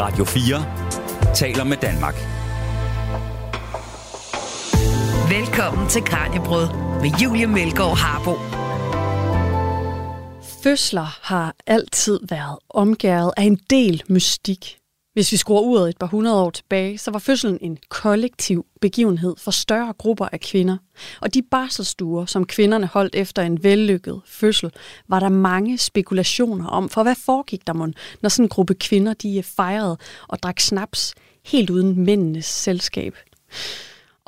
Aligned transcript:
Radio 0.00 0.24
4 0.24 1.34
taler 1.34 1.64
med 1.64 1.76
Danmark. 1.76 2.14
Velkommen 5.30 5.88
til 5.88 6.02
Kranjebrød 6.02 6.68
med 7.02 7.10
Julie 7.22 7.46
Melgaard 7.46 7.98
Harbo. 7.98 8.34
Fødsler 10.62 11.18
har 11.22 11.54
altid 11.66 12.20
været 12.28 12.58
omgæret 12.70 13.32
af 13.36 13.42
en 13.42 13.60
del 13.70 14.02
mystik. 14.08 14.79
Hvis 15.20 15.32
vi 15.32 15.36
skruer 15.36 15.60
uret 15.60 15.88
et 15.88 15.98
par 15.98 16.06
hundrede 16.06 16.42
år 16.42 16.50
tilbage, 16.50 16.98
så 16.98 17.10
var 17.10 17.18
fødslen 17.18 17.58
en 17.60 17.78
kollektiv 17.88 18.66
begivenhed 18.80 19.34
for 19.38 19.50
større 19.50 19.92
grupper 19.98 20.28
af 20.32 20.40
kvinder. 20.40 20.76
Og 21.20 21.34
de 21.34 21.42
barselstuer, 21.42 22.26
som 22.26 22.46
kvinderne 22.46 22.86
holdt 22.86 23.14
efter 23.14 23.42
en 23.42 23.64
vellykket 23.64 24.20
fødsel, 24.26 24.70
var 25.08 25.20
der 25.20 25.28
mange 25.28 25.78
spekulationer 25.78 26.66
om, 26.66 26.88
for 26.88 27.02
hvad 27.02 27.14
foregik 27.14 27.66
der 27.66 27.72
mon, 27.72 27.94
når 28.22 28.28
sådan 28.28 28.44
en 28.44 28.48
gruppe 28.48 28.74
kvinder 28.74 29.14
de 29.14 29.36
øh, 29.36 29.42
fejrede 29.42 29.98
og 30.28 30.42
drak 30.42 30.60
snaps 30.60 31.14
helt 31.44 31.70
uden 31.70 32.04
mændenes 32.04 32.46
selskab. 32.46 33.16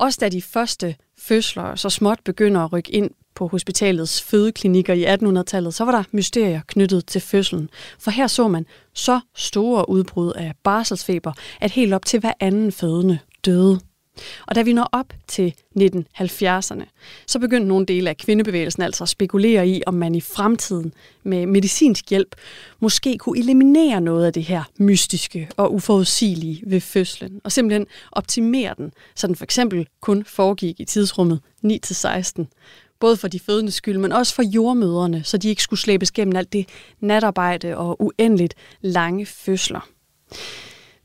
Også 0.02 0.18
da 0.20 0.28
de 0.28 0.42
første 0.42 0.94
fødsler 1.18 1.74
så 1.74 1.90
småt 1.90 2.18
begynder 2.24 2.60
at 2.60 2.72
rykke 2.72 2.92
ind 2.92 3.10
på 3.34 3.46
hospitalets 3.46 4.22
fødeklinikker 4.22 4.94
i 4.94 5.04
1800-tallet, 5.04 5.74
så 5.74 5.84
var 5.84 5.92
der 5.92 6.04
mysterier 6.12 6.60
knyttet 6.66 7.06
til 7.06 7.20
fødslen. 7.20 7.70
For 7.98 8.10
her 8.10 8.26
så 8.26 8.48
man 8.48 8.66
så 8.94 9.20
store 9.34 9.88
udbrud 9.88 10.32
af 10.32 10.52
barselsfeber, 10.62 11.32
at 11.60 11.70
helt 11.70 11.94
op 11.94 12.04
til 12.04 12.20
hver 12.20 12.32
anden 12.40 12.72
fødende 12.72 13.18
døde. 13.44 13.80
Og 14.46 14.54
da 14.54 14.62
vi 14.62 14.72
når 14.72 14.88
op 14.92 15.12
til 15.26 15.54
1970'erne, 15.78 16.84
så 17.26 17.38
begyndte 17.38 17.68
nogle 17.68 17.86
dele 17.86 18.10
af 18.10 18.16
kvindebevægelsen 18.16 18.82
altså 18.82 19.04
at 19.04 19.08
spekulere 19.08 19.68
i, 19.68 19.82
om 19.86 19.94
man 19.94 20.14
i 20.14 20.20
fremtiden 20.20 20.92
med 21.22 21.46
medicinsk 21.46 22.10
hjælp 22.10 22.36
måske 22.80 23.18
kunne 23.18 23.38
eliminere 23.38 24.00
noget 24.00 24.26
af 24.26 24.32
det 24.32 24.44
her 24.44 24.62
mystiske 24.78 25.48
og 25.56 25.74
uforudsigelige 25.74 26.62
ved 26.66 26.80
fødslen, 26.80 27.40
og 27.44 27.52
simpelthen 27.52 27.86
optimere 28.12 28.74
den, 28.78 28.92
så 29.14 29.26
den 29.26 29.36
for 29.36 29.44
eksempel 29.44 29.86
kun 30.00 30.24
foregik 30.24 30.80
i 30.80 30.84
tidsrummet 30.84 31.40
9-16, 31.64 32.44
både 33.00 33.16
for 33.16 33.28
de 33.28 33.40
fødende 33.40 33.72
skyld, 33.72 33.98
men 33.98 34.12
også 34.12 34.34
for 34.34 34.42
jordmøderne, 34.42 35.24
så 35.24 35.38
de 35.38 35.48
ikke 35.48 35.62
skulle 35.62 35.80
slæbes 35.80 36.10
gennem 36.10 36.36
alt 36.36 36.52
det 36.52 36.68
natarbejde 37.00 37.76
og 37.76 38.02
uendeligt 38.02 38.54
lange 38.80 39.26
fødsler. 39.26 39.88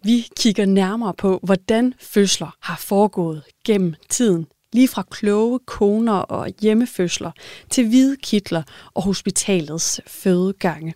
Vi 0.03 0.28
kigger 0.38 0.66
nærmere 0.66 1.14
på, 1.14 1.40
hvordan 1.44 1.94
fødsler 2.00 2.56
har 2.62 2.78
foregået 2.78 3.44
gennem 3.66 3.94
tiden. 4.09 4.48
Lige 4.73 4.88
fra 4.88 5.04
kloge 5.12 5.59
koner 5.66 6.14
og 6.14 6.48
hjemmefødsler 6.62 7.31
til 7.70 7.88
hvide 7.88 8.17
kitler 8.23 8.64
og 8.94 9.04
hospitalets 9.04 10.02
fødegange. 10.08 10.94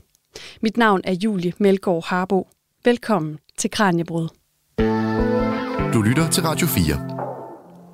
Mit 0.61 0.77
navn 0.77 1.01
er 1.03 1.13
Julie 1.23 1.53
Melgaard 1.57 2.05
Harbo. 2.05 2.47
Velkommen 2.85 3.37
til 3.57 3.71
Kranjebrud. 3.71 4.27
Du 5.93 6.01
lytter 6.01 6.29
til 6.31 6.43
Radio 6.43 6.67
4. 6.67 7.21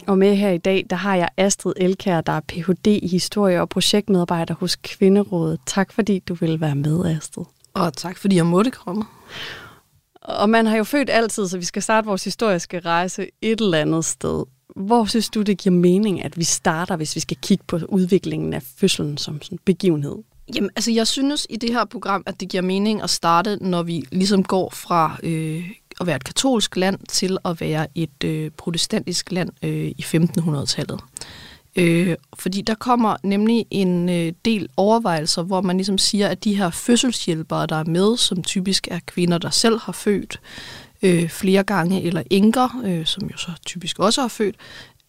Og 0.08 0.17
med 0.17 0.36
her 0.36 0.49
i 0.49 0.58
dag, 0.58 0.86
der 0.89 0.95
har 0.95 1.16
jeg 1.16 1.30
Astrid 1.38 1.73
Elkær, 1.77 2.21
der 2.21 2.31
er 2.31 2.42
Ph.D. 2.47 2.88
i 2.88 3.08
historie 3.08 3.61
og 3.61 3.69
projektmedarbejder 3.69 4.53
hos 4.53 4.75
Kvinderådet. 4.75 5.59
Tak 5.66 5.92
fordi 5.92 6.19
du 6.19 6.33
vil 6.33 6.61
være 6.61 6.75
med, 6.75 7.05
Astrid. 7.05 7.45
Og 7.73 7.94
tak 7.94 8.17
fordi 8.17 8.36
jeg 8.36 8.45
måtte 8.45 8.71
komme. 8.71 9.05
Og 10.28 10.50
man 10.50 10.66
har 10.66 10.78
jo 10.78 10.83
født 10.83 11.09
altid, 11.09 11.47
så 11.47 11.58
vi 11.58 11.66
skal 11.66 11.81
starte 11.81 12.08
vores 12.08 12.23
historiske 12.23 12.80
rejse 12.80 13.28
et 13.42 13.61
eller 13.61 13.78
andet 13.78 14.06
sted. 14.06 14.44
Hvor 14.75 15.06
synes 15.06 15.30
du, 15.30 15.42
det 15.42 15.58
giver 15.58 15.75
mening, 15.75 16.23
at 16.23 16.38
vi 16.38 16.44
starter, 16.44 16.95
hvis 16.95 17.16
vi 17.16 17.20
skal 17.20 17.38
kigge 17.42 17.64
på 17.67 17.80
udviklingen 17.89 18.53
af 18.53 18.61
fødslen 18.78 19.17
som 19.17 19.42
sådan 19.42 19.59
begivenhed? 19.66 20.16
Jamen, 20.55 20.70
altså 20.75 20.92
jeg 20.92 21.08
synes 21.08 21.48
i 21.50 21.55
det 21.55 21.73
her 21.73 21.86
program, 21.86 22.23
at 22.25 22.39
det 22.39 22.50
giver 22.50 22.64
mening 22.64 23.02
at 23.02 23.09
starte, 23.09 23.58
når 23.61 23.83
vi 23.83 24.03
ligesom 24.11 24.44
går 24.44 24.70
fra 24.70 25.17
øh, 25.23 25.70
at 26.02 26.08
være 26.08 26.16
et 26.16 26.23
katolsk 26.23 26.75
land 26.75 27.00
til 27.09 27.38
at 27.45 27.61
være 27.61 27.88
et 27.95 28.23
øh, 28.23 28.52
protestantisk 28.52 29.31
land 29.31 29.50
øh, 29.64 29.88
i 29.88 30.05
1500-tallet. 30.08 31.00
Øh, 31.77 32.15
fordi 32.39 32.61
der 32.61 32.76
kommer 32.76 33.15
nemlig 33.23 33.65
en 33.71 34.10
øh, 34.10 34.33
del 34.45 34.70
overvejelser, 34.77 35.43
hvor 35.43 35.61
man 35.61 35.77
ligesom 35.77 35.98
siger, 35.98 36.27
at 36.27 36.43
de 36.43 36.55
her 36.55 36.70
fødselshjælpere, 36.70 37.65
der 37.67 37.76
er 37.76 37.83
med, 37.83 38.17
som 38.17 38.43
typisk 38.43 38.88
er 38.92 38.99
kvinder, 39.05 39.38
der 39.38 39.49
selv 39.49 39.80
har 39.80 39.92
født 39.92 40.39
øh, 41.02 41.30
flere 41.30 41.64
gange, 41.64 42.04
eller 42.04 42.23
enker, 42.30 42.82
øh, 42.86 43.05
som 43.05 43.30
jo 43.32 43.38
så 43.38 43.52
typisk 43.65 43.99
også 43.99 44.21
har 44.21 44.27
født, 44.27 44.55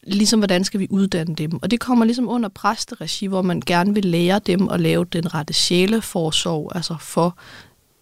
ligesom 0.03 0.41
hvordan 0.41 0.65
skal 0.65 0.81
vi 0.81 0.87
uddanne 0.91 1.35
dem. 1.35 1.59
Og 1.63 1.71
det 1.71 1.81
kommer 1.81 2.05
ligesom 2.05 2.29
under 2.29 2.49
præsteregi, 2.49 3.27
hvor 3.27 3.43
man 3.43 3.63
gerne 3.67 3.95
vil 3.95 4.05
lære 4.05 4.41
dem 4.47 4.69
at 4.69 4.81
lave 4.81 5.05
den 5.05 5.35
rette 5.35 5.55
sjæleforsorg, 5.55 6.73
altså 6.75 6.97
for 7.01 7.39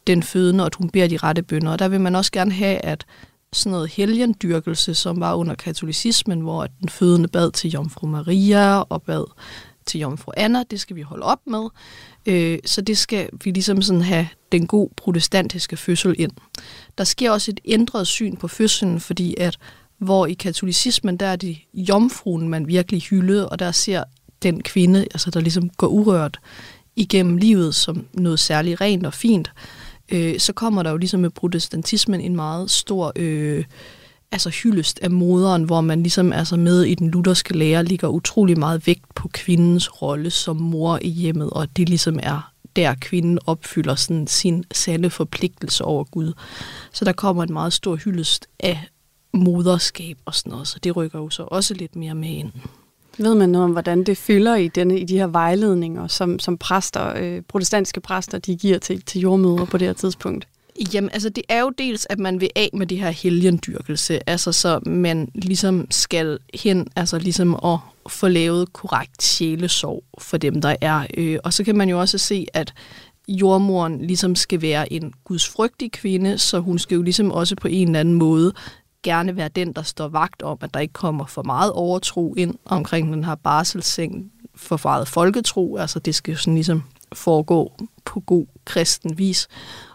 den 0.06 0.22
fødende, 0.22 0.62
og 0.62 0.66
at 0.66 0.74
hun 0.74 0.90
beder 0.90 1.08
de 1.08 1.16
rette 1.16 1.42
bønder. 1.42 1.72
Og 1.72 1.78
der 1.78 1.88
vil 1.88 2.00
man 2.00 2.14
også 2.14 2.32
gerne 2.32 2.52
have, 2.52 2.78
at 2.78 3.06
sådan 3.56 3.72
noget 3.72 3.90
helgendyrkelse, 3.90 4.94
som 4.94 5.20
var 5.20 5.34
under 5.34 5.54
katolicismen, 5.54 6.40
hvor 6.40 6.66
den 6.80 6.88
fødende 6.88 7.28
bad 7.28 7.52
til 7.52 7.70
Jomfru 7.70 8.06
Maria 8.06 8.80
og 8.80 9.02
bad 9.02 9.24
til 9.86 10.00
Jomfru 10.00 10.32
Anna, 10.36 10.62
det 10.70 10.80
skal 10.80 10.96
vi 10.96 11.02
holde 11.02 11.24
op 11.24 11.40
med. 11.46 11.68
Øh, 12.26 12.58
så 12.64 12.80
det 12.80 12.98
skal 12.98 13.28
vi 13.44 13.50
ligesom 13.50 13.82
sådan 13.82 14.02
have 14.02 14.28
den 14.52 14.66
god 14.66 14.88
protestantiske 14.96 15.76
fødsel 15.76 16.14
ind. 16.18 16.32
Der 16.98 17.04
sker 17.04 17.30
også 17.30 17.50
et 17.50 17.60
ændret 17.64 18.06
syn 18.06 18.36
på 18.36 18.48
fødslen, 18.48 19.00
fordi 19.00 19.34
at 19.38 19.58
hvor 19.98 20.26
i 20.26 20.34
katolicismen, 20.34 21.16
der 21.16 21.26
er 21.26 21.36
det 21.36 21.58
jomfruen, 21.74 22.48
man 22.48 22.68
virkelig 22.68 23.02
hyldede, 23.02 23.48
og 23.48 23.58
der 23.58 23.72
ser 23.72 24.04
den 24.42 24.62
kvinde, 24.62 25.00
altså 25.00 25.30
der 25.30 25.40
ligesom 25.40 25.70
går 25.70 25.86
urørt 25.86 26.40
igennem 26.96 27.36
livet 27.36 27.74
som 27.74 28.06
noget 28.12 28.38
særligt 28.38 28.80
rent 28.80 29.06
og 29.06 29.14
fint, 29.14 29.52
øh, 30.08 30.38
så 30.40 30.52
kommer 30.52 30.82
der 30.82 30.90
jo 30.90 30.96
ligesom 30.96 31.20
med 31.20 31.30
protestantismen 31.30 32.20
en 32.20 32.36
meget 32.36 32.70
stor 32.70 33.12
øh, 33.16 33.64
altså 34.32 34.50
hyldest 34.50 34.98
af 35.02 35.10
moderen, 35.10 35.64
hvor 35.64 35.80
man 35.80 36.02
ligesom 36.02 36.32
altså 36.32 36.56
med 36.56 36.82
i 36.82 36.94
den 36.94 37.10
lutherske 37.10 37.56
lære 37.56 37.84
ligger 37.84 38.08
utrolig 38.08 38.58
meget 38.58 38.86
vægt 38.86 39.14
på 39.14 39.28
kvindens 39.32 40.02
rolle 40.02 40.30
som 40.30 40.56
mor 40.56 40.98
i 41.02 41.08
hjemmet, 41.08 41.50
og 41.50 41.76
det 41.76 41.88
ligesom 41.88 42.18
er 42.22 42.52
der 42.76 42.94
kvinden 43.00 43.38
opfylder 43.46 43.94
sådan 43.94 44.26
sin 44.26 44.64
sande 44.72 45.10
forpligtelse 45.10 45.84
over 45.84 46.04
Gud. 46.04 46.32
Så 46.92 47.04
der 47.04 47.12
kommer 47.12 47.42
en 47.42 47.52
meget 47.52 47.72
stor 47.72 47.96
hyldest 47.96 48.46
af 48.60 48.88
moderskab 49.32 50.18
og 50.24 50.34
sådan 50.34 50.50
noget, 50.50 50.68
så 50.68 50.78
det 50.78 50.96
rykker 50.96 51.18
jo 51.18 51.30
så 51.30 51.42
også 51.42 51.74
lidt 51.74 51.96
mere 51.96 52.14
med 52.14 52.28
ind. 52.28 52.52
Ved 53.18 53.34
man 53.34 53.48
noget 53.48 53.64
om, 53.64 53.72
hvordan 53.72 54.04
det 54.04 54.16
fylder 54.18 54.56
i, 54.56 54.68
denne, 54.68 55.00
i 55.00 55.04
de 55.04 55.18
her 55.18 55.26
vejledninger, 55.26 56.06
som, 56.06 56.38
som 56.38 56.58
præster, 56.58 57.12
øh, 57.16 57.42
protestantiske 57.48 58.00
præster, 58.00 58.38
de 58.38 58.56
giver 58.56 58.78
til, 58.78 59.02
til 59.02 59.20
jordmøder 59.20 59.64
på 59.64 59.78
det 59.78 59.88
her 59.88 59.94
tidspunkt? 59.94 60.48
Jamen, 60.94 61.10
altså 61.12 61.28
det 61.28 61.44
er 61.48 61.60
jo 61.60 61.70
dels, 61.78 62.06
at 62.10 62.18
man 62.18 62.40
vil 62.40 62.50
af 62.56 62.70
med 62.72 62.86
det 62.86 62.98
her 62.98 63.10
helgendyrkelse, 63.10 64.30
altså 64.30 64.52
så 64.52 64.80
man 64.86 65.28
ligesom 65.34 65.86
skal 65.90 66.38
hen, 66.54 66.88
altså 66.96 67.18
ligesom 67.18 67.54
at 67.64 67.78
få 68.08 68.28
lavet 68.28 68.72
korrekt 68.72 69.22
sjælesorg 69.22 70.04
for 70.18 70.36
dem, 70.36 70.60
der 70.60 70.76
er. 70.80 71.06
Øh, 71.16 71.38
og 71.44 71.52
så 71.52 71.64
kan 71.64 71.76
man 71.76 71.88
jo 71.88 72.00
også 72.00 72.18
se, 72.18 72.46
at 72.54 72.74
jordmoren 73.28 74.06
ligesom 74.06 74.34
skal 74.34 74.62
være 74.62 74.92
en 74.92 75.12
gudsfrygtig 75.24 75.92
kvinde, 75.92 76.38
så 76.38 76.58
hun 76.58 76.78
skal 76.78 76.94
jo 76.94 77.02
ligesom 77.02 77.32
også 77.32 77.56
på 77.56 77.68
en 77.68 77.88
eller 77.88 78.00
anden 78.00 78.14
måde 78.14 78.52
gerne 79.06 79.36
være 79.36 79.48
den, 79.48 79.72
der 79.72 79.82
står 79.82 80.08
vagt 80.08 80.42
om, 80.42 80.58
at 80.60 80.74
der 80.74 80.80
ikke 80.80 80.92
kommer 80.92 81.26
for 81.26 81.42
meget 81.42 81.72
overtro 81.72 82.34
ind 82.34 82.54
omkring 82.64 83.12
den 83.12 83.24
her 83.24 83.34
barselsseng 83.34 84.32
for 84.54 84.80
meget 84.84 85.08
folketro. 85.08 85.76
Altså 85.76 85.98
det 85.98 86.14
skal 86.14 86.32
jo 86.32 86.38
sådan 86.38 86.54
ligesom 86.54 86.82
foregå 87.12 87.72
på 88.04 88.20
god 88.20 88.46
kristen 88.64 89.18
vis. 89.18 89.48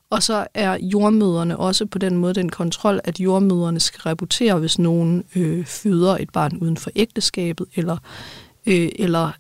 Og 0.10 0.24
så 0.24 0.48
er 0.54 0.78
jordmøderne 0.82 1.58
også 1.58 1.86
på 1.86 1.98
den 1.98 2.18
måde 2.18 2.34
den 2.34 2.50
kontrol, 2.50 3.00
at 3.04 3.20
jordmøderne 3.20 3.80
skal 3.80 4.02
rapportere, 4.02 4.60
hvis 4.60 4.80
nogen 4.80 5.24
øh, 5.36 5.66
føder 5.66 6.18
et 6.18 6.30
barn 6.30 6.58
uden 6.58 6.78
for 6.78 6.92
ægteskabet, 6.96 7.68
eller, 7.76 7.98
øh, 8.66 8.90
eller 8.96 9.32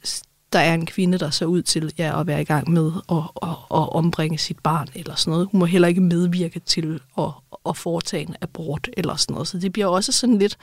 der 0.53 0.59
er 0.59 0.73
en 0.73 0.85
kvinde, 0.85 1.17
der 1.17 1.29
ser 1.29 1.45
ud 1.45 1.61
til 1.61 1.93
ja, 1.97 2.19
at 2.19 2.27
være 2.27 2.41
i 2.41 2.45
gang 2.45 2.71
med 2.71 2.91
at, 3.11 3.17
at, 3.41 3.49
at 3.49 3.95
ombringe 3.95 4.37
sit 4.37 4.59
barn, 4.59 4.87
eller 4.95 5.15
sådan 5.15 5.31
noget. 5.31 5.47
Hun 5.51 5.59
må 5.59 5.65
heller 5.65 5.87
ikke 5.87 6.01
medvirke 6.01 6.59
til 6.59 6.99
at, 7.17 7.29
at 7.69 7.77
foretage 7.77 8.23
en 8.27 8.35
abort, 8.41 8.89
eller 8.97 9.15
sådan 9.15 9.33
noget. 9.33 9.47
Så 9.47 9.57
det 9.57 9.73
bliver 9.73 9.87
også 9.87 10.11
sådan 10.11 10.37
lidt 10.37 10.57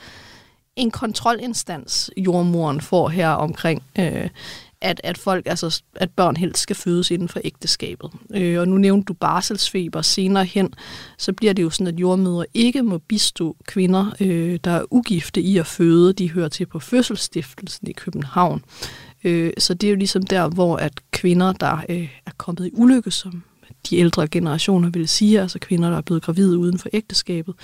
en 0.75 0.91
kontrolinstans, 0.91 2.11
jordmoren 2.17 2.81
får 2.81 3.09
her 3.09 3.29
omkring, 3.29 3.83
øh, 3.99 4.29
at, 4.81 5.01
at 5.03 5.17
folk, 5.17 5.47
altså 5.47 5.81
at 5.95 6.09
børn 6.11 6.37
helst 6.37 6.61
skal 6.61 6.75
fødes 6.75 7.11
inden 7.11 7.29
for 7.29 7.39
ægteskabet. 7.43 8.11
Øh, 8.33 8.59
og 8.59 8.67
nu 8.67 8.77
nævnte 8.77 9.05
du 9.05 9.13
barselsfeber 9.13 10.01
senere 10.01 10.45
hen, 10.45 10.73
så 11.17 11.33
bliver 11.33 11.53
det 11.53 11.63
jo 11.63 11.69
sådan, 11.69 11.87
at 11.87 11.99
jordmødre 11.99 12.45
ikke 12.53 12.83
må 12.83 12.97
bistå 12.97 13.55
kvinder, 13.67 14.05
øh, 14.19 14.59
der 14.63 14.71
er 14.71 14.83
ugifte 14.91 15.41
i 15.41 15.57
at 15.57 15.67
føde. 15.67 16.13
De 16.13 16.31
hører 16.31 16.49
til 16.49 16.65
på 16.65 16.79
fødselsstiftelsen 16.79 17.87
i 17.87 17.91
København. 17.91 18.63
Øh, 19.23 19.53
så 19.57 19.73
det 19.73 19.87
er 19.87 19.91
jo 19.91 19.97
ligesom 19.97 20.23
der, 20.23 20.49
hvor 20.49 20.75
at 20.75 20.93
kvinder, 21.11 21.53
der 21.53 21.83
øh, 21.89 22.09
er 22.25 22.31
kommet 22.37 22.67
i 22.67 22.71
ulykke, 22.73 23.11
som 23.11 23.43
de 23.89 23.97
ældre 23.97 24.27
generationer 24.27 24.89
vil 24.89 25.07
sige, 25.07 25.41
altså 25.41 25.59
kvinder, 25.59 25.89
der 25.89 25.97
er 25.97 26.01
blevet 26.01 26.23
gravide 26.23 26.57
uden 26.57 26.79
for 26.79 26.89
ægteskabet, 26.93 27.55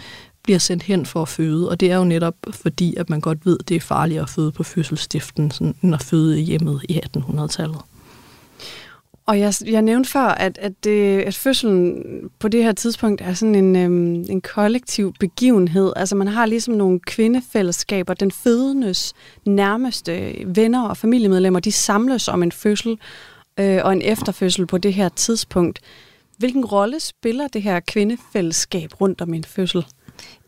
bliver 0.43 0.59
sendt 0.59 0.83
hen 0.83 1.05
for 1.05 1.21
at 1.21 1.27
føde. 1.27 1.69
Og 1.69 1.79
det 1.79 1.91
er 1.91 1.97
jo 1.97 2.03
netop 2.03 2.35
fordi, 2.51 2.95
at 2.95 3.09
man 3.09 3.21
godt 3.21 3.45
ved, 3.45 3.57
at 3.59 3.69
det 3.69 3.75
er 3.75 3.81
farligere 3.81 4.23
at 4.23 4.29
føde 4.29 4.51
på 4.51 4.63
fødselsstiften, 4.63 5.51
end 5.81 5.93
at 5.93 6.03
føde 6.03 6.41
i 6.41 6.43
hjemmet 6.43 6.81
i 6.89 7.01
1800-tallet. 7.05 7.77
Og 9.27 9.39
jeg, 9.39 9.53
jeg 9.65 9.81
nævnte 9.81 10.09
før, 10.09 10.27
at, 10.27 10.57
at, 10.57 10.83
det, 10.83 11.21
at 11.21 11.35
fødslen 11.35 12.03
på 12.39 12.47
det 12.47 12.63
her 12.63 12.71
tidspunkt 12.71 13.21
er 13.21 13.33
sådan 13.33 13.55
en, 13.55 13.75
øhm, 13.75 14.25
en 14.29 14.41
kollektiv 14.41 15.13
begivenhed. 15.19 15.93
Altså 15.95 16.15
man 16.15 16.27
har 16.27 16.45
ligesom 16.45 16.73
nogle 16.73 16.99
kvindefællesskaber. 16.99 18.13
Den 18.13 18.31
fødendes 18.31 19.13
nærmeste 19.45 20.35
venner 20.45 20.87
og 20.87 20.97
familiemedlemmer, 20.97 21.59
de 21.59 21.71
samles 21.71 22.27
om 22.27 22.43
en 22.43 22.51
fødsel 22.51 22.99
øh, 23.59 23.79
og 23.83 23.93
en 23.93 24.01
efterfødsel 24.01 24.67
på 24.67 24.77
det 24.77 24.93
her 24.93 25.09
tidspunkt. 25.09 25.79
Hvilken 26.37 26.65
rolle 26.65 26.99
spiller 26.99 27.47
det 27.47 27.61
her 27.61 27.79
kvindefællesskab 27.79 29.01
rundt 29.01 29.21
om 29.21 29.33
en 29.33 29.43
fødsel? 29.43 29.85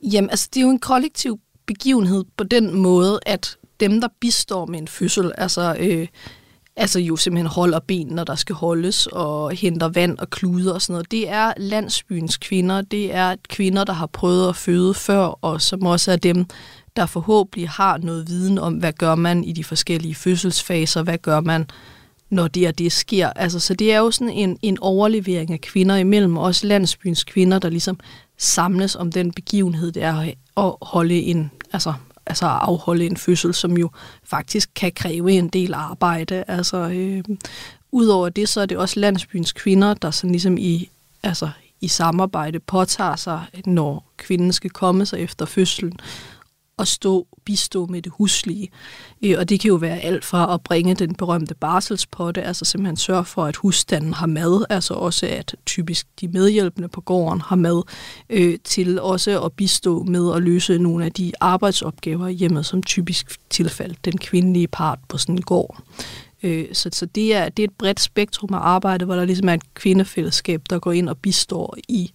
Jamen, 0.04 0.30
altså 0.30 0.50
det 0.54 0.60
er 0.60 0.64
jo 0.64 0.72
en 0.72 0.80
kollektiv 0.80 1.40
begivenhed 1.66 2.26
på 2.38 2.44
den 2.44 2.74
måde, 2.74 3.20
at 3.26 3.58
dem, 3.80 4.02
der 4.02 4.08
bistår 4.20 4.66
med 4.66 4.80
en 4.80 4.88
fødsel, 4.88 5.32
altså, 5.38 5.76
øh, 5.80 6.08
altså 6.78 7.00
jo 7.00 7.16
simpelthen 7.16 7.48
holder 7.48 7.80
ben, 7.80 8.08
når 8.08 8.24
der 8.24 8.36
skal 8.36 8.56
holdes, 8.56 9.08
og 9.08 9.52
henter 9.52 9.88
vand 9.88 10.18
og 10.18 10.30
kluder 10.30 10.74
og 10.74 10.82
sådan 10.82 10.94
noget, 10.94 11.12
det 11.12 11.30
er 11.30 11.54
landsbyens 11.58 12.38
kvinder. 12.38 12.82
Det 12.82 13.16
er 13.16 13.36
kvinder, 13.50 13.84
der 13.84 13.94
har 13.94 14.08
prøvet 14.08 14.50
at 14.50 14.56
føde 14.56 14.94
før, 14.94 15.26
og 15.26 15.62
som 15.62 15.86
også 15.86 16.12
er 16.12 16.16
dem, 16.16 16.46
der 16.96 17.06
forhåbentlig 17.06 17.70
har 17.70 17.98
noget 17.98 18.28
viden 18.28 18.58
om, 18.58 18.74
hvad 18.74 18.94
gør 18.94 19.16
man 19.16 19.44
i 19.44 19.52
de 19.52 19.64
forskellige 19.64 20.16
fødselsfaser, 20.16 21.04
hvad 21.04 21.18
gør 21.18 21.40
man, 21.40 21.66
når 22.30 22.48
det 22.48 22.68
og 22.68 22.78
det 22.78 22.92
sker. 22.92 23.30
Altså, 23.30 23.60
så 23.60 23.74
det 23.74 23.94
er 23.94 23.98
jo 23.98 24.12
sådan 24.12 24.34
en, 24.34 24.58
en 24.62 24.78
overlevering 24.82 25.52
af 25.52 25.62
kvinder 25.62 25.96
imellem, 25.96 26.38
også 26.38 26.68
landsbyens 26.68 27.24
kvinder, 27.24 27.60
der 27.60 27.70
ligesom 27.70 28.00
samles 28.38 28.96
om 28.96 29.12
den 29.12 29.32
begivenhed, 29.32 29.92
det 29.92 30.04
er 30.04 30.32
at 30.58 30.74
holde 30.82 31.16
en, 31.16 31.52
altså, 31.74 31.94
altså 32.28 32.46
at 32.46 32.58
afholde 32.62 33.06
en 33.06 33.18
fødsel, 33.18 33.54
som 33.54 33.78
jo 33.78 33.90
faktisk 34.24 34.70
kan 34.76 34.92
kræve 34.92 35.32
en 35.32 35.48
del 35.48 35.74
arbejde. 35.74 36.44
Altså, 36.48 36.78
øh, 36.78 37.24
Udover 37.92 38.30
det, 38.30 38.50
så 38.50 38.62
er 38.62 38.66
det 38.66 38.78
også 38.78 39.00
landsbyens 39.00 39.52
kvinder, 39.52 39.94
der 39.94 40.12
sådan 40.12 40.32
ligesom 40.32 40.58
i, 40.58 40.90
altså, 41.24 41.50
i 41.82 41.88
samarbejde 41.88 42.60
påtager 42.60 43.16
sig, 43.16 43.46
når 43.66 44.12
kvinden 44.18 44.54
skal 44.54 44.70
komme 44.70 45.06
sig 45.06 45.20
efter 45.20 45.46
fødslen, 45.46 46.00
og 46.78 46.88
stå, 46.88 47.28
bistå 47.48 47.86
med 47.86 48.02
det 48.02 48.12
huslige. 48.18 48.70
Øh, 49.26 49.36
og 49.40 49.50
det 49.50 49.60
kan 49.60 49.68
jo 49.68 49.76
være 49.76 50.00
alt 50.00 50.26
fra 50.26 50.54
at 50.54 50.62
bringe 50.62 50.96
den 50.96 51.16
berømte 51.16 51.56
barselspotte, 51.56 52.42
altså 52.42 52.66
simpelthen 52.66 52.98
sørge 52.98 53.26
for, 53.26 53.46
at 53.46 53.56
husstanden 53.56 54.14
har 54.14 54.28
mad, 54.28 54.66
altså 54.70 54.94
også 54.94 55.26
at 55.26 55.56
typisk 55.66 56.08
de 56.22 56.28
medhjælpende 56.28 56.88
på 56.88 57.02
gården 57.02 57.42
har 57.42 57.56
mad, 57.56 57.84
øh, 58.30 58.58
til 58.64 59.02
også 59.02 59.44
at 59.44 59.54
bistå 59.54 60.04
med 60.04 60.36
at 60.36 60.44
løse 60.44 60.78
nogle 60.78 61.06
af 61.06 61.12
de 61.12 61.32
arbejdsopgaver 61.40 62.28
i 62.28 62.34
hjemmet, 62.34 62.66
som 62.66 62.84
typisk 62.84 63.40
tilfaldt 63.50 64.06
den 64.06 64.18
kvindelige 64.18 64.68
part 64.68 65.00
på 65.10 65.18
sådan 65.18 65.36
en 65.36 65.42
gård. 65.42 65.84
Øh, 66.44 66.66
så, 66.74 66.90
så 66.94 67.06
det, 67.06 67.36
er, 67.36 67.50
det 67.50 67.64
er 67.64 67.68
et 67.68 67.78
bredt 67.78 68.00
spektrum 68.00 68.54
af 68.54 68.60
arbejde, 68.60 69.06
hvor 69.06 69.16
der 69.16 69.26
ligesom 69.26 69.50
er 69.50 69.54
et 69.54 69.74
kvindefællesskab, 69.74 70.62
der 70.70 70.80
går 70.80 70.92
ind 70.92 71.10
og 71.10 71.18
bistår 71.18 71.78
i 71.88 72.12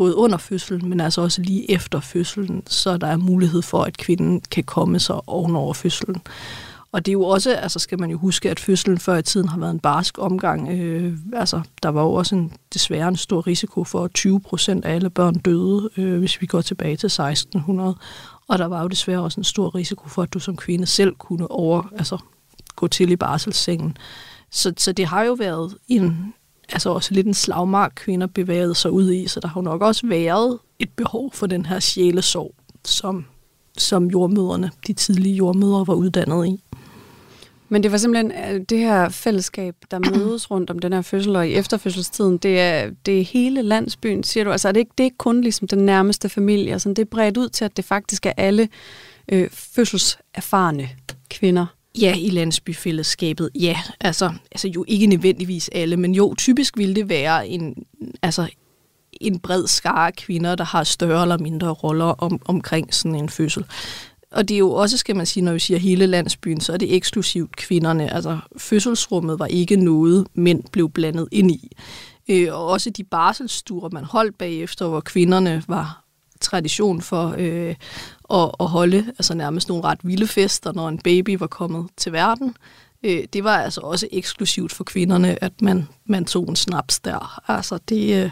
både 0.00 0.16
under 0.16 0.38
fødslen, 0.38 0.88
men 0.88 1.00
altså 1.00 1.20
også 1.20 1.42
lige 1.42 1.70
efter 1.70 2.00
fødslen, 2.00 2.62
så 2.66 2.96
der 2.96 3.06
er 3.06 3.16
mulighed 3.16 3.62
for, 3.62 3.82
at 3.82 3.96
kvinden 3.96 4.40
kan 4.50 4.64
komme 4.64 4.98
sig 4.98 5.28
ovenover 5.28 5.74
fødslen. 5.74 6.22
Og 6.92 7.06
det 7.06 7.10
er 7.10 7.12
jo 7.12 7.22
også, 7.22 7.54
altså 7.54 7.78
skal 7.78 8.00
man 8.00 8.10
jo 8.10 8.18
huske, 8.18 8.50
at 8.50 8.60
fødslen 8.60 8.98
før 8.98 9.16
i 9.16 9.22
tiden 9.22 9.48
har 9.48 9.58
været 9.58 9.70
en 9.70 9.80
barsk 9.80 10.18
omgang. 10.18 10.68
Øh, 10.68 11.14
altså, 11.32 11.60
der 11.82 11.88
var 11.88 12.02
jo 12.02 12.12
også 12.12 12.34
en, 12.34 12.52
desværre 12.74 13.08
en 13.08 13.16
stor 13.16 13.46
risiko 13.46 13.84
for, 13.84 14.04
at 14.04 14.14
20 14.14 14.40
procent 14.40 14.84
af 14.84 14.94
alle 14.94 15.10
børn 15.10 15.34
døde, 15.34 15.90
øh, 15.96 16.18
hvis 16.18 16.40
vi 16.40 16.46
går 16.46 16.60
tilbage 16.60 16.96
til 16.96 17.06
1600. 17.06 17.96
Og 18.48 18.58
der 18.58 18.66
var 18.66 18.82
jo 18.82 18.88
desværre 18.88 19.20
også 19.20 19.40
en 19.40 19.44
stor 19.44 19.74
risiko 19.74 20.08
for, 20.08 20.22
at 20.22 20.34
du 20.34 20.38
som 20.38 20.56
kvinde 20.56 20.86
selv 20.86 21.14
kunne 21.14 21.50
over, 21.50 21.82
altså, 21.98 22.18
gå 22.76 22.86
til 22.88 23.10
i 23.10 23.16
barselssengen. 23.16 23.96
Så, 24.50 24.72
så 24.76 24.92
det 24.92 25.06
har 25.06 25.22
jo 25.22 25.32
været 25.32 25.74
en, 25.88 26.34
altså 26.72 26.90
også 26.90 27.14
lidt 27.14 27.26
en 27.26 27.34
slagmark, 27.34 27.92
kvinder 27.96 28.26
bevægede 28.26 28.74
sig 28.74 28.90
ud 28.90 29.12
i, 29.12 29.28
så 29.28 29.40
der 29.40 29.48
har 29.48 29.60
nok 29.60 29.82
også 29.82 30.06
været 30.06 30.58
et 30.78 30.90
behov 30.96 31.32
for 31.32 31.46
den 31.46 31.66
her 31.66 31.80
sjælesorg, 31.80 32.54
som, 32.84 33.24
som 33.78 34.06
jordmøderne, 34.06 34.70
de 34.86 34.92
tidlige 34.92 35.34
jordmødre, 35.34 35.86
var 35.86 35.94
uddannet 35.94 36.46
i. 36.46 36.62
Men 37.72 37.82
det 37.82 37.92
var 37.92 37.98
simpelthen 37.98 38.32
øh, 38.32 38.60
det 38.68 38.78
her 38.78 39.08
fællesskab, 39.08 39.74
der 39.90 39.98
mødes 40.16 40.50
rundt 40.50 40.70
om 40.70 40.78
den 40.78 40.92
her 40.92 41.02
fødsel, 41.02 41.36
og 41.36 41.48
i 41.48 41.52
efterfødselstiden, 41.52 42.38
det 42.38 42.60
er, 42.60 42.90
det 43.06 43.20
er 43.20 43.24
hele 43.24 43.62
landsbyen, 43.62 44.22
siger 44.22 44.44
du? 44.44 44.50
Altså 44.50 44.68
er 44.68 44.72
det 44.72 44.80
ikke, 44.80 44.92
det 44.98 45.04
er 45.04 45.06
ikke 45.06 45.16
kun 45.16 45.40
ligesom 45.40 45.68
den 45.68 45.78
nærmeste 45.78 46.28
familie, 46.28 46.72
altså, 46.72 46.88
det 46.88 46.98
er 46.98 47.04
bredt 47.10 47.36
ud 47.36 47.48
til, 47.48 47.64
at 47.64 47.76
det 47.76 47.84
faktisk 47.84 48.26
er 48.26 48.32
alle 48.36 48.68
øh, 49.32 49.50
fødselserfarne 49.50 50.88
kvinder, 51.30 51.66
Ja, 52.00 52.14
i 52.16 52.30
landsbyfællesskabet, 52.30 53.50
ja. 53.54 53.76
Altså, 54.00 54.32
altså 54.52 54.68
jo 54.68 54.84
ikke 54.88 55.06
nødvendigvis 55.06 55.68
alle, 55.72 55.96
men 55.96 56.14
jo, 56.14 56.34
typisk 56.38 56.78
ville 56.78 56.94
det 56.94 57.08
være 57.08 57.48
en, 57.48 57.74
altså, 58.22 58.48
en 59.20 59.38
bred 59.38 59.66
skare 59.66 60.12
kvinder, 60.12 60.54
der 60.54 60.64
har 60.64 60.84
større 60.84 61.22
eller 61.22 61.38
mindre 61.38 61.68
roller 61.68 62.04
om, 62.04 62.40
omkring 62.44 62.94
sådan 62.94 63.14
en 63.14 63.28
fødsel. 63.28 63.64
Og 64.30 64.48
det 64.48 64.54
er 64.54 64.58
jo 64.58 64.72
også, 64.72 64.96
skal 64.96 65.16
man 65.16 65.26
sige, 65.26 65.44
når 65.44 65.52
vi 65.52 65.58
siger 65.58 65.78
hele 65.78 66.06
landsbyen, 66.06 66.60
så 66.60 66.72
er 66.72 66.76
det 66.76 66.94
eksklusivt 66.94 67.56
kvinderne. 67.56 68.14
Altså 68.14 68.38
fødselsrummet 68.56 69.38
var 69.38 69.46
ikke 69.46 69.76
noget, 69.76 70.26
mænd 70.34 70.62
blev 70.72 70.90
blandet 70.90 71.28
ind 71.32 71.50
i. 71.50 71.76
Øh, 72.28 72.54
og 72.54 72.66
også 72.66 72.90
de 72.90 73.04
barselsstuer, 73.04 73.88
man 73.92 74.04
holdt 74.04 74.38
bagefter, 74.38 74.88
hvor 74.88 75.00
kvinderne 75.00 75.62
var 75.68 76.04
tradition 76.40 77.00
for 77.00 77.34
øh, 77.38 77.74
at, 78.32 78.50
at 78.60 78.66
holde 78.66 79.06
altså 79.08 79.34
nærmest 79.34 79.68
nogle 79.68 79.84
ret 79.84 79.98
vilde 80.02 80.26
fester, 80.26 80.72
når 80.72 80.88
en 80.88 80.98
baby 80.98 81.38
var 81.38 81.46
kommet 81.46 81.86
til 81.96 82.12
verden. 82.12 82.56
Øh, 83.04 83.24
det 83.32 83.44
var 83.44 83.56
altså 83.56 83.80
også 83.80 84.08
eksklusivt 84.12 84.72
for 84.72 84.84
kvinderne, 84.84 85.44
at 85.44 85.62
man, 85.62 85.88
man 86.06 86.24
tog 86.24 86.48
en 86.48 86.56
snaps 86.56 87.00
der. 87.00 87.50
Altså 87.50 87.78
det, 87.88 88.24
øh, 88.24 88.30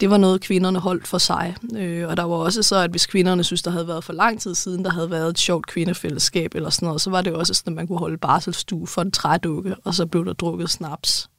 det 0.00 0.10
var 0.10 0.16
noget, 0.16 0.40
kvinderne 0.40 0.78
holdt 0.78 1.08
for 1.08 1.18
sig. 1.18 1.56
Øh, 1.76 2.08
og 2.08 2.16
der 2.16 2.22
var 2.22 2.36
også 2.36 2.62
så, 2.62 2.76
at 2.76 2.90
hvis 2.90 3.06
kvinderne 3.06 3.44
synes, 3.44 3.62
der 3.62 3.70
havde 3.70 3.88
været 3.88 4.04
for 4.04 4.12
lang 4.12 4.40
tid 4.40 4.54
siden, 4.54 4.84
der 4.84 4.90
havde 4.90 5.10
været 5.10 5.30
et 5.30 5.38
sjovt 5.38 5.66
kvindefællesskab 5.66 6.54
eller 6.54 6.70
sådan 6.70 6.86
noget, 6.86 7.00
så 7.00 7.10
var 7.10 7.22
det 7.22 7.32
også 7.32 7.54
sådan, 7.54 7.72
at 7.72 7.76
man 7.76 7.86
kunne 7.86 7.98
holde 7.98 8.18
barselstue 8.18 8.86
for 8.86 9.02
en 9.02 9.10
trædukke, 9.10 9.74
og 9.84 9.94
så 9.94 10.06
blev 10.06 10.24
der 10.24 10.32
drukket 10.32 10.70
snaps 10.70 11.30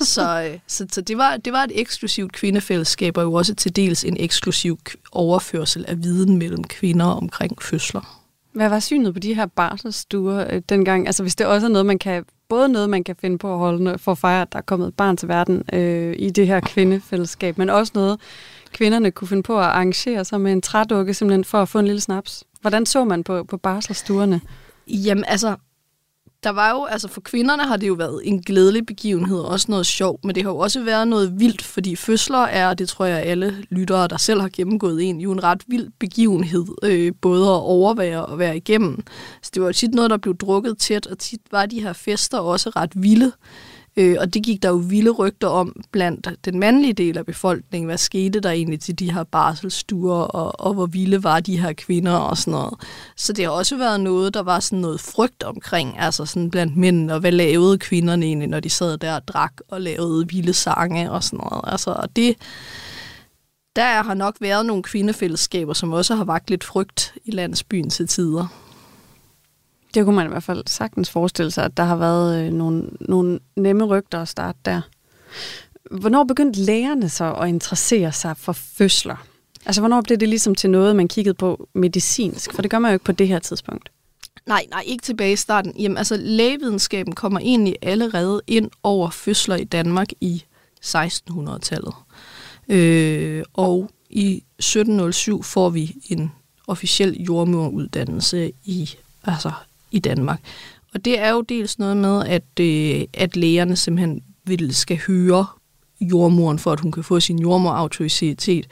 så, 0.14 0.48
øh, 0.50 0.58
så, 0.66 0.86
så 0.92 1.00
det, 1.00 1.18
var, 1.18 1.36
det 1.36 1.52
var 1.52 1.64
et 1.64 1.72
eksklusivt 1.74 2.32
kvindefællesskab, 2.32 3.16
og 3.16 3.22
jo 3.22 3.32
også 3.32 3.54
til 3.54 3.76
dels 3.76 4.04
en 4.04 4.16
eksklusiv 4.20 4.78
overførsel 5.12 5.84
af 5.88 6.02
viden 6.02 6.38
mellem 6.38 6.64
kvinder 6.64 7.06
omkring 7.06 7.62
fødsler. 7.62 8.20
Hvad 8.52 8.68
var 8.68 8.80
synet 8.80 9.14
på 9.14 9.20
de 9.20 9.34
her 9.34 9.46
barselsstuer 9.46 10.54
øh, 10.54 10.62
dengang? 10.68 11.06
Altså 11.06 11.22
hvis 11.22 11.36
det 11.36 11.46
også 11.46 11.66
er 11.66 11.70
noget, 11.70 11.86
man 11.86 11.98
kan, 11.98 12.24
både 12.48 12.68
noget, 12.68 12.90
man 12.90 13.04
kan 13.04 13.16
finde 13.20 13.38
på 13.38 13.52
at 13.52 13.58
holde 13.58 13.98
for 13.98 14.12
at 14.12 14.18
fejre, 14.18 14.42
at 14.42 14.52
der 14.52 14.58
er 14.58 14.62
kommet 14.62 14.88
et 14.88 14.94
barn 14.94 15.16
til 15.16 15.28
verden 15.28 15.62
øh, 15.72 16.14
i 16.18 16.30
det 16.30 16.46
her 16.46 16.60
kvindefællesskab, 16.60 17.58
men 17.58 17.70
også 17.70 17.92
noget, 17.94 18.20
kvinderne 18.72 19.10
kunne 19.10 19.28
finde 19.28 19.42
på 19.42 19.58
at 19.58 19.64
arrangere 19.64 20.24
sig 20.24 20.40
med 20.40 20.52
en 20.52 20.62
trædukke, 20.62 21.14
simpelthen 21.14 21.44
for 21.44 21.62
at 21.62 21.68
få 21.68 21.78
en 21.78 21.86
lille 21.86 22.00
snaps. 22.00 22.44
Hvordan 22.60 22.86
så 22.86 23.04
man 23.04 23.24
på, 23.24 23.44
på 23.44 23.56
barselsstuerne? 23.56 24.40
Jamen 24.88 25.24
altså, 25.24 25.56
der 26.42 26.50
var 26.50 26.70
jo, 26.70 26.84
altså 26.84 27.08
for 27.08 27.20
kvinderne 27.20 27.62
har 27.62 27.76
det 27.76 27.88
jo 27.88 27.94
været 27.94 28.20
en 28.24 28.42
glædelig 28.42 28.86
begivenhed, 28.86 29.38
og 29.38 29.48
også 29.48 29.66
noget 29.68 29.86
sjovt, 29.86 30.24
men 30.24 30.34
det 30.34 30.42
har 30.42 30.50
jo 30.50 30.58
også 30.58 30.80
været 30.80 31.08
noget 31.08 31.40
vildt, 31.40 31.62
fordi 31.62 31.96
fødsler 31.96 32.38
er, 32.38 32.74
det 32.74 32.88
tror 32.88 33.04
jeg 33.04 33.22
alle 33.22 33.66
lyttere, 33.70 34.08
der 34.08 34.16
selv 34.16 34.40
har 34.40 34.50
gennemgået 34.52 35.02
en, 35.02 35.20
jo 35.20 35.32
en 35.32 35.42
ret 35.42 35.62
vild 35.66 35.88
begivenhed, 35.98 36.66
øh, 36.82 37.12
både 37.20 37.44
at 37.44 37.60
overvære 37.60 38.26
og 38.26 38.38
være 38.38 38.56
igennem. 38.56 39.04
Så 39.42 39.50
det 39.54 39.62
var 39.62 39.68
jo 39.68 39.72
tit 39.72 39.94
noget, 39.94 40.10
der 40.10 40.16
blev 40.16 40.36
drukket 40.36 40.78
tæt, 40.78 41.06
og 41.06 41.18
tit 41.18 41.40
var 41.50 41.66
de 41.66 41.82
her 41.82 41.92
fester 41.92 42.38
også 42.38 42.70
ret 42.70 42.92
vilde. 42.94 43.32
Øh, 43.96 44.16
og 44.20 44.34
det 44.34 44.42
gik 44.42 44.62
der 44.62 44.68
jo 44.68 44.74
vilde 44.76 45.10
rygter 45.10 45.48
om 45.48 45.82
blandt 45.92 46.28
den 46.44 46.58
mandlige 46.58 46.92
del 46.92 47.18
af 47.18 47.26
befolkningen. 47.26 47.86
Hvad 47.86 47.98
skete 47.98 48.40
der 48.40 48.50
egentlig 48.50 48.80
til 48.80 48.98
de 48.98 49.12
her 49.12 49.24
barselsstuer, 49.24 50.14
og, 50.14 50.66
og 50.66 50.74
hvor 50.74 50.86
vilde 50.86 51.24
var 51.24 51.40
de 51.40 51.60
her 51.60 51.72
kvinder 51.72 52.12
og 52.12 52.38
sådan 52.38 52.52
noget. 52.52 52.74
Så 53.16 53.32
det 53.32 53.44
har 53.44 53.52
også 53.52 53.76
været 53.76 54.00
noget, 54.00 54.34
der 54.34 54.42
var 54.42 54.60
sådan 54.60 54.78
noget 54.78 55.00
frygt 55.00 55.42
omkring, 55.42 55.98
altså 55.98 56.26
sådan 56.26 56.50
blandt 56.50 56.76
mænd, 56.76 57.10
og 57.10 57.20
hvad 57.20 57.32
lavede 57.32 57.78
kvinderne 57.78 58.26
egentlig, 58.26 58.48
når 58.48 58.60
de 58.60 58.70
sad 58.70 58.98
der 58.98 59.14
og 59.14 59.28
drak 59.28 59.52
og 59.68 59.80
lavede 59.80 60.28
vilde 60.28 60.52
sange 60.52 61.10
og 61.10 61.24
sådan 61.24 61.36
noget. 61.50 61.64
Altså, 61.72 61.90
og 61.90 62.16
det, 62.16 62.36
der 63.76 64.02
har 64.02 64.14
nok 64.14 64.36
været 64.40 64.66
nogle 64.66 64.82
kvindefællesskaber, 64.82 65.72
som 65.72 65.92
også 65.92 66.14
har 66.14 66.24
vagt 66.24 66.50
lidt 66.50 66.64
frygt 66.64 67.14
i 67.24 67.30
landsbyen 67.30 67.90
til 67.90 68.08
tider. 68.08 68.69
Det 69.94 70.04
kunne 70.04 70.16
man 70.16 70.26
i 70.26 70.28
hvert 70.28 70.42
fald 70.42 70.62
sagtens 70.66 71.10
forestille 71.10 71.50
sig, 71.50 71.64
at 71.64 71.76
der 71.76 71.82
har 71.82 71.96
været 71.96 72.44
øh, 72.44 72.52
nogle, 72.52 72.90
nogle 73.00 73.40
nemme 73.56 73.84
rygter 73.84 74.22
at 74.22 74.28
starte 74.28 74.58
der. 74.64 74.80
Hvornår 75.90 76.24
begyndte 76.24 76.60
lægerne 76.60 77.08
så 77.08 77.32
at 77.32 77.48
interessere 77.48 78.12
sig 78.12 78.36
for 78.36 78.52
fødsler? 78.52 79.26
Altså, 79.66 79.80
hvornår 79.80 80.00
blev 80.00 80.18
det 80.18 80.28
ligesom 80.28 80.54
til 80.54 80.70
noget, 80.70 80.96
man 80.96 81.08
kiggede 81.08 81.34
på 81.34 81.68
medicinsk? 81.74 82.54
For 82.54 82.62
det 82.62 82.70
gør 82.70 82.78
man 82.78 82.90
jo 82.90 82.92
ikke 82.92 83.04
på 83.04 83.12
det 83.12 83.28
her 83.28 83.38
tidspunkt. 83.38 83.90
Nej, 84.46 84.66
nej, 84.70 84.82
ikke 84.86 85.02
tilbage 85.02 85.32
i 85.32 85.36
starten. 85.36 85.72
Jamen, 85.78 85.98
altså, 85.98 86.16
lægevidenskaben 86.16 87.14
kommer 87.14 87.40
egentlig 87.40 87.76
allerede 87.82 88.40
ind 88.46 88.70
over 88.82 89.10
fødsler 89.10 89.56
i 89.56 89.64
Danmark 89.64 90.08
i 90.20 90.44
1600-tallet. 90.84 91.94
Øh, 92.68 93.44
og 93.52 93.90
i 94.10 94.44
1707 94.58 95.42
får 95.42 95.70
vi 95.70 95.96
en 96.08 96.32
officiel 96.66 97.22
jordmoruddannelse 97.22 98.52
i 98.64 98.90
altså 99.24 99.52
i 99.90 99.98
Danmark. 99.98 100.40
Og 100.94 101.04
det 101.04 101.18
er 101.18 101.30
jo 101.30 101.40
dels 101.40 101.78
noget 101.78 101.96
med, 101.96 102.24
at, 102.26 102.60
øh, 102.60 103.04
at 103.14 103.36
lægerne 103.36 103.76
simpelthen 103.76 104.22
vil 104.44 104.74
skal 104.74 105.00
høre 105.06 105.46
jordmoren, 106.00 106.58
for 106.58 106.72
at 106.72 106.80
hun 106.80 106.92
kan 106.92 107.04
få 107.04 107.20
sin 107.20 107.38
jordmorautoritet 107.38 108.68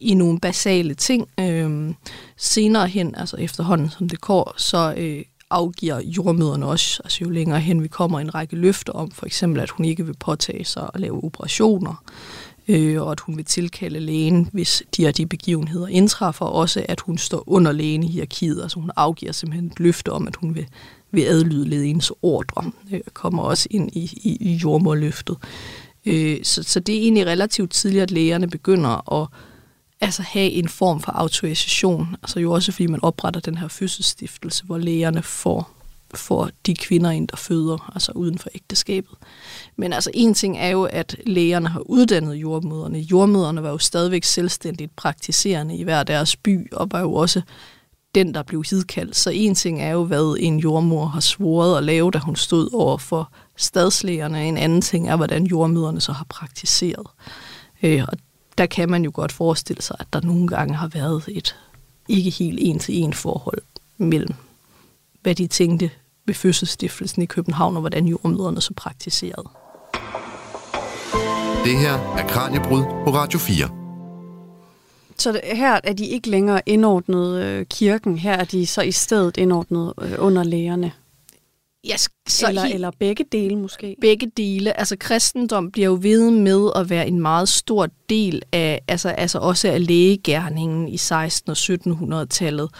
i 0.00 0.14
nogle 0.14 0.40
basale 0.40 0.94
ting. 0.94 1.28
Øh, 1.40 1.94
senere 2.36 2.88
hen, 2.88 3.14
altså 3.14 3.36
efterhånden 3.36 3.90
som 3.90 4.08
det 4.08 4.20
går, 4.20 4.54
så 4.56 4.94
øh, 4.96 5.22
afgiver 5.50 6.00
jordmøderne 6.00 6.66
også, 6.66 7.00
altså 7.04 7.18
jo 7.24 7.30
længere 7.30 7.60
hen 7.60 7.82
vi 7.82 7.88
kommer, 7.88 8.20
en 8.20 8.34
række 8.34 8.56
løfter 8.56 8.92
om, 8.92 9.10
for 9.10 9.26
eksempel 9.26 9.60
at 9.60 9.70
hun 9.70 9.86
ikke 9.86 10.06
vil 10.06 10.16
påtage 10.20 10.64
sig 10.64 10.90
at 10.94 11.00
lave 11.00 11.24
operationer, 11.24 12.04
øh, 12.06 12.45
Øh, 12.68 13.02
og 13.02 13.12
at 13.12 13.20
hun 13.20 13.36
vil 13.36 13.44
tilkalde 13.44 14.00
lægen, 14.00 14.48
hvis 14.52 14.82
de 14.96 15.02
her 15.02 15.12
de 15.12 15.26
begivenheder 15.26 15.86
indtræffer, 15.86 16.44
også 16.44 16.86
at 16.88 17.00
hun 17.00 17.18
står 17.18 17.44
under 17.46 17.72
lægen 17.72 18.02
i 18.02 18.10
hierarkiet, 18.10 18.62
altså 18.62 18.80
hun 18.80 18.90
afgiver 18.96 19.32
simpelthen 19.32 19.66
et 19.66 19.80
løfte 19.80 20.12
om, 20.12 20.28
at 20.28 20.36
hun 20.36 20.54
vil, 20.54 20.66
vil 21.10 21.22
adlyde 21.22 21.68
lægens 21.68 22.12
ordre, 22.22 22.70
øh, 22.92 23.00
kommer 23.12 23.42
også 23.42 23.68
ind 23.70 23.90
i, 23.92 24.00
i, 24.00 24.36
i 24.40 24.54
jordmorløftet. 24.54 25.36
Øh, 26.06 26.38
så, 26.42 26.62
så 26.62 26.80
det 26.80 26.94
er 26.94 27.00
egentlig 27.00 27.26
relativt 27.26 27.70
tidligt, 27.70 28.02
at 28.02 28.10
lægerne 28.10 28.48
begynder 28.48 29.22
at 29.22 29.28
altså 30.00 30.22
have 30.22 30.50
en 30.50 30.68
form 30.68 31.00
for 31.00 31.12
autorisation. 31.12 32.16
Altså 32.22 32.40
jo 32.40 32.52
også 32.52 32.72
fordi 32.72 32.86
man 32.86 33.02
opretter 33.02 33.40
den 33.40 33.58
her 33.58 33.68
fødselsstiftelse, 33.68 34.64
hvor 34.64 34.78
lægerne 34.78 35.22
får, 35.22 35.75
får 36.18 36.50
de 36.66 36.74
kvinder 36.74 37.10
ind, 37.10 37.28
der 37.28 37.36
føder, 37.36 37.90
altså 37.94 38.12
uden 38.12 38.38
for 38.38 38.48
ægteskabet. 38.54 39.14
Men 39.76 39.92
altså 39.92 40.10
en 40.14 40.34
ting 40.34 40.58
er 40.58 40.68
jo, 40.68 40.84
at 40.84 41.16
lægerne 41.26 41.68
har 41.68 41.80
uddannet 41.80 42.34
jordmøderne. 42.34 42.98
Jordmøderne 42.98 43.62
var 43.62 43.70
jo 43.70 43.78
stadigvæk 43.78 44.24
selvstændigt 44.24 44.96
praktiserende 44.96 45.76
i 45.76 45.82
hver 45.82 46.02
deres 46.02 46.36
by, 46.36 46.72
og 46.72 46.88
var 46.90 47.00
jo 47.00 47.14
også 47.14 47.42
den, 48.14 48.34
der 48.34 48.42
blev 48.42 48.64
hidkaldt. 48.70 49.16
Så 49.16 49.30
en 49.30 49.54
ting 49.54 49.82
er 49.82 49.90
jo, 49.90 50.04
hvad 50.04 50.36
en 50.40 50.58
jordmor 50.58 51.06
har 51.06 51.20
svoret 51.20 51.78
at 51.78 51.84
lave, 51.84 52.10
da 52.10 52.18
hun 52.18 52.36
stod 52.36 52.70
over 52.74 52.98
for 52.98 53.32
stadslægerne. 53.56 54.48
En 54.48 54.56
anden 54.56 54.80
ting 54.80 55.08
er, 55.08 55.16
hvordan 55.16 55.44
jordmøderne 55.44 56.00
så 56.00 56.12
har 56.12 56.26
praktiseret. 56.28 57.06
Øh, 57.82 58.04
og 58.08 58.18
der 58.58 58.66
kan 58.66 58.90
man 58.90 59.04
jo 59.04 59.10
godt 59.14 59.32
forestille 59.32 59.82
sig, 59.82 59.96
at 60.00 60.06
der 60.12 60.20
nogle 60.20 60.48
gange 60.48 60.74
har 60.74 60.88
været 60.88 61.24
et 61.28 61.56
ikke 62.08 62.30
helt 62.30 62.58
en-til-en 62.62 63.12
forhold 63.12 63.62
mellem, 63.98 64.34
hvad 65.22 65.34
de 65.34 65.46
tænkte 65.46 65.90
ved 66.26 66.34
fødselsstiftelsen 66.34 67.22
i 67.22 67.26
København, 67.26 67.76
og 67.76 67.80
hvordan 67.80 68.06
jordmøderne 68.06 68.60
så 68.60 68.74
praktiserede. 68.74 69.48
Det 71.64 71.78
her 71.78 71.92
er 71.92 72.28
Kranjebrud 72.28 72.82
på 73.04 73.10
Radio 73.10 73.38
4. 73.38 73.68
Så 75.18 75.40
her 75.44 75.80
er 75.84 75.92
de 75.92 76.06
ikke 76.06 76.30
længere 76.30 76.60
indordnet 76.66 77.42
øh, 77.42 77.66
kirken, 77.66 78.18
her 78.18 78.32
er 78.32 78.44
de 78.44 78.66
så 78.66 78.82
i 78.82 78.92
stedet 78.92 79.36
indordnet 79.36 79.92
øh, 80.02 80.12
under 80.18 80.42
lægerne. 80.42 80.92
Ja, 81.86 81.96
så 82.28 82.48
eller, 82.48 82.62
eller 82.62 82.90
begge 82.98 83.24
dele 83.32 83.56
måske? 83.56 83.96
Begge 84.00 84.30
dele. 84.36 84.78
Altså 84.78 84.96
kristendom 85.00 85.70
bliver 85.70 85.86
jo 85.86 85.98
ved 86.02 86.30
med 86.30 86.70
at 86.76 86.90
være 86.90 87.08
en 87.08 87.20
meget 87.20 87.48
stor 87.48 87.88
del 88.08 88.42
af, 88.52 88.80
altså, 88.88 89.08
altså 89.08 89.38
også 89.38 89.68
af 89.68 89.86
lægegærningen 89.86 90.88
i 90.88 90.96
1600- 90.96 91.00
og 91.46 91.56
1700-tallet. 92.22 92.70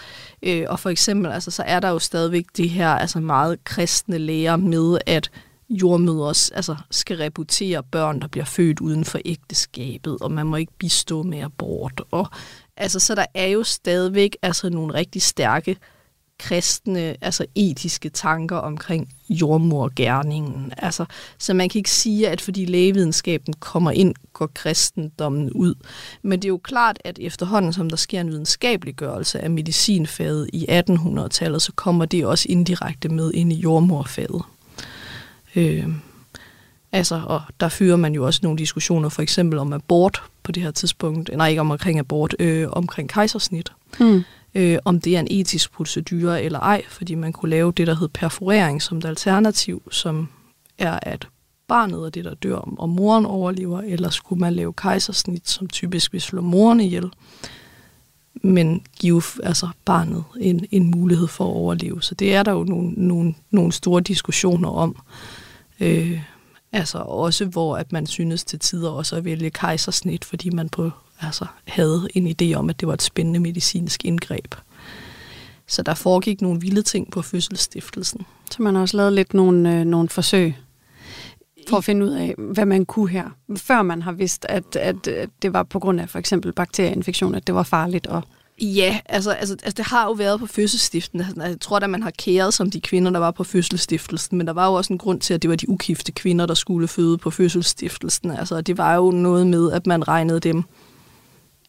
Øh, 0.43 0.65
og 0.69 0.79
for 0.79 0.89
eksempel, 0.89 1.31
altså, 1.31 1.51
så 1.51 1.63
er 1.63 1.79
der 1.79 1.89
jo 1.89 1.99
stadigvæk 1.99 2.45
de 2.57 2.67
her 2.67 2.89
altså 2.89 3.19
meget 3.19 3.63
kristne 3.63 4.17
læger 4.17 4.55
med, 4.55 4.97
at 5.05 5.31
jordmødre 5.69 6.33
altså, 6.55 6.75
skal 6.91 7.17
reputere 7.17 7.83
børn, 7.83 8.21
der 8.21 8.27
bliver 8.27 8.45
født 8.45 8.79
uden 8.79 9.05
for 9.05 9.19
ægteskabet, 9.25 10.17
og 10.21 10.31
man 10.31 10.45
må 10.47 10.55
ikke 10.55 10.73
bistå 10.79 11.23
med 11.23 11.41
abort. 11.41 12.01
Og, 12.11 12.27
altså, 12.77 12.99
så 12.99 13.15
der 13.15 13.25
er 13.33 13.47
jo 13.47 13.63
stadigvæk 13.63 14.37
altså, 14.41 14.69
nogle 14.69 14.93
rigtig 14.93 15.21
stærke 15.21 15.77
kristne, 16.39 17.15
altså 17.21 17.45
etiske 17.55 18.09
tanker 18.09 18.55
omkring 18.57 19.09
jordmorgærningen. 19.29 20.73
Altså, 20.77 21.05
så 21.37 21.53
man 21.53 21.69
kan 21.69 21.79
ikke 21.79 21.91
sige, 21.91 22.29
at 22.29 22.41
fordi 22.41 22.65
lægevidenskaben 22.65 23.53
kommer 23.59 23.91
ind, 23.91 24.15
går 24.33 24.49
kristendommen 24.53 25.51
ud. 25.51 25.73
Men 26.21 26.39
det 26.39 26.45
er 26.45 26.49
jo 26.49 26.57
klart, 26.57 26.99
at 27.03 27.19
efterhånden, 27.19 27.73
som 27.73 27.89
der 27.89 27.97
sker 27.97 28.21
en 28.21 28.29
videnskabeliggørelse 28.29 29.39
af 29.39 29.49
medicinfaget 29.49 30.49
i 30.53 30.65
1800-tallet, 30.69 31.61
så 31.61 31.71
kommer 31.75 32.05
det 32.05 32.25
også 32.25 32.45
indirekte 32.49 33.09
med 33.09 33.31
ind 33.33 33.53
i 33.53 33.55
jordmorfaget. 33.55 34.41
Øh, 35.55 35.87
altså, 36.91 37.21
og 37.25 37.41
der 37.59 37.69
fører 37.69 37.97
man 37.97 38.13
jo 38.13 38.25
også 38.25 38.39
nogle 38.43 38.57
diskussioner, 38.57 39.09
for 39.09 39.21
eksempel 39.21 39.59
om 39.59 39.73
abort 39.73 40.23
på 40.43 40.51
det 40.51 40.63
her 40.63 40.71
tidspunkt, 40.71 41.29
nej 41.37 41.49
ikke 41.49 41.61
om 41.61 41.71
omkring 41.71 41.99
abort, 41.99 42.35
øh, 42.39 42.67
omkring 42.71 43.09
kejsersnit. 43.09 43.71
Mm 43.99 44.23
øh, 44.57 44.77
om 44.85 45.01
det 45.01 45.15
er 45.15 45.19
en 45.19 45.27
etisk 45.29 45.71
procedure 45.71 46.43
eller 46.43 46.59
ej, 46.59 46.81
fordi 46.89 47.15
man 47.15 47.33
kunne 47.33 47.49
lave 47.49 47.71
det, 47.71 47.87
der 47.87 47.95
hed 47.95 48.07
perforering 48.07 48.81
som 48.81 48.97
et 48.97 49.05
alternativ, 49.05 49.81
som 49.91 50.29
er, 50.77 50.99
at 51.01 51.27
barnet 51.67 52.05
er 52.05 52.09
det, 52.09 52.25
der 52.25 52.33
dør, 52.33 52.75
og 52.77 52.89
moren 52.89 53.25
overlever, 53.25 53.81
eller 53.81 54.09
skulle 54.09 54.39
man 54.39 54.53
lave 54.53 54.73
kejsersnit, 54.73 55.49
som 55.49 55.67
typisk 55.67 56.13
vil 56.13 56.21
slå 56.21 56.41
moren 56.41 56.79
ihjel, 56.79 57.11
men 58.43 58.81
give 58.99 59.21
altså 59.43 59.69
barnet 59.85 60.23
en, 60.39 60.65
en 60.71 60.91
mulighed 60.91 61.27
for 61.27 61.43
at 61.43 61.55
overleve. 61.55 62.01
Så 62.01 62.15
det 62.15 62.35
er 62.35 62.43
der 62.43 62.51
jo 62.51 62.63
nogle, 62.63 62.89
nogle, 62.89 63.33
nogle 63.51 63.71
store 63.71 64.01
diskussioner 64.01 64.69
om. 64.69 64.95
Øh, 65.79 66.21
altså 66.71 66.97
også, 66.97 67.45
hvor 67.45 67.77
at 67.77 67.91
man 67.91 68.07
synes 68.07 68.43
til 68.43 68.59
tider 68.59 68.89
også 68.89 69.15
at 69.15 69.25
vælge 69.25 69.49
kejsersnit, 69.49 70.25
fordi 70.25 70.49
man 70.49 70.69
på 70.69 70.91
altså, 71.21 71.45
havde 71.67 72.07
en 72.13 72.27
idé 72.27 72.53
om, 72.55 72.69
at 72.69 72.79
det 72.79 72.87
var 72.87 72.93
et 72.93 73.01
spændende 73.01 73.39
medicinsk 73.39 74.05
indgreb. 74.05 74.55
Så 75.67 75.83
der 75.83 75.93
foregik 75.93 76.41
nogle 76.41 76.61
vilde 76.61 76.81
ting 76.81 77.11
på 77.11 77.21
fødselsstiftelsen. 77.21 78.21
Så 78.51 78.61
man 78.61 78.75
har 78.75 78.81
også 78.81 78.97
lavet 78.97 79.13
lidt 79.13 79.33
nogle, 79.33 79.79
øh, 79.79 79.85
nogle 79.85 80.09
forsøg 80.09 80.55
for 81.69 81.77
at 81.77 81.83
finde 81.83 82.05
ud 82.05 82.11
af, 82.11 82.35
hvad 82.37 82.65
man 82.65 82.85
kunne 82.85 83.09
her, 83.09 83.29
før 83.57 83.81
man 83.81 84.01
har 84.01 84.11
vidst, 84.11 84.45
at, 84.49 84.75
at, 84.75 85.05
det 85.41 85.53
var 85.53 85.63
på 85.63 85.79
grund 85.79 86.01
af 86.01 86.09
for 86.09 86.19
eksempel 86.19 86.53
bakterieinfektion, 86.53 87.35
at 87.35 87.47
det 87.47 87.55
var 87.55 87.63
farligt 87.63 88.07
at 88.07 88.23
Ja, 88.61 88.99
altså, 89.05 89.31
altså, 89.31 89.53
altså 89.53 89.75
det 89.77 89.85
har 89.85 90.05
jo 90.05 90.11
været 90.11 90.39
på 90.39 90.45
fødselsstiften. 90.45 91.21
Altså, 91.21 91.41
jeg 91.43 91.59
tror 91.61 91.79
at 91.79 91.89
man 91.89 92.03
har 92.03 92.11
kæret 92.17 92.53
som 92.53 92.71
de 92.71 92.81
kvinder, 92.81 93.11
der 93.11 93.19
var 93.19 93.31
på 93.31 93.43
fødselsstiftelsen, 93.43 94.37
men 94.37 94.47
der 94.47 94.53
var 94.53 94.67
jo 94.67 94.73
også 94.73 94.93
en 94.93 94.99
grund 94.99 95.19
til, 95.21 95.33
at 95.33 95.41
det 95.41 95.49
var 95.49 95.55
de 95.55 95.69
ukifte 95.69 96.11
kvinder, 96.11 96.45
der 96.45 96.53
skulle 96.53 96.87
føde 96.87 97.17
på 97.17 97.31
fødselsstiftelsen. 97.31 98.31
Altså, 98.31 98.61
det 98.61 98.77
var 98.77 98.95
jo 98.95 99.11
noget 99.11 99.47
med, 99.47 99.71
at 99.71 99.87
man 99.87 100.07
regnede 100.07 100.39
dem 100.39 100.63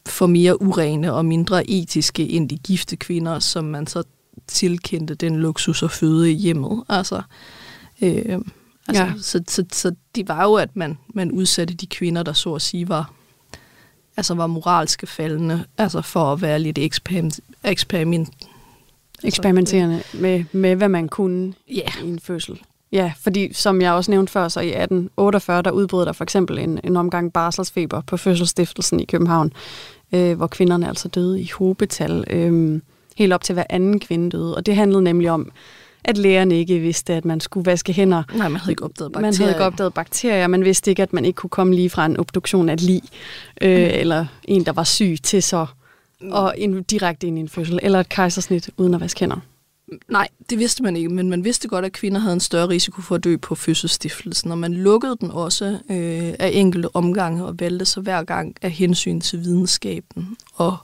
for 0.05 0.27
mere 0.27 0.61
urene 0.61 1.13
og 1.13 1.25
mindre 1.25 1.69
etiske 1.69 2.29
end 2.29 2.49
de 2.49 2.57
gifte 2.57 2.95
kvinder, 2.95 3.39
som 3.39 3.63
man 3.63 3.87
så 3.87 4.03
tilkendte 4.47 5.15
den 5.15 5.35
luksus 5.35 5.83
at 5.83 5.91
føde 5.91 6.31
i 6.31 6.35
hjemmet. 6.35 6.83
Altså, 6.89 7.21
øh, 8.01 8.39
altså, 8.87 9.03
ja. 9.03 9.13
så, 9.21 9.43
så, 9.47 9.65
så 9.71 9.95
det 10.15 10.27
var 10.27 10.43
jo, 10.43 10.53
at 10.53 10.75
man, 10.75 10.97
man 11.13 11.31
udsatte 11.31 11.73
de 11.73 11.87
kvinder, 11.87 12.23
der 12.23 12.33
så 12.33 12.53
at 12.53 12.61
sige 12.61 12.89
var, 12.89 13.13
altså 14.19 14.33
var 14.33 14.47
moralske 14.47 15.07
faldende, 15.07 15.63
altså 15.77 16.01
for 16.01 16.33
at 16.33 16.41
være 16.41 16.59
lidt 16.59 16.77
eksperiment, 16.77 17.39
eksperiment 17.63 18.29
eksperimenterende 19.23 20.03
med, 20.13 20.43
med, 20.51 20.75
hvad 20.75 20.89
man 20.89 21.09
kunne 21.09 21.53
yeah. 21.71 22.03
i 22.03 22.07
en 22.07 22.19
fødsel. 22.19 22.61
Ja, 22.91 23.13
fordi 23.19 23.53
som 23.53 23.81
jeg 23.81 23.91
også 23.91 24.11
nævnte 24.11 24.31
før, 24.31 24.47
så 24.47 24.59
i 24.59 24.67
1848, 24.67 25.61
der 25.61 25.71
udbrød 25.71 26.05
der 26.05 26.11
for 26.11 26.23
eksempel 26.23 26.59
en, 26.59 26.79
en 26.83 26.97
omgang 26.97 27.33
barselsfeber 27.33 28.01
på 28.01 28.17
fødselsstiftelsen 28.17 28.99
i 28.99 29.05
København, 29.05 29.53
øh, 30.13 30.37
hvor 30.37 30.47
kvinderne 30.47 30.87
altså 30.87 31.07
døde 31.07 31.41
i 31.41 31.49
hobetal. 31.57 32.23
Øh, 32.29 32.81
helt 33.15 33.33
op 33.33 33.43
til 33.43 33.53
hver 33.53 33.63
anden 33.69 33.99
kvinde 33.99 34.29
døde. 34.29 34.55
Og 34.55 34.65
det 34.65 34.75
handlede 34.75 35.01
nemlig 35.01 35.31
om, 35.31 35.51
at 36.03 36.17
lægerne 36.17 36.55
ikke 36.55 36.79
vidste, 36.79 37.13
at 37.13 37.25
man 37.25 37.39
skulle 37.39 37.65
vaske 37.65 37.93
hænder. 37.93 38.23
Nej, 38.35 38.47
man 38.47 38.61
havde 38.61 38.71
ikke 38.71 38.83
opdaget 38.83 39.11
bakterier. 39.11 39.31
Man 39.31 39.37
havde 39.37 39.51
ikke 39.51 39.63
opdaget 39.63 39.93
bakterier. 39.93 40.47
Man 40.47 40.63
vidste 40.63 40.91
ikke, 40.91 41.03
at 41.03 41.13
man 41.13 41.25
ikke 41.25 41.37
kunne 41.37 41.49
komme 41.49 41.75
lige 41.75 41.89
fra 41.89 42.05
en 42.05 42.19
obduktion 42.19 42.69
af 42.69 42.73
et 42.73 42.81
lig, 42.81 43.01
øh, 43.61 43.77
mm. 43.77 43.93
eller 43.93 44.25
en, 44.43 44.65
der 44.65 44.71
var 44.71 44.83
syg, 44.83 45.17
til 45.23 45.43
så 45.43 45.65
mm. 46.21 46.31
og 46.31 46.53
en, 46.57 46.83
direkte 46.83 47.27
ind 47.27 47.37
i 47.37 47.41
en 47.41 47.49
fødsel, 47.49 47.79
eller 47.83 47.99
et 47.99 48.09
kejsersnit 48.09 48.69
uden 48.77 48.93
at 48.93 49.01
vaske 49.01 49.19
hænder. 49.19 49.39
Nej, 50.07 50.27
det 50.49 50.59
vidste 50.59 50.83
man 50.83 50.95
ikke, 50.95 51.09
men 51.09 51.29
man 51.29 51.43
vidste 51.43 51.67
godt, 51.67 51.85
at 51.85 51.91
kvinder 51.91 52.19
havde 52.19 52.33
en 52.33 52.39
større 52.39 52.69
risiko 52.69 53.01
for 53.01 53.15
at 53.15 53.23
dø 53.23 53.37
på 53.37 53.55
fødselsstiftelsen, 53.55 54.51
og 54.51 54.57
man 54.57 54.73
lukkede 54.73 55.17
den 55.21 55.31
også 55.31 55.65
øh, 55.65 56.33
af 56.39 56.51
enkelte 56.53 56.95
omgange 56.95 57.45
og 57.45 57.59
valgte 57.59 57.85
så 57.85 58.01
hver 58.01 58.23
gang 58.23 58.55
af 58.61 58.71
hensyn 58.71 59.21
til 59.21 59.39
videnskaben 59.39 60.37
og 60.53 60.77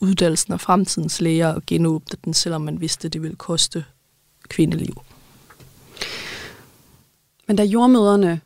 uddannelsen 0.00 0.52
af 0.52 0.60
fremtidens 0.60 1.20
læger 1.20 1.48
og 1.48 1.62
genåbne 1.66 2.18
den, 2.24 2.34
selvom 2.34 2.60
man 2.60 2.80
vidste, 2.80 3.06
at 3.06 3.12
det 3.12 3.22
ville 3.22 3.36
koste 3.36 3.84
kvindeliv. 4.48 5.02
Men 7.46 7.56
da 7.56 7.62
jordmøderne, 7.62 8.40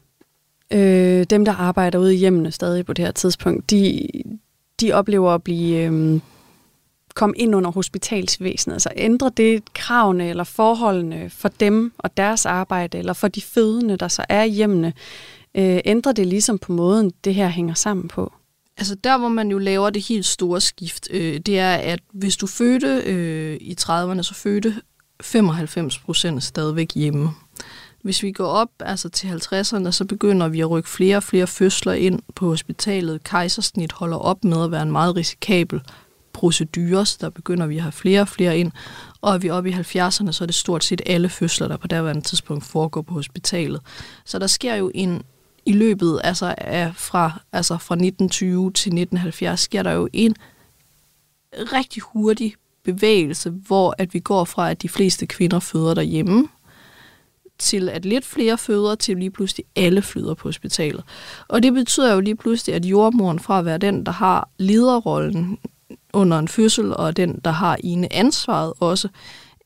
øh, 0.70 1.26
dem 1.30 1.44
der 1.44 1.52
arbejder 1.52 1.98
ude 1.98 2.14
i 2.14 2.18
hjemmene 2.18 2.52
stadig 2.52 2.86
på 2.86 2.92
det 2.92 3.04
her 3.04 3.12
tidspunkt, 3.12 3.70
de, 3.70 4.08
de 4.80 4.92
oplever 4.92 5.30
at 5.30 5.42
blive 5.42 5.84
øh, 5.84 6.20
komme 7.14 7.36
ind 7.36 7.54
under 7.54 7.70
hospitalsvæsenet? 7.70 8.74
Altså 8.74 8.90
ændrer 8.96 9.28
det 9.28 9.74
kravene 9.74 10.28
eller 10.28 10.44
forholdene 10.44 11.30
for 11.30 11.48
dem 11.48 11.92
og 11.98 12.16
deres 12.16 12.46
arbejde, 12.46 12.98
eller 12.98 13.12
for 13.12 13.28
de 13.28 13.40
fødende, 13.40 13.96
der 13.96 14.08
så 14.08 14.24
er 14.28 14.42
i 14.42 14.50
hjemmene? 14.50 14.92
Øh, 15.54 15.80
ændrer 15.84 16.12
det 16.12 16.26
ligesom 16.26 16.58
på 16.58 16.72
måden, 16.72 17.12
det 17.24 17.34
her 17.34 17.48
hænger 17.48 17.74
sammen 17.74 18.08
på? 18.08 18.32
Altså 18.76 18.94
der, 18.94 19.18
hvor 19.18 19.28
man 19.28 19.50
jo 19.50 19.58
laver 19.58 19.90
det 19.90 20.02
helt 20.02 20.26
store 20.26 20.60
skift, 20.60 21.08
øh, 21.10 21.38
det 21.38 21.58
er, 21.58 21.74
at 21.74 22.00
hvis 22.12 22.36
du 22.36 22.46
fødte 22.46 23.02
øh, 23.06 23.56
i 23.60 23.76
30'erne, 23.80 24.22
så 24.22 24.34
fødte 24.34 24.74
95 25.22 25.98
procent 25.98 26.42
stadigvæk 26.42 26.94
hjemme. 26.94 27.30
Hvis 28.02 28.22
vi 28.22 28.32
går 28.32 28.46
op 28.46 28.68
altså 28.80 29.08
til 29.08 29.26
50'erne, 29.26 29.90
så 29.90 30.04
begynder 30.04 30.48
vi 30.48 30.60
at 30.60 30.70
rykke 30.70 30.88
flere 30.88 31.16
og 31.16 31.22
flere 31.22 31.46
fødsler 31.46 31.92
ind 31.92 32.20
på 32.34 32.46
hospitalet. 32.46 33.24
Kejsersnit 33.24 33.92
holder 33.92 34.16
op 34.16 34.44
med 34.44 34.64
at 34.64 34.70
være 34.70 34.82
en 34.82 34.92
meget 34.92 35.16
risikabel 35.16 35.80
procedure, 36.32 37.06
så 37.06 37.18
der 37.20 37.30
begynder 37.30 37.66
vi 37.66 37.76
at 37.76 37.82
have 37.82 37.92
flere 37.92 38.20
og 38.20 38.28
flere 38.28 38.58
ind. 38.58 38.72
Og 39.20 39.34
er 39.34 39.38
vi 39.38 39.50
oppe 39.50 39.70
i 39.70 39.72
70'erne, 39.72 40.32
så 40.32 40.38
er 40.40 40.46
det 40.46 40.54
stort 40.54 40.84
set 40.84 41.02
alle 41.06 41.28
fødsler, 41.28 41.68
der 41.68 41.76
på 41.76 41.86
derværende 41.86 42.22
tidspunkt 42.22 42.64
foregår 42.64 43.02
på 43.02 43.14
hospitalet. 43.14 43.80
Så 44.24 44.38
der 44.38 44.46
sker 44.46 44.74
jo 44.74 44.90
en 44.94 45.22
i 45.66 45.72
løbet 45.72 46.20
altså, 46.24 46.54
af 46.58 46.92
fra, 46.96 47.40
altså 47.52 47.78
fra 47.78 47.94
1920 47.94 48.72
til 48.72 48.88
1970, 48.88 49.60
sker 49.60 49.82
der 49.82 49.92
jo 49.92 50.08
en 50.12 50.36
rigtig 51.52 52.02
hurtig 52.02 52.54
bevægelse, 52.84 53.50
hvor 53.50 53.94
at 53.98 54.14
vi 54.14 54.18
går 54.18 54.44
fra, 54.44 54.70
at 54.70 54.82
de 54.82 54.88
fleste 54.88 55.26
kvinder 55.26 55.60
føder 55.60 55.94
derhjemme, 55.94 56.48
til 57.58 57.88
at 57.88 58.04
lidt 58.04 58.24
flere 58.24 58.58
føder, 58.58 58.94
til 58.94 59.16
lige 59.16 59.30
pludselig 59.30 59.66
alle 59.76 60.02
føder 60.02 60.34
på 60.34 60.48
hospitalet. 60.48 61.04
Og 61.48 61.62
det 61.62 61.72
betyder 61.72 62.14
jo 62.14 62.20
lige 62.20 62.36
pludselig, 62.36 62.74
at 62.74 62.84
jordmoren 62.84 63.38
fra 63.40 63.58
at 63.58 63.64
være 63.64 63.78
den, 63.78 64.06
der 64.06 64.12
har 64.12 64.48
lederrollen 64.58 65.58
under 66.12 66.38
en 66.38 66.48
fødsel, 66.48 66.96
og 66.96 67.16
den, 67.16 67.40
der 67.44 67.50
har 67.50 67.76
ene 67.84 68.12
ansvaret 68.12 68.72
også, 68.80 69.08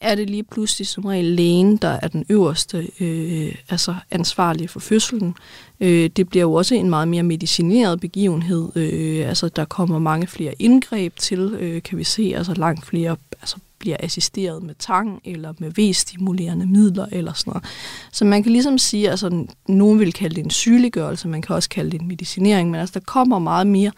er 0.00 0.14
det 0.14 0.30
lige 0.30 0.44
pludselig 0.44 0.86
som 0.86 1.04
regel 1.04 1.24
lægen, 1.24 1.76
der 1.76 1.98
er 2.02 2.08
den 2.08 2.24
øverste 2.28 2.88
øh, 3.00 3.54
altså 3.68 3.94
ansvarlige 4.10 4.68
for 4.68 4.80
fødslen. 4.80 5.34
Øh, 5.80 6.10
det 6.16 6.28
bliver 6.28 6.42
jo 6.42 6.52
også 6.52 6.74
en 6.74 6.90
meget 6.90 7.08
mere 7.08 7.22
medicineret 7.22 8.00
begivenhed. 8.00 8.76
Øh, 8.76 9.28
altså 9.28 9.48
der 9.48 9.64
kommer 9.64 9.98
mange 9.98 10.26
flere 10.26 10.54
indgreb 10.58 11.16
til, 11.16 11.40
øh, 11.40 11.82
kan 11.82 11.98
vi 11.98 12.04
se. 12.04 12.32
Altså 12.36 12.54
langt 12.54 12.86
flere 12.86 13.16
altså, 13.40 13.56
bliver 13.78 13.96
assisteret 14.00 14.62
med 14.62 14.74
tang 14.78 15.20
eller 15.24 15.52
med 15.58 15.70
V-stimulerende 15.70 16.66
midler 16.66 17.06
eller 17.12 17.32
sådan 17.32 17.50
noget. 17.50 17.64
Så 18.12 18.24
man 18.24 18.42
kan 18.42 18.52
ligesom 18.52 18.78
sige, 18.78 19.10
altså 19.10 19.46
nogen 19.68 19.98
vil 20.00 20.12
kalde 20.12 20.34
det 20.36 20.44
en 20.44 20.50
sygeliggørelse, 20.50 21.28
man 21.28 21.42
kan 21.42 21.56
også 21.56 21.68
kalde 21.68 21.90
det 21.90 22.00
en 22.00 22.08
medicinering, 22.08 22.70
men 22.70 22.80
altså 22.80 22.98
der 22.98 23.04
kommer 23.04 23.38
meget 23.38 23.66
mere 23.66 23.92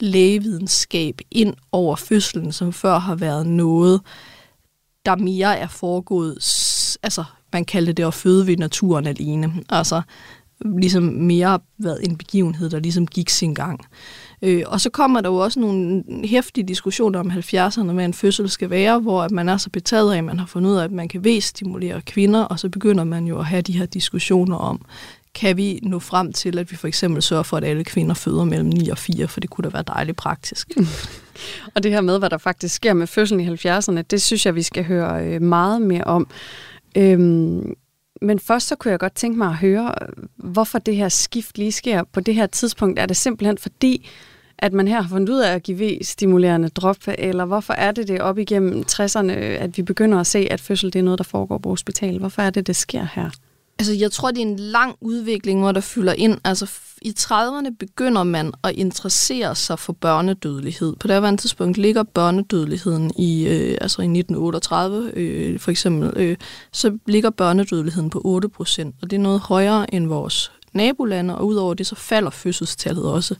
lægevidenskab 0.00 1.20
ind 1.30 1.54
over 1.72 1.96
fødslen, 1.96 2.52
som 2.52 2.72
før 2.72 2.98
har 2.98 3.14
været 3.14 3.46
noget, 3.46 4.00
der 5.06 5.16
mere 5.16 5.58
er 5.58 5.68
foregået, 5.68 6.38
altså 7.02 7.24
man 7.52 7.64
kaldte 7.64 7.92
det 7.92 8.04
at 8.06 8.14
føde 8.14 8.46
ved 8.46 8.56
naturen 8.56 9.06
alene. 9.06 9.52
Altså 9.70 10.02
ligesom 10.64 11.02
mere 11.02 11.58
været 11.78 11.98
en 12.02 12.16
begivenhed, 12.16 12.70
der 12.70 12.78
ligesom 12.78 13.06
gik 13.06 13.30
sin 13.30 13.54
gang. 13.54 13.80
Øh, 14.42 14.62
og 14.66 14.80
så 14.80 14.90
kommer 14.90 15.20
der 15.20 15.30
jo 15.30 15.36
også 15.36 15.60
nogle 15.60 16.04
hæftige 16.24 16.68
diskussioner 16.68 17.20
om 17.20 17.30
70'erne, 17.30 17.92
hvad 17.92 18.04
en 18.04 18.14
fødsel 18.14 18.50
skal 18.50 18.70
være, 18.70 18.98
hvor 18.98 19.22
at 19.22 19.30
man 19.30 19.48
er 19.48 19.56
så 19.56 19.70
betaget 19.70 20.12
af, 20.12 20.18
at 20.18 20.24
man 20.24 20.38
har 20.38 20.46
fundet 20.46 20.70
ud 20.70 20.76
af, 20.76 20.84
at 20.84 20.92
man 20.92 21.08
kan 21.08 21.24
V-stimulere 21.24 22.00
kvinder, 22.00 22.42
og 22.42 22.58
så 22.58 22.68
begynder 22.68 23.04
man 23.04 23.26
jo 23.26 23.38
at 23.38 23.46
have 23.46 23.62
de 23.62 23.78
her 23.78 23.86
diskussioner 23.86 24.56
om, 24.56 24.84
kan 25.34 25.56
vi 25.56 25.80
nå 25.82 25.98
frem 25.98 26.32
til, 26.32 26.58
at 26.58 26.70
vi 26.70 26.76
for 26.76 26.88
eksempel 26.88 27.22
sørger 27.22 27.42
for, 27.42 27.56
at 27.56 27.64
alle 27.64 27.84
kvinder 27.84 28.14
føder 28.14 28.44
mellem 28.44 28.68
9 28.68 28.88
og 28.88 28.98
4, 28.98 29.28
for 29.28 29.40
det 29.40 29.50
kunne 29.50 29.62
da 29.62 29.68
være 29.68 29.84
dejligt 29.86 30.16
praktisk. 30.16 30.70
og 31.74 31.82
det 31.82 31.90
her 31.92 32.00
med, 32.00 32.18
hvad 32.18 32.30
der 32.30 32.38
faktisk 32.38 32.74
sker 32.74 32.92
med 32.92 33.06
fødslen 33.06 33.40
i 33.40 33.48
70'erne, 33.48 34.02
det 34.02 34.22
synes 34.22 34.46
jeg, 34.46 34.54
vi 34.54 34.62
skal 34.62 34.84
høre 34.84 35.26
øh, 35.26 35.42
meget 35.42 35.82
mere 35.82 36.04
om. 36.04 36.26
Øhm, 36.96 37.74
men 38.24 38.38
først 38.38 38.66
så 38.66 38.76
kunne 38.76 38.90
jeg 38.90 38.98
godt 38.98 39.14
tænke 39.14 39.38
mig 39.38 39.48
at 39.48 39.54
høre, 39.56 39.94
hvorfor 40.36 40.78
det 40.78 40.96
her 40.96 41.08
skift 41.08 41.58
lige 41.58 41.72
sker 41.72 42.02
på 42.12 42.20
det 42.20 42.34
her 42.34 42.46
tidspunkt. 42.46 42.98
Er 42.98 43.06
det 43.06 43.16
simpelthen 43.16 43.58
fordi, 43.58 44.10
at 44.58 44.72
man 44.72 44.88
her 44.88 45.00
har 45.00 45.08
fundet 45.08 45.28
ud 45.28 45.40
af 45.40 45.54
at 45.54 45.62
give 45.62 45.78
V-stimulerende 45.78 46.68
drop, 46.68 46.96
eller 47.18 47.44
hvorfor 47.44 47.72
er 47.72 47.92
det 47.92 48.08
det 48.08 48.20
op 48.20 48.38
igennem 48.38 48.84
60'erne, 48.90 49.32
at 49.32 49.76
vi 49.76 49.82
begynder 49.82 50.20
at 50.20 50.26
se, 50.26 50.48
at 50.50 50.60
fødsel 50.60 50.92
det 50.92 50.98
er 50.98 51.02
noget, 51.02 51.18
der 51.18 51.24
foregår 51.24 51.58
på 51.58 51.68
hospitalet? 51.68 52.20
Hvorfor 52.20 52.42
er 52.42 52.50
det, 52.50 52.66
det 52.66 52.76
sker 52.76 53.06
her? 53.14 53.30
Altså, 53.78 53.92
jeg 53.92 54.12
tror, 54.12 54.30
det 54.30 54.38
er 54.38 54.46
en 54.46 54.58
lang 54.58 54.96
udvikling, 55.00 55.60
hvor 55.60 55.72
der 55.72 55.80
fylder 55.80 56.12
ind. 56.12 56.38
Altså, 56.44 56.70
i 57.02 57.14
30'erne 57.18 57.76
begynder 57.78 58.22
man 58.22 58.52
at 58.64 58.74
interessere 58.74 59.54
sig 59.54 59.78
for 59.78 59.92
børnedødelighed. 59.92 60.96
På 60.96 61.08
det 61.08 61.22
her 61.22 61.36
tidspunkt 61.36 61.78
ligger 61.78 62.02
børnedødeligheden 62.02 63.12
i, 63.18 63.46
øh, 63.46 63.78
altså 63.80 64.02
i 64.02 64.04
1938, 64.04 65.10
øh, 65.14 65.58
for 65.58 65.70
eksempel, 65.70 66.12
øh, 66.16 66.36
så 66.72 66.98
ligger 67.06 67.30
børnedødeligheden 67.30 68.10
på 68.10 68.20
8 68.24 68.48
procent, 68.48 68.94
og 69.02 69.10
det 69.10 69.16
er 69.16 69.20
noget 69.20 69.40
højere 69.40 69.94
end 69.94 70.06
vores 70.06 70.52
nabolande, 70.72 71.38
og 71.38 71.46
udover 71.46 71.74
det, 71.74 71.86
så 71.86 71.94
falder 71.94 72.30
fødselstallet 72.30 73.04
også. 73.04 73.34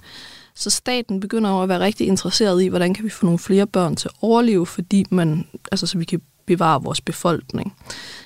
Så 0.54 0.70
staten 0.70 1.20
begynder 1.20 1.50
at 1.50 1.68
være 1.68 1.80
rigtig 1.80 2.06
interesseret 2.06 2.62
i, 2.62 2.66
hvordan 2.66 2.94
kan 2.94 3.04
vi 3.04 3.10
få 3.10 3.26
nogle 3.26 3.38
flere 3.38 3.66
børn 3.66 3.96
til 3.96 4.08
at 4.08 4.14
overleve, 4.20 4.66
fordi 4.66 5.04
man, 5.10 5.46
altså, 5.72 5.86
så 5.86 5.98
vi 5.98 6.04
kan 6.04 6.20
bevare 6.46 6.82
vores 6.82 7.00
befolkning. 7.00 7.76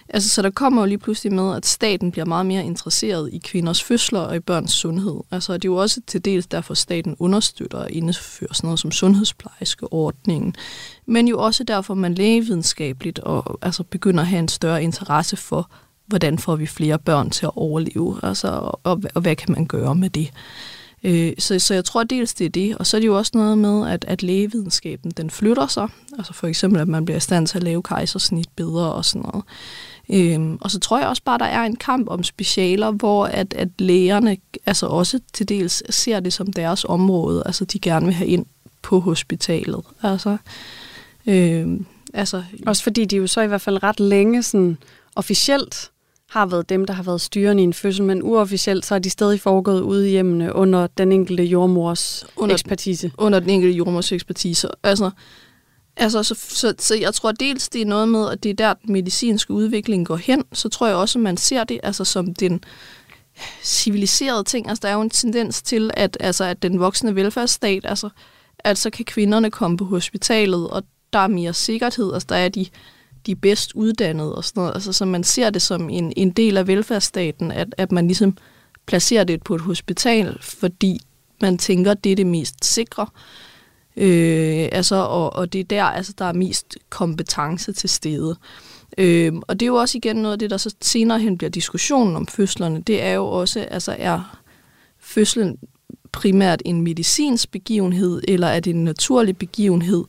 Altså, 0.09 0.29
så 0.29 0.43
der 0.43 0.51
kommer 0.51 0.83
jo 0.83 0.87
lige 0.87 0.99
pludselig 0.99 1.33
med, 1.33 1.57
at 1.57 1.67
staten 1.67 2.11
bliver 2.11 2.25
meget 2.25 2.47
mere 2.47 2.65
interesseret 2.65 3.31
i 3.33 3.39
kvinders 3.39 3.83
fødsler 3.83 4.21
og 4.21 4.37
i 4.37 4.41
børns 4.41 4.73
sundhed. 4.73 5.21
Altså, 5.31 5.53
det 5.53 5.65
er 5.65 5.69
jo 5.69 5.77
også 5.77 6.01
til 6.07 6.25
dels 6.25 6.47
derfor, 6.47 6.75
staten 6.75 7.17
understøtter 7.19 7.79
og 7.79 7.91
indfører 7.91 8.53
sådan 8.53 8.67
noget 8.67 8.81
som 8.81 8.93
sundhedsplejerskeordningen. 8.93 10.55
Men 11.07 11.29
jo 11.29 11.39
også 11.39 11.65
derfor, 11.65 11.95
man 11.95 12.15
lægevidenskabeligt 12.15 13.19
og, 13.19 13.59
altså, 13.63 13.83
begynder 13.83 14.21
at 14.21 14.27
have 14.27 14.39
en 14.39 14.49
større 14.49 14.83
interesse 14.83 15.37
for, 15.37 15.71
hvordan 16.07 16.39
får 16.39 16.57
vi 16.57 16.67
flere 16.67 16.99
børn 16.99 17.31
til 17.31 17.47
at 17.47 17.53
overleve, 17.57 18.21
altså, 18.23 18.49
og, 18.49 18.81
og, 18.85 19.03
og 19.15 19.21
hvad 19.21 19.37
kan 19.37 19.53
man 19.53 19.67
gøre 19.67 19.95
med 19.95 20.11
det. 20.11 20.31
Øh, 21.05 21.33
så, 21.39 21.59
så 21.59 21.75
jeg 21.75 21.85
tror 21.85 22.05
dels 22.05 22.35
det 22.35 22.45
er 22.45 22.51
det, 22.51 22.77
og 22.77 22.87
så 22.87 22.97
er 22.97 23.01
det 23.01 23.07
jo 23.07 23.17
også 23.17 23.33
noget 23.35 23.59
med, 23.59 23.91
at, 23.91 24.05
at 24.09 24.23
lægevidenskaben 24.23 25.11
den 25.11 25.31
flytter 25.31 25.67
sig. 25.67 25.89
Altså 26.19 26.33
for 26.33 26.47
eksempel, 26.47 26.81
at 26.81 26.89
man 26.89 27.05
bliver 27.05 27.17
i 27.17 27.21
stand 27.21 27.47
til 27.47 27.59
at 27.59 27.65
lave 27.65 27.83
kejsersnit 27.83 28.49
bedre 28.57 28.93
og 28.93 29.05
sådan 29.05 29.23
noget. 29.23 29.45
Øhm, 30.13 30.59
og 30.61 30.71
så 30.71 30.81
tror 30.81 30.99
jeg 30.99 31.09
også 31.09 31.23
bare, 31.25 31.39
der 31.39 31.45
er 31.45 31.65
en 31.65 31.77
kamp 31.77 32.09
om 32.09 32.23
specialer, 32.23 32.91
hvor 32.91 33.27
at, 33.27 33.55
at 33.55 33.69
lægerne 33.79 34.37
altså 34.67 34.87
også 34.87 35.21
til 35.33 35.49
dels 35.49 35.95
ser 35.95 36.21
det 36.21 36.33
som 36.33 36.53
deres 36.53 36.85
område. 36.85 37.43
Altså 37.47 37.65
de 37.65 37.79
gerne 37.79 38.07
vil 38.07 38.15
have 38.15 38.29
ind 38.29 38.47
på 38.83 39.01
hospitalet. 39.01 39.81
Altså, 40.03 40.37
øhm, 41.27 41.87
altså, 42.15 42.43
også 42.67 42.83
fordi 42.83 43.05
de 43.05 43.17
jo 43.17 43.27
så 43.27 43.41
i 43.41 43.47
hvert 43.47 43.61
fald 43.61 43.83
ret 43.83 44.01
længe 44.01 44.43
sådan, 44.43 44.79
officielt 45.17 45.91
har 46.31 46.47
været 46.47 46.69
dem, 46.69 46.85
der 46.85 46.95
har 46.95 47.03
været 47.03 47.21
styrende 47.21 47.63
i 47.63 47.65
en 47.65 47.73
fødsel, 47.73 48.05
men 48.05 48.23
uofficielt 48.23 48.87
så 48.87 48.95
er 48.95 48.99
de 48.99 49.11
stadig 49.11 49.41
foregået 49.41 49.81
ude 49.81 50.09
i 50.09 50.11
hjemmene 50.11 50.55
under 50.55 50.87
den 50.87 51.13
enkelte 51.13 51.45
jordmors 51.45 52.27
under, 52.37 52.55
ekspertise. 52.55 53.13
Under 53.19 53.41
den 53.41 53.51
enkelte 53.51 53.77
jordmors 53.77 54.13
ekspertise. 54.13 54.69
Altså, 54.83 55.11
altså 55.99 56.23
så, 56.23 56.35
så, 56.35 56.75
så 56.79 56.95
jeg 56.95 57.15
tror 57.15 57.33
dels, 57.33 57.69
det 57.69 57.83
er 57.83 57.87
noget 57.87 58.09
med, 58.09 58.31
at 58.31 58.43
det 58.43 58.51
er 58.51 58.55
der, 58.55 58.75
den 58.75 58.93
medicinske 58.93 59.53
udvikling 59.53 60.07
går 60.07 60.17
hen. 60.17 60.45
Så 60.53 60.69
tror 60.69 60.87
jeg 60.87 60.97
også, 60.97 61.19
at 61.19 61.23
man 61.23 61.37
ser 61.37 61.65
det 61.65 61.81
altså, 61.83 62.05
som 62.05 62.35
den 62.35 62.65
civiliserede 63.63 64.45
ting. 64.45 64.69
Altså, 64.69 64.83
der 64.83 64.89
er 64.89 64.95
jo 64.95 65.01
en 65.01 65.11
tendens 65.11 65.63
til, 65.63 65.91
at, 65.95 66.17
altså, 66.21 66.45
at 66.45 66.63
den 66.63 66.81
voksne 66.81 67.15
velfærdsstat, 67.15 67.85
altså, 67.85 68.09
at 68.59 68.79
så 68.79 68.91
kan 68.91 69.05
kvinderne 69.05 69.51
komme 69.51 69.77
på 69.77 69.85
hospitalet, 69.85 70.71
og 70.71 70.83
der 71.13 71.19
er 71.19 71.27
mere 71.27 71.55
sikkerhed. 71.55 72.13
Altså, 72.13 72.27
der 72.29 72.37
er 72.37 72.49
de 72.49 72.67
de 73.27 73.37
bedst 73.37 73.73
uddannede 73.75 74.35
og 74.35 74.45
sådan 74.45 74.61
noget. 74.61 74.75
Altså, 74.75 74.93
så 74.93 75.05
man 75.05 75.25
ser 75.25 75.51
det 75.51 75.63
som 75.63 75.91
en, 75.91 76.13
en 76.17 76.31
del 76.31 76.57
af 76.57 76.67
velfærdsstaten, 76.67 77.53
at, 77.53 77.75
at 77.79 77.93
man 77.93 78.07
ligesom 78.07 78.37
placerer 78.87 79.25
det 79.25 79.43
på 79.43 79.55
et 79.55 79.61
hospital, 79.61 80.39
fordi 80.41 81.01
man 81.41 81.59
tænker, 81.59 81.95
det 81.95 82.13
er 82.13 82.17
det 82.17 82.27
mest 82.27 82.65
sikre. 82.65 83.07
Øh, 83.99 84.69
altså, 84.73 84.97
og, 84.97 85.37
og 85.37 85.53
det 85.53 85.61
er 85.61 85.65
der, 85.65 85.85
altså, 85.85 86.13
der 86.19 86.25
er 86.25 86.33
mest 86.33 86.77
kompetence 86.91 87.73
til 87.73 87.89
stede. 87.89 88.37
Øh, 88.99 89.33
og 89.49 89.61
det 89.61 89.67
er 89.67 89.71
jo 89.71 89.75
også 89.75 89.99
igen 89.99 90.17
noget 90.17 90.33
af 90.33 90.39
det, 90.39 90.51
der 90.51 90.57
så 90.57 90.75
senere 90.81 91.19
hen 91.19 91.39
bliver 91.39 91.51
diskussionen 91.51 92.17
om 92.17 92.27
fødslerne. 92.27 92.83
Det 92.83 93.03
er 93.03 93.13
jo 93.13 93.27
også, 93.27 93.61
altså 93.61 93.97
er 93.99 94.41
fødslen 95.01 95.59
primært 96.13 96.63
en 96.65 96.83
medicinsk 96.83 97.51
begivenhed, 97.51 98.23
eller 98.29 98.47
er 98.47 98.61
det 98.61 98.75
en 98.75 98.85
naturlig 98.85 99.37
begivenhed? 99.37 100.05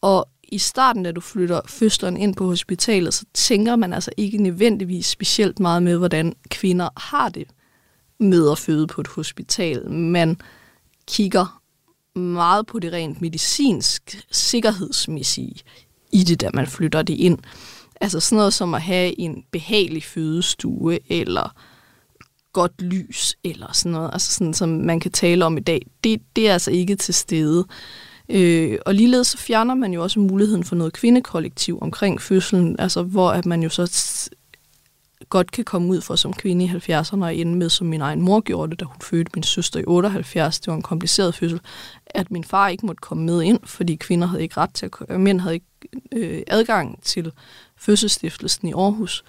Og 0.00 0.28
i 0.52 0.58
starten, 0.58 1.02
da 1.02 1.12
du 1.12 1.20
flytter 1.20 1.60
fødslerne 1.66 2.20
ind 2.20 2.34
på 2.34 2.46
hospitalet, 2.46 3.14
så 3.14 3.24
tænker 3.34 3.76
man 3.76 3.92
altså 3.92 4.10
ikke 4.16 4.42
nødvendigvis 4.42 5.06
specielt 5.06 5.60
meget 5.60 5.82
med, 5.82 5.96
hvordan 5.96 6.34
kvinder 6.48 6.88
har 6.96 7.28
det 7.28 7.48
med 8.18 8.50
at 8.50 8.58
føde 8.58 8.86
på 8.86 9.00
et 9.00 9.08
hospital. 9.08 9.90
Man 9.90 10.40
kigger 11.06 11.59
meget 12.14 12.66
på 12.66 12.78
det 12.78 12.92
rent 12.92 13.20
medicinsk, 13.20 14.24
sikkerhedsmæssige 14.30 15.54
i 16.12 16.24
det, 16.24 16.40
da 16.40 16.50
man 16.54 16.66
flytter 16.66 17.02
det 17.02 17.14
ind. 17.14 17.38
Altså 18.00 18.20
sådan 18.20 18.36
noget 18.36 18.54
som 18.54 18.74
at 18.74 18.82
have 18.82 19.20
en 19.20 19.44
behagelig 19.50 20.04
fødestue, 20.04 20.98
eller 21.12 21.54
godt 22.52 22.82
lys, 22.82 23.36
eller 23.44 23.72
sådan 23.72 23.92
noget, 23.92 24.10
altså 24.12 24.32
sådan, 24.32 24.54
som 24.54 24.68
man 24.68 25.00
kan 25.00 25.12
tale 25.12 25.44
om 25.44 25.56
i 25.56 25.60
dag. 25.60 25.86
Det, 26.04 26.22
det 26.36 26.48
er 26.48 26.52
altså 26.52 26.70
ikke 26.70 26.96
til 26.96 27.14
stede. 27.14 27.66
Øh, 28.28 28.78
og 28.86 28.94
ligeledes 28.94 29.26
så 29.26 29.38
fjerner 29.38 29.74
man 29.74 29.92
jo 29.92 30.02
også 30.02 30.20
muligheden 30.20 30.64
for 30.64 30.76
noget 30.76 30.92
kvindekollektiv 30.92 31.78
omkring 31.82 32.20
fødslen, 32.20 32.76
altså 32.78 33.02
hvor 33.02 33.30
at 33.30 33.46
man 33.46 33.62
jo 33.62 33.68
så 33.68 33.86
godt 35.28 35.50
kan 35.50 35.64
komme 35.64 35.88
ud 35.88 36.00
for 36.00 36.16
som 36.16 36.32
kvinde 36.32 36.64
i 36.64 36.68
70'erne 36.68 37.24
og 37.24 37.36
ende 37.36 37.56
med, 37.56 37.68
som 37.68 37.86
min 37.86 38.00
egen 38.00 38.22
mor 38.22 38.40
gjorde 38.40 38.70
det, 38.70 38.80
da 38.80 38.84
hun 38.84 38.96
fødte 39.02 39.30
min 39.34 39.42
søster 39.42 39.80
i 39.80 39.84
78. 39.86 40.60
Det 40.60 40.66
var 40.70 40.76
en 40.76 40.82
kompliceret 40.82 41.34
fødsel, 41.34 41.60
at 42.06 42.30
min 42.30 42.44
far 42.44 42.68
ikke 42.68 42.86
måtte 42.86 43.00
komme 43.00 43.24
med 43.24 43.42
ind, 43.42 43.60
fordi 43.64 43.96
kvinder 43.96 44.26
havde 44.26 44.42
ikke 44.42 44.56
ret 44.56 44.74
til 44.74 44.90
at, 45.08 45.20
mænd 45.20 45.40
havde 45.40 45.54
ikke 45.54 45.66
øh, 46.12 46.42
adgang 46.46 47.02
til 47.02 47.32
fødselsstiftelsen 47.76 48.68
i 48.68 48.72
Aarhus. 48.72 49.24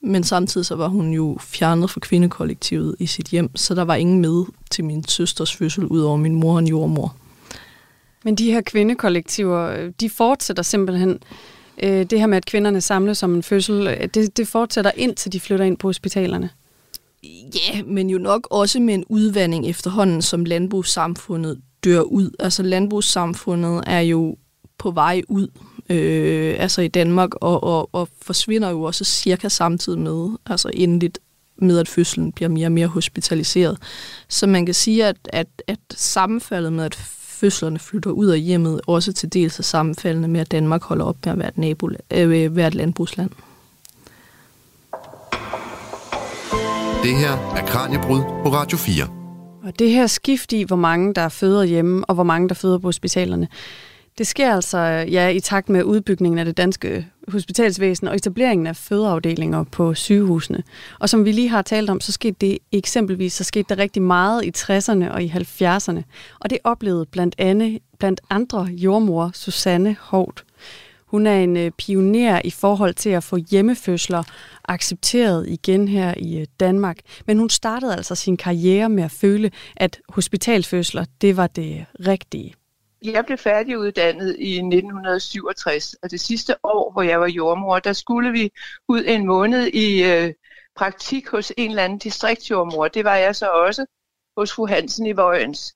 men 0.00 0.24
samtidig 0.24 0.66
så 0.66 0.76
var 0.76 0.88
hun 0.88 1.12
jo 1.12 1.36
fjernet 1.40 1.90
fra 1.90 2.00
kvindekollektivet 2.00 2.96
i 2.98 3.06
sit 3.06 3.26
hjem, 3.26 3.56
så 3.56 3.74
der 3.74 3.82
var 3.82 3.94
ingen 3.94 4.20
med 4.20 4.44
til 4.70 4.84
min 4.84 5.08
søsters 5.08 5.56
fødsel, 5.56 5.84
udover 5.84 6.16
min 6.16 6.34
mor 6.34 6.52
og 6.52 6.58
en 6.58 6.66
jordmor. 6.66 7.16
Men 8.24 8.34
de 8.34 8.52
her 8.52 8.60
kvindekollektiver, 8.60 9.90
de 10.00 10.10
fortsætter 10.10 10.62
simpelthen 10.62 11.18
øh, 11.82 12.04
det 12.04 12.20
her 12.20 12.26
med, 12.26 12.36
at 12.36 12.46
kvinderne 12.46 12.80
samles 12.80 13.22
om 13.22 13.34
en 13.34 13.42
fødsel, 13.42 13.86
øh, 13.86 14.08
det, 14.14 14.36
det 14.36 14.48
fortsætter 14.48 14.90
indtil 14.96 15.32
de 15.32 15.40
flytter 15.40 15.64
ind 15.64 15.76
på 15.76 15.88
hospitalerne. 15.88 16.50
Ja, 17.24 17.82
men 17.82 18.10
jo 18.10 18.18
nok 18.18 18.48
også 18.50 18.80
med 18.80 18.94
en 18.94 19.04
udvandring 19.08 19.66
efterhånden, 19.66 20.22
som 20.22 20.44
landbrugssamfundet 20.44 21.60
dør 21.84 22.00
ud. 22.00 22.30
Altså 22.38 22.62
landbrugssamfundet 22.62 23.82
er 23.86 24.00
jo 24.00 24.36
på 24.78 24.90
vej 24.90 25.22
ud, 25.28 25.48
øh, 25.90 26.56
altså 26.58 26.82
i 26.82 26.88
Danmark, 26.88 27.30
og, 27.34 27.64
og, 27.64 27.88
og 27.92 28.08
forsvinder 28.22 28.70
jo 28.70 28.82
også 28.82 29.04
cirka 29.04 29.48
samtidig 29.48 29.98
med, 29.98 30.28
altså 30.46 30.70
endeligt 30.74 31.18
med, 31.56 31.78
at 31.78 31.88
fødslen 31.88 32.32
bliver 32.32 32.48
mere 32.48 32.66
og 32.66 32.72
mere 32.72 32.86
hospitaliseret. 32.86 33.78
Så 34.28 34.46
man 34.46 34.66
kan 34.66 34.74
sige, 34.74 35.04
at, 35.06 35.16
at, 35.32 35.46
at 35.66 35.78
sammenfaldet 35.94 36.72
med, 36.72 36.84
at 36.84 36.94
fødslerne 37.44 37.78
flytter 37.78 38.10
ud 38.10 38.26
af 38.26 38.40
hjemmet, 38.40 38.80
også 38.86 39.12
til 39.12 39.32
dels 39.32 39.58
er 39.58 39.62
sammenfaldende 39.62 40.28
med, 40.28 40.40
at 40.40 40.50
Danmark 40.50 40.82
holder 40.82 41.04
op 41.04 41.16
med 41.24 41.32
at 41.32 41.38
være 41.38 41.48
et, 41.48 41.58
nabo, 41.58 41.90
øh, 42.10 42.56
være 42.56 42.68
et 42.68 42.74
landbrugsland. 42.74 43.30
Det 47.02 47.16
her 47.16 47.32
er 47.56 47.66
Kranjebrud 47.66 48.20
på 48.20 48.48
Radio 48.48 48.78
4. 48.78 49.04
Og 49.64 49.78
det 49.78 49.90
her 49.90 50.06
skift 50.06 50.52
i, 50.52 50.62
hvor 50.62 50.76
mange 50.76 51.14
der 51.14 51.28
føder 51.28 51.64
hjemme, 51.64 52.04
og 52.04 52.14
hvor 52.14 52.24
mange 52.24 52.48
der 52.48 52.54
føder 52.54 52.78
på 52.78 52.88
hospitalerne, 52.88 53.48
det 54.18 54.26
sker 54.26 54.54
altså 54.54 54.78
ja, 55.10 55.28
i 55.28 55.40
takt 55.40 55.68
med 55.68 55.82
udbygningen 55.82 56.38
af 56.38 56.44
det 56.44 56.56
danske 56.56 57.06
hospitalsvæsen 57.28 58.08
og 58.08 58.14
etableringen 58.14 58.66
af 58.66 58.76
fødeafdelinger 58.76 59.64
på 59.64 59.94
sygehusene. 59.94 60.62
Og 61.00 61.08
som 61.08 61.24
vi 61.24 61.32
lige 61.32 61.48
har 61.48 61.62
talt 61.62 61.90
om, 61.90 62.00
så 62.00 62.12
skete 62.12 62.36
det 62.40 62.58
eksempelvis 62.72 63.32
så 63.32 63.44
skete 63.44 63.66
der 63.68 63.78
rigtig 63.78 64.02
meget 64.02 64.44
i 64.44 64.52
60'erne 64.56 65.10
og 65.10 65.22
i 65.22 65.28
70'erne. 65.28 66.02
Og 66.40 66.50
det 66.50 66.58
oplevede 66.64 67.06
blandt, 67.06 67.34
andet, 67.38 67.78
blandt 67.98 68.20
andre 68.30 68.62
jordmor 68.62 69.30
Susanne 69.34 69.96
Hovt. 70.00 70.44
Hun 71.06 71.26
er 71.26 71.34
en 71.34 71.56
øh, 71.56 71.70
pioner 71.70 72.40
i 72.44 72.50
forhold 72.50 72.94
til 72.94 73.10
at 73.10 73.24
få 73.24 73.36
hjemmefødsler 73.50 74.22
accepteret 74.64 75.48
igen 75.48 75.88
her 75.88 76.14
i 76.16 76.38
øh, 76.38 76.46
Danmark. 76.60 76.98
Men 77.26 77.38
hun 77.38 77.50
startede 77.50 77.96
altså 77.96 78.14
sin 78.14 78.36
karriere 78.36 78.88
med 78.88 79.04
at 79.04 79.10
føle, 79.10 79.50
at 79.76 80.00
hospitalfødsler, 80.08 81.04
det 81.20 81.36
var 81.36 81.46
det 81.46 81.84
rigtige. 82.06 82.54
Jeg 83.04 83.26
blev 83.26 83.38
færdiguddannet 83.38 84.36
i 84.38 84.52
1967, 84.56 85.94
og 86.02 86.10
det 86.10 86.20
sidste 86.20 86.56
år, 86.62 86.92
hvor 86.92 87.02
jeg 87.02 87.20
var 87.20 87.26
jordmor, 87.26 87.78
der 87.78 87.92
skulle 87.92 88.32
vi 88.32 88.50
ud 88.88 89.04
en 89.06 89.26
måned 89.26 89.66
i 89.66 90.04
øh, 90.04 90.34
praktik 90.76 91.28
hos 91.28 91.52
en 91.56 91.70
eller 91.70 91.84
anden 91.84 91.98
distriktsjordmor. 91.98 92.88
Det 92.88 93.04
var 93.04 93.16
jeg 93.16 93.36
så 93.36 93.46
også 93.46 93.86
hos 94.36 94.52
fru 94.52 94.66
Hansen 94.66 95.06
i 95.06 95.12
Vojens. 95.12 95.74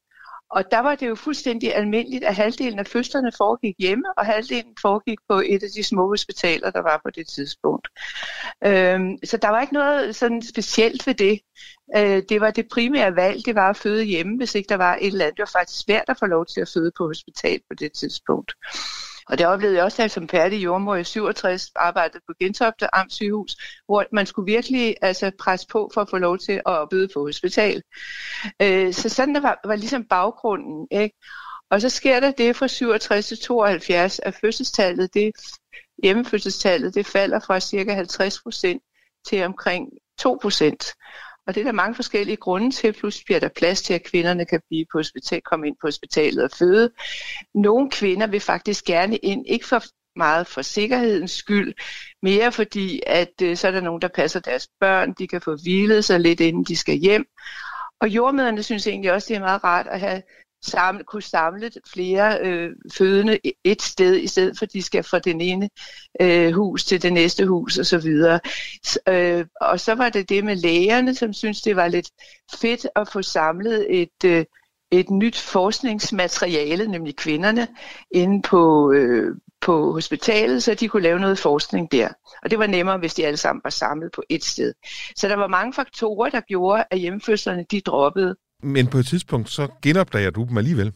Og 0.51 0.65
der 0.71 0.79
var 0.79 0.95
det 0.95 1.09
jo 1.09 1.15
fuldstændig 1.15 1.75
almindeligt, 1.75 2.25
at 2.25 2.35
halvdelen 2.35 2.79
af 2.79 2.87
fødslerne 2.87 3.33
foregik 3.37 3.75
hjemme, 3.79 4.05
og 4.17 4.27
halvdelen 4.27 4.75
foregik 4.83 5.19
på 5.29 5.43
et 5.47 5.63
af 5.63 5.69
de 5.77 5.85
små 5.85 6.09
hospitaler, 6.09 6.71
der 6.71 6.81
var 6.81 7.01
på 7.05 7.11
det 7.11 7.29
tidspunkt. 7.29 7.89
Øhm, 8.65 9.17
så 9.25 9.37
der 9.37 9.49
var 9.49 9.61
ikke 9.61 9.75
noget 9.75 10.17
sådan 10.17 10.43
specielt 10.43 11.07
ved 11.07 11.15
det. 11.15 11.41
Øh, 11.97 12.23
det 12.29 12.41
var 12.41 12.51
det 12.51 12.69
primære 12.69 13.17
valg, 13.17 13.47
det 13.47 13.55
var 13.55 13.71
at 13.71 13.77
føde 13.77 14.05
hjemme, 14.05 14.37
hvis 14.37 14.55
ikke 14.55 14.69
der 14.69 14.77
var 14.77 14.99
et 15.01 15.07
eller 15.07 15.25
andet. 15.25 15.37
Det 15.37 15.43
var 15.43 15.59
faktisk 15.61 15.85
svært 15.85 16.05
at 16.09 16.19
få 16.19 16.27
lov 16.27 16.47
til 16.47 16.61
at 16.61 16.71
føde 16.75 16.93
på 16.99 17.07
hospital 17.07 17.61
på 17.71 17.75
det 17.75 17.93
tidspunkt. 17.93 18.53
Og 19.29 19.39
det 19.39 19.47
oplevede 19.47 19.77
jeg 19.77 19.85
også, 19.85 19.97
da 19.97 20.03
jeg 20.03 20.11
som 20.11 20.29
færdig 20.29 20.65
jordmor 20.65 20.97
i 20.97 21.05
67 21.05 21.71
arbejdede 21.77 22.23
på 22.27 22.33
Gentofte 22.41 22.95
Amt 22.95 23.13
sygehus, 23.13 23.57
hvor 23.87 24.05
man 24.13 24.27
skulle 24.27 24.53
virkelig 24.53 24.97
altså, 25.03 25.31
presse 25.39 25.67
på 25.67 25.91
for 25.95 26.01
at 26.01 26.11
få 26.11 26.19
lov 26.19 26.39
til 26.39 26.61
at 26.67 26.89
bøde 26.91 27.09
på 27.15 27.21
hospital. 27.21 27.83
Øh, 28.63 28.93
så 28.93 29.09
sådan 29.09 29.35
der 29.35 29.41
var, 29.41 29.61
var 29.65 29.77
ligesom 29.77 30.05
baggrunden. 30.05 30.89
Ikke? 30.91 31.17
Og 31.71 31.81
så 31.81 31.89
sker 31.89 32.21
der 32.21 32.31
det 32.31 32.57
fra 32.57 32.69
67 32.69 33.27
til 33.27 33.39
72, 33.39 34.19
at 34.19 34.35
fødselstallet, 34.35 35.15
det, 35.15 35.33
hjemmefødselstallet, 36.03 36.95
det 36.95 37.07
falder 37.07 37.41
fra 37.41 37.61
cirka 37.61 37.95
50 37.95 38.43
procent 38.43 38.83
til 39.29 39.45
omkring 39.45 39.89
2 40.19 40.39
procent. 40.43 40.95
Og 41.49 41.55
det 41.55 41.61
er 41.61 41.65
der 41.65 41.73
mange 41.73 41.95
forskellige 41.95 42.37
grunde 42.37 42.71
til. 42.71 42.93
Pludselig 42.93 43.25
bliver 43.25 43.41
der 43.41 43.49
plads 43.57 43.83
til, 43.83 43.95
at 43.95 44.05
kvinderne 44.05 44.45
kan 44.45 44.61
blive 44.69 44.87
på 44.93 44.99
hospital, 44.99 45.41
komme 45.43 45.67
ind 45.67 45.77
på 45.81 45.87
hospitalet 45.87 46.45
og 46.45 46.51
føde. 46.59 46.91
Nogle 47.55 47.91
kvinder 47.91 48.27
vil 48.27 48.41
faktisk 48.41 48.85
gerne 48.85 49.17
ind, 49.17 49.45
ikke 49.49 49.67
for 49.67 49.83
meget 50.17 50.47
for 50.47 50.63
sikkerhedens 50.63 51.31
skyld, 51.31 51.75
mere 52.23 52.53
fordi, 52.53 53.01
at 53.07 53.33
øh, 53.43 53.57
så 53.57 53.69
er 53.69 53.73
der 53.73 53.81
nogen, 53.81 54.03
der 54.03 54.09
passer 54.09 54.41
deres 54.41 54.69
børn, 54.81 55.15
de 55.19 55.29
kan 55.29 55.41
få 55.41 55.57
hvilet 55.63 56.05
sig 56.05 56.21
lidt, 56.21 56.41
inden 56.41 56.65
de 56.65 56.77
skal 56.77 56.95
hjem. 56.95 57.27
Og 58.01 58.09
jordmøderne 58.09 58.63
synes 58.63 58.87
egentlig 58.87 59.13
også, 59.13 59.29
det 59.29 59.37
er 59.37 59.41
meget 59.41 59.65
rart 59.65 59.87
at 59.87 60.01
have 60.01 60.23
samle, 60.65 61.05
kunne 61.05 61.23
samle 61.23 61.71
flere 61.93 62.39
øh, 62.41 62.71
fødende 62.93 63.39
et 63.65 63.83
sted, 63.83 64.17
i 64.17 64.27
stedet 64.27 64.59
for 64.59 64.65
at 64.65 64.73
de 64.73 64.83
skal 64.83 65.03
fra 65.03 65.19
den 65.19 65.41
ene 65.41 65.71
øh, 66.21 66.53
hus 66.53 66.85
til 66.85 67.03
det 67.03 67.13
næste 67.13 67.47
hus 67.47 67.79
osv. 67.79 68.13
Og, 68.29 68.41
øh, 69.15 69.47
og 69.61 69.81
så 69.81 69.95
var 69.95 70.09
det 70.09 70.29
det 70.29 70.45
med 70.45 70.57
lægerne, 70.57 71.15
som 71.15 71.33
synes 71.33 71.63
det 71.63 71.77
var 71.77 71.89
lidt 71.89 72.11
fedt 72.55 72.87
at 72.97 73.09
få 73.09 73.23
samlet 73.23 74.01
et, 74.03 74.25
øh, 74.25 74.45
et 74.91 75.11
nyt 75.11 75.39
forskningsmateriale, 75.39 76.89
nemlig 76.89 77.17
kvinderne, 77.17 77.69
inde 78.11 78.43
på, 78.43 78.93
øh, 78.93 79.37
på 79.61 79.93
hospitalet, 79.93 80.63
så 80.63 80.75
de 80.75 80.89
kunne 80.89 81.03
lave 81.03 81.21
noget 81.21 81.39
forskning 81.39 81.93
der. 81.93 82.09
Og 82.43 82.51
det 82.51 82.59
var 82.59 82.67
nemmere, 82.67 82.99
hvis 82.99 83.15
de 83.15 83.27
alle 83.27 83.37
sammen 83.37 83.61
var 83.65 83.71
samlet 83.71 84.13
på 84.13 84.23
et 84.29 84.45
sted. 84.45 84.75
Så 85.17 85.29
der 85.29 85.37
var 85.37 85.47
mange 85.47 85.73
faktorer, 85.73 86.31
der 86.31 86.41
gjorde, 86.41 86.85
at 86.91 86.99
hjemmefødslerne 86.99 87.65
de 87.71 87.81
droppede. 87.81 88.37
Men 88.63 88.87
på 88.87 88.99
et 88.99 89.07
tidspunkt, 89.07 89.51
så 89.51 89.69
genopdager 89.83 90.31
du 90.31 90.47
dem 90.49 90.59
alligevel. 90.59 90.93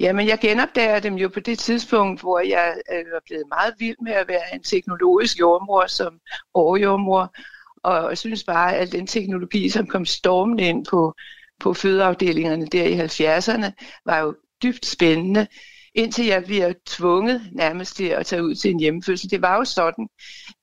Jamen, 0.00 0.28
jeg 0.28 0.38
genopdager 0.40 1.00
dem 1.00 1.14
jo 1.14 1.28
på 1.28 1.40
det 1.40 1.58
tidspunkt, 1.58 2.20
hvor 2.20 2.40
jeg 2.40 2.74
øh, 2.92 3.12
var 3.12 3.20
blevet 3.26 3.44
meget 3.48 3.74
vild 3.78 3.96
med 4.02 4.12
at 4.12 4.28
være 4.28 4.54
en 4.54 4.62
teknologisk 4.62 5.38
jordmor 5.40 5.86
som 5.86 6.20
overjordmor, 6.54 7.34
og 7.82 8.08
jeg 8.08 8.18
synes 8.18 8.44
bare, 8.44 8.76
at 8.76 8.92
den 8.92 9.06
teknologi, 9.06 9.68
som 9.68 9.86
kom 9.86 10.04
stormende 10.04 10.64
ind 10.64 10.86
på, 10.90 11.14
på 11.60 11.74
fødeafdelingerne 11.74 12.66
der 12.66 12.84
i 12.84 13.00
70'erne, 13.00 13.72
var 14.04 14.18
jo 14.18 14.34
dybt 14.62 14.86
spændende, 14.86 15.46
indtil 15.94 16.26
jeg 16.26 16.44
bliver 16.44 16.72
tvunget 16.86 17.48
nærmest 17.52 17.96
til 17.96 18.04
at 18.04 18.26
tage 18.26 18.44
ud 18.44 18.54
til 18.54 18.70
en 18.70 18.80
hjemmefødsel. 18.80 19.30
Det 19.30 19.42
var 19.42 19.56
jo 19.56 19.64
sådan, 19.64 20.08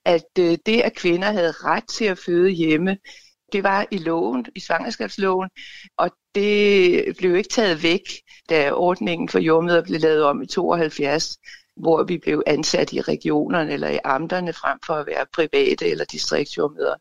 at 0.05 0.25
øh, 0.39 0.57
det, 0.65 0.81
at 0.81 0.95
kvinder 0.95 1.31
havde 1.31 1.51
ret 1.51 1.87
til 1.87 2.05
at 2.05 2.17
føde 2.17 2.49
hjemme, 2.49 2.97
det 3.53 3.63
var 3.63 3.85
i 3.91 3.97
loven, 3.97 4.45
i 4.55 4.59
svangerskabsloven, 4.59 5.49
og 5.97 6.11
det 6.35 7.03
blev 7.17 7.35
ikke 7.35 7.49
taget 7.49 7.83
væk, 7.83 8.01
da 8.49 8.71
ordningen 8.71 9.29
for 9.29 9.39
jordmøder 9.39 9.83
blev 9.83 9.99
lavet 9.99 10.23
om 10.23 10.41
i 10.41 10.45
72, 10.45 11.37
hvor 11.75 12.03
vi 12.03 12.17
blev 12.17 12.43
ansat 12.47 12.93
i 12.93 13.01
regionerne 13.01 13.73
eller 13.73 13.89
i 13.89 13.99
amterne 14.03 14.53
frem 14.53 14.79
for 14.85 14.93
at 14.93 15.07
være 15.07 15.25
private 15.33 15.87
eller 15.87 16.05
distriktsjordmøder. 16.05 16.95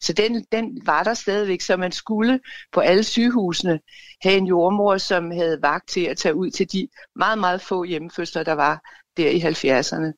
Så 0.00 0.12
den, 0.12 0.44
den 0.52 0.82
var 0.86 1.02
der 1.02 1.14
stadigvæk, 1.14 1.60
så 1.60 1.76
man 1.76 1.92
skulle 1.92 2.40
på 2.72 2.80
alle 2.80 3.04
sygehusene 3.04 3.80
have 4.22 4.36
en 4.36 4.46
jordmor, 4.46 4.98
som 4.98 5.30
havde 5.30 5.62
vagt 5.62 5.88
til 5.88 6.04
at 6.04 6.16
tage 6.16 6.34
ud 6.34 6.50
til 6.50 6.72
de 6.72 6.88
meget, 7.16 7.38
meget 7.38 7.60
få 7.60 7.84
hjemmefødsler, 7.84 8.42
der 8.42 8.52
var 8.52 8.80
der 9.16 9.28
i 9.28 9.40
70'erne. 9.40 10.12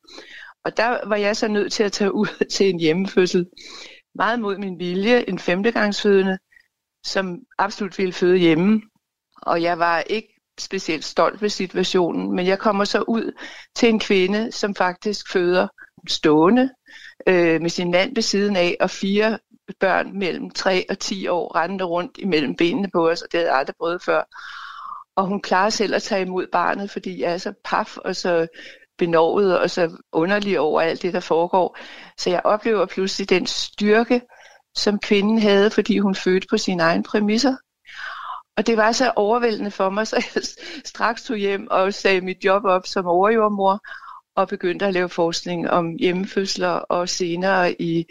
Og 0.65 0.77
der 0.77 1.07
var 1.07 1.15
jeg 1.15 1.37
så 1.37 1.47
nødt 1.47 1.73
til 1.73 1.83
at 1.83 1.91
tage 1.91 2.13
ud 2.13 2.45
til 2.55 2.69
en 2.69 2.79
hjemmefødsel 2.79 3.45
meget 4.15 4.39
mod 4.39 4.57
min 4.57 4.79
vilje 4.79 5.29
en 5.29 5.39
femtegangsfødende, 5.39 6.37
som 7.05 7.39
absolut 7.57 7.97
ville 7.97 8.13
føde 8.13 8.37
hjemme. 8.37 8.81
Og 9.41 9.61
jeg 9.61 9.79
var 9.79 9.99
ikke 9.99 10.33
specielt 10.59 11.05
stolt 11.05 11.41
ved 11.41 11.49
situationen, 11.49 12.35
men 12.35 12.47
jeg 12.47 12.59
kommer 12.59 12.83
så 12.83 13.01
ud 13.07 13.31
til 13.75 13.89
en 13.89 13.99
kvinde, 13.99 14.51
som 14.51 14.75
faktisk 14.75 15.31
føder 15.31 15.67
stående 16.07 16.69
øh, 17.27 17.61
med 17.61 17.69
sin 17.69 17.91
mand 17.91 18.15
ved 18.15 18.23
siden 18.23 18.55
af, 18.55 18.77
og 18.79 18.89
fire 18.89 19.39
børn 19.79 20.19
mellem 20.19 20.49
3 20.49 20.85
og 20.89 20.99
10 20.99 21.27
år 21.27 21.55
rendte 21.55 21.85
rundt 21.85 22.17
imellem 22.17 22.55
benene 22.55 22.89
på 22.93 23.09
os, 23.09 23.21
og 23.21 23.27
det 23.31 23.37
havde 23.37 23.49
jeg 23.49 23.59
aldrig 23.59 23.75
prøvet 23.79 24.03
før. 24.03 24.23
Og 25.15 25.27
hun 25.27 25.41
klarer 25.41 25.69
selv 25.69 25.95
at 25.95 26.03
tage 26.03 26.21
imod 26.21 26.47
barnet, 26.51 26.91
fordi 26.91 27.21
jeg 27.21 27.33
er 27.33 27.37
så 27.37 27.53
paf 27.63 27.97
og 27.97 28.15
så 28.15 28.47
benovet 29.05 29.59
og 29.59 29.69
så 29.69 29.97
underlig 30.11 30.59
over 30.59 30.81
alt 30.81 31.01
det, 31.01 31.13
der 31.13 31.19
foregår. 31.19 31.77
Så 32.17 32.29
jeg 32.29 32.41
oplever 32.43 32.85
pludselig 32.85 33.29
den 33.29 33.45
styrke, 33.47 34.21
som 34.75 34.99
kvinden 34.99 35.39
havde, 35.39 35.69
fordi 35.69 35.99
hun 35.99 36.15
fødte 36.15 36.47
på 36.49 36.57
sine 36.57 36.83
egne 36.83 37.03
præmisser. 37.03 37.55
Og 38.57 38.67
det 38.67 38.77
var 38.77 38.91
så 38.91 39.11
overvældende 39.15 39.71
for 39.71 39.89
mig, 39.89 40.07
så 40.07 40.15
jeg 40.15 40.43
straks 40.93 41.23
tog 41.23 41.37
hjem 41.37 41.67
og 41.71 41.93
sagde 41.93 42.21
mit 42.21 42.45
job 42.45 42.65
op 42.65 42.87
som 42.87 43.05
overjordmor 43.05 43.79
og 44.35 44.47
begyndte 44.47 44.85
at 44.85 44.93
lave 44.93 45.09
forskning 45.09 45.69
om 45.69 45.95
hjemmefødsler, 45.99 46.69
og 46.69 47.09
senere 47.09 47.81
i, 47.81 48.05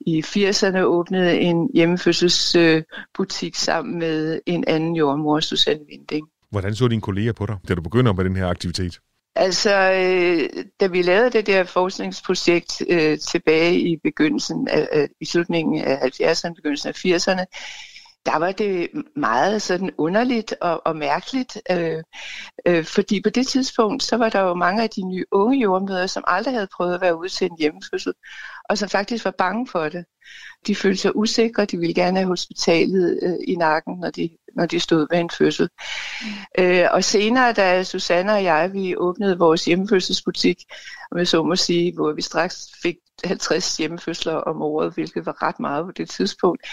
i 0.00 0.20
80'erne 0.20 0.78
åbnede 0.78 1.38
en 1.38 1.70
hjemmefødselsbutik 1.74 3.54
sammen 3.54 3.98
med 3.98 4.40
en 4.46 4.64
anden 4.66 4.96
jordmor, 4.96 5.40
Susanne 5.40 5.84
Vinding. 5.90 6.28
Hvordan 6.50 6.74
så 6.74 6.88
dine 6.88 7.00
kolleger 7.00 7.32
på 7.32 7.46
dig, 7.46 7.56
da 7.68 7.74
du 7.74 7.82
begynder 7.82 8.12
med 8.12 8.24
den 8.24 8.36
her 8.36 8.46
aktivitet? 8.46 9.00
Altså, 9.40 9.92
øh, 9.92 10.64
da 10.80 10.86
vi 10.86 11.02
lavede 11.02 11.30
det 11.30 11.46
der 11.46 11.64
forskningsprojekt 11.64 12.82
øh, 12.88 13.18
tilbage 13.18 13.80
i 13.80 13.96
begyndelsen 13.96 14.68
af, 14.68 14.88
øh, 14.92 15.08
i 15.20 15.24
slutningen 15.24 15.84
af 15.84 15.96
70'erne, 15.96 16.54
begyndelsen 16.54 16.88
af 16.88 17.04
80'erne, 17.04 17.44
der 18.26 18.38
var 18.38 18.52
det 18.52 18.88
meget 19.16 19.62
sådan 19.62 19.90
underligt 19.98 20.54
og, 20.60 20.82
og 20.86 20.96
mærkeligt, 20.96 21.58
øh, 21.70 22.02
øh, 22.66 22.84
fordi 22.84 23.20
på 23.22 23.30
det 23.30 23.46
tidspunkt, 23.46 24.02
så 24.02 24.16
var 24.16 24.28
der 24.28 24.40
jo 24.40 24.54
mange 24.54 24.82
af 24.82 24.90
de 24.90 25.02
nye 25.02 25.24
unge 25.32 25.58
jordmøder, 25.58 26.06
som 26.06 26.24
aldrig 26.26 26.54
havde 26.54 26.68
prøvet 26.76 26.94
at 26.94 27.00
være 27.00 27.18
ude 27.18 27.28
til 27.28 27.44
en 27.44 27.56
hjemmefødsel, 27.58 28.12
og 28.68 28.78
som 28.78 28.88
faktisk 28.88 29.24
var 29.24 29.34
bange 29.38 29.66
for 29.66 29.88
det. 29.88 30.04
De 30.66 30.74
følte 30.74 31.00
sig 31.00 31.16
usikre, 31.16 31.64
de 31.64 31.78
ville 31.78 31.94
gerne 31.94 32.18
have 32.18 32.28
hospitalet 32.28 33.18
øh, 33.22 33.36
i 33.48 33.54
nakken, 33.54 34.00
når 34.00 34.10
de, 34.10 34.30
når 34.58 34.66
de 34.66 34.80
stod 34.80 35.06
ved 35.10 35.18
en 35.18 35.30
fødsel. 35.38 35.68
Mm. 36.22 36.64
Øh, 36.64 36.86
og 36.90 37.04
senere, 37.04 37.52
da 37.52 37.84
Susanne 37.84 38.32
og 38.32 38.44
jeg, 38.44 38.70
vi 38.72 38.96
åbnede 38.96 39.38
vores 39.38 39.64
hjemmefødselsbutik, 39.64 40.56
om 41.10 41.18
jeg 41.18 41.28
så 41.28 41.42
må 41.42 41.56
sige, 41.56 41.94
hvor 41.94 42.12
vi 42.12 42.22
straks 42.22 42.68
fik 42.82 42.96
50 43.24 43.76
hjemmefødsler 43.76 44.34
om 44.34 44.62
året, 44.62 44.94
hvilket 44.94 45.26
var 45.26 45.42
ret 45.42 45.60
meget 45.60 45.84
på 45.84 45.92
det 45.92 46.08
tidspunkt. 46.10 46.66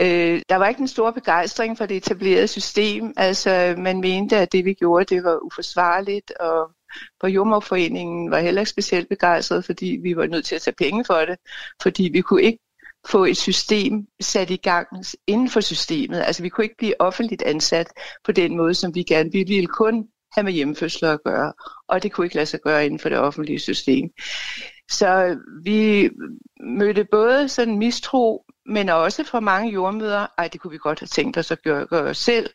Øh, 0.00 0.42
der 0.48 0.56
var 0.56 0.68
ikke 0.68 0.80
en 0.80 0.88
stor 0.88 1.10
begejstring 1.10 1.78
for 1.78 1.86
det 1.86 1.96
etablerede 1.96 2.48
system. 2.48 3.12
Altså, 3.16 3.74
man 3.78 4.00
mente, 4.00 4.36
at 4.36 4.52
det 4.52 4.64
vi 4.64 4.72
gjorde, 4.72 5.14
det 5.14 5.24
var 5.24 5.38
uforsvarligt, 5.44 6.30
og 6.30 6.70
på 7.20 7.26
Jordmorforeningen 7.26 8.30
var 8.30 8.38
heller 8.38 8.60
ikke 8.60 8.70
specielt 8.70 9.08
begejstret, 9.08 9.64
fordi 9.64 9.98
vi 10.02 10.16
var 10.16 10.26
nødt 10.26 10.44
til 10.44 10.54
at 10.54 10.62
tage 10.62 10.74
penge 10.78 11.04
for 11.04 11.14
det, 11.14 11.36
fordi 11.82 12.10
vi 12.12 12.20
kunne 12.20 12.42
ikke 12.42 12.58
få 13.08 13.24
et 13.24 13.36
system 13.36 14.06
sat 14.20 14.50
i 14.50 14.56
gang 14.56 14.88
inden 15.26 15.50
for 15.50 15.60
systemet. 15.60 16.22
Altså 16.22 16.42
vi 16.42 16.48
kunne 16.48 16.64
ikke 16.64 16.76
blive 16.78 17.00
offentligt 17.00 17.42
ansat 17.42 17.86
på 18.24 18.32
den 18.32 18.56
måde, 18.56 18.74
som 18.74 18.94
vi 18.94 19.02
gerne 19.02 19.32
ville. 19.32 19.48
Vi 19.48 19.54
ville 19.54 19.66
kun 19.66 20.08
have 20.32 20.44
med 20.44 20.52
hjemmefødsler 20.52 21.12
at 21.12 21.22
gøre, 21.24 21.52
og 21.88 22.02
det 22.02 22.12
kunne 22.12 22.26
ikke 22.26 22.36
lade 22.36 22.46
sig 22.46 22.60
gøre 22.60 22.84
inden 22.86 22.98
for 22.98 23.08
det 23.08 23.18
offentlige 23.18 23.58
system. 23.58 24.10
Så 24.90 25.38
vi 25.64 26.10
mødte 26.60 27.06
både 27.12 27.48
sådan 27.48 27.78
mistro, 27.78 28.44
men 28.66 28.88
også 28.88 29.24
fra 29.24 29.40
mange 29.40 29.72
jordmøder, 29.72 30.26
ej, 30.38 30.48
det 30.48 30.60
kunne 30.60 30.70
vi 30.70 30.78
godt 30.78 31.00
have 31.00 31.06
tænkt 31.06 31.38
os 31.38 31.50
at 31.50 31.62
gøre, 31.62 31.86
gøre 31.86 32.14
selv. 32.14 32.50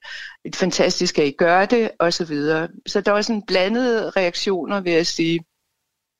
Et 0.45 0.55
fantastisk, 0.55 1.19
at 1.19 1.27
I 1.27 1.31
gør 1.31 1.65
det, 1.65 1.91
og 1.99 2.13
så 2.13 2.25
videre. 2.25 2.67
Så 2.87 3.01
der 3.01 3.11
var 3.11 3.21
sådan 3.21 3.43
blandede 3.47 4.09
reaktioner, 4.09 4.81
vil 4.81 4.93
jeg 4.93 5.07
sige. 5.07 5.39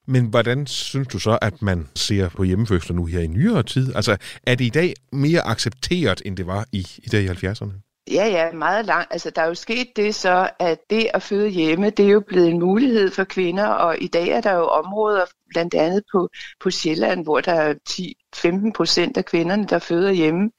Men 0.08 0.26
hvordan 0.26 0.68
synes 0.68 1.08
du 1.08 1.20
så, 1.20 1.40
at 1.42 1.62
man 1.62 1.88
ser 1.96 2.30
på 2.30 2.44
hjemmefødsler 2.44 2.96
nu 2.96 3.06
her 3.06 3.20
i 3.20 3.28
nyere 3.28 3.64
tid? 3.64 3.96
Altså, 3.96 4.18
er 4.44 4.56
det 4.56 4.66
i 4.66 4.70
dag 4.70 4.94
mere 5.12 5.42
accepteret, 5.42 6.22
end 6.26 6.38
det 6.38 6.48
var 6.48 6.66
i, 6.72 6.88
i 6.98 7.10
dag 7.10 7.24
i 7.24 7.28
70'erne? 7.28 7.92
Ja, 8.12 8.26
ja, 8.28 8.52
meget 8.52 8.86
langt. 8.86 9.08
Altså, 9.12 9.30
der 9.30 9.42
er 9.42 9.48
jo 9.48 9.54
sket 9.54 9.88
det 9.96 10.16
så, 10.16 10.50
at 10.60 10.80
det 10.90 11.08
at 11.14 11.24
føde 11.24 11.50
hjemme, 11.50 11.90
det 11.90 12.06
er 12.06 12.10
jo 12.10 12.24
blevet 12.28 12.50
en 12.50 12.60
mulighed 12.60 13.12
for 13.12 13.24
kvinder, 13.24 13.68
og 13.68 13.98
i 14.02 14.08
dag 14.08 14.28
er 14.28 14.42
der 14.42 14.54
jo 14.54 14.68
områder, 14.68 15.26
blandt 15.50 15.74
andet 15.74 16.04
på, 16.12 16.30
på 16.60 16.72
Sjælland, 16.72 17.24
hvor 17.24 17.42
der 17.42 17.54
er 17.54 17.74
10-15 17.90 18.72
procent 18.76 19.18
af 19.18 19.26
kvinderne, 19.26 19.68
der 19.68 19.80
føder 19.80 20.12
hjemme. 20.12 20.52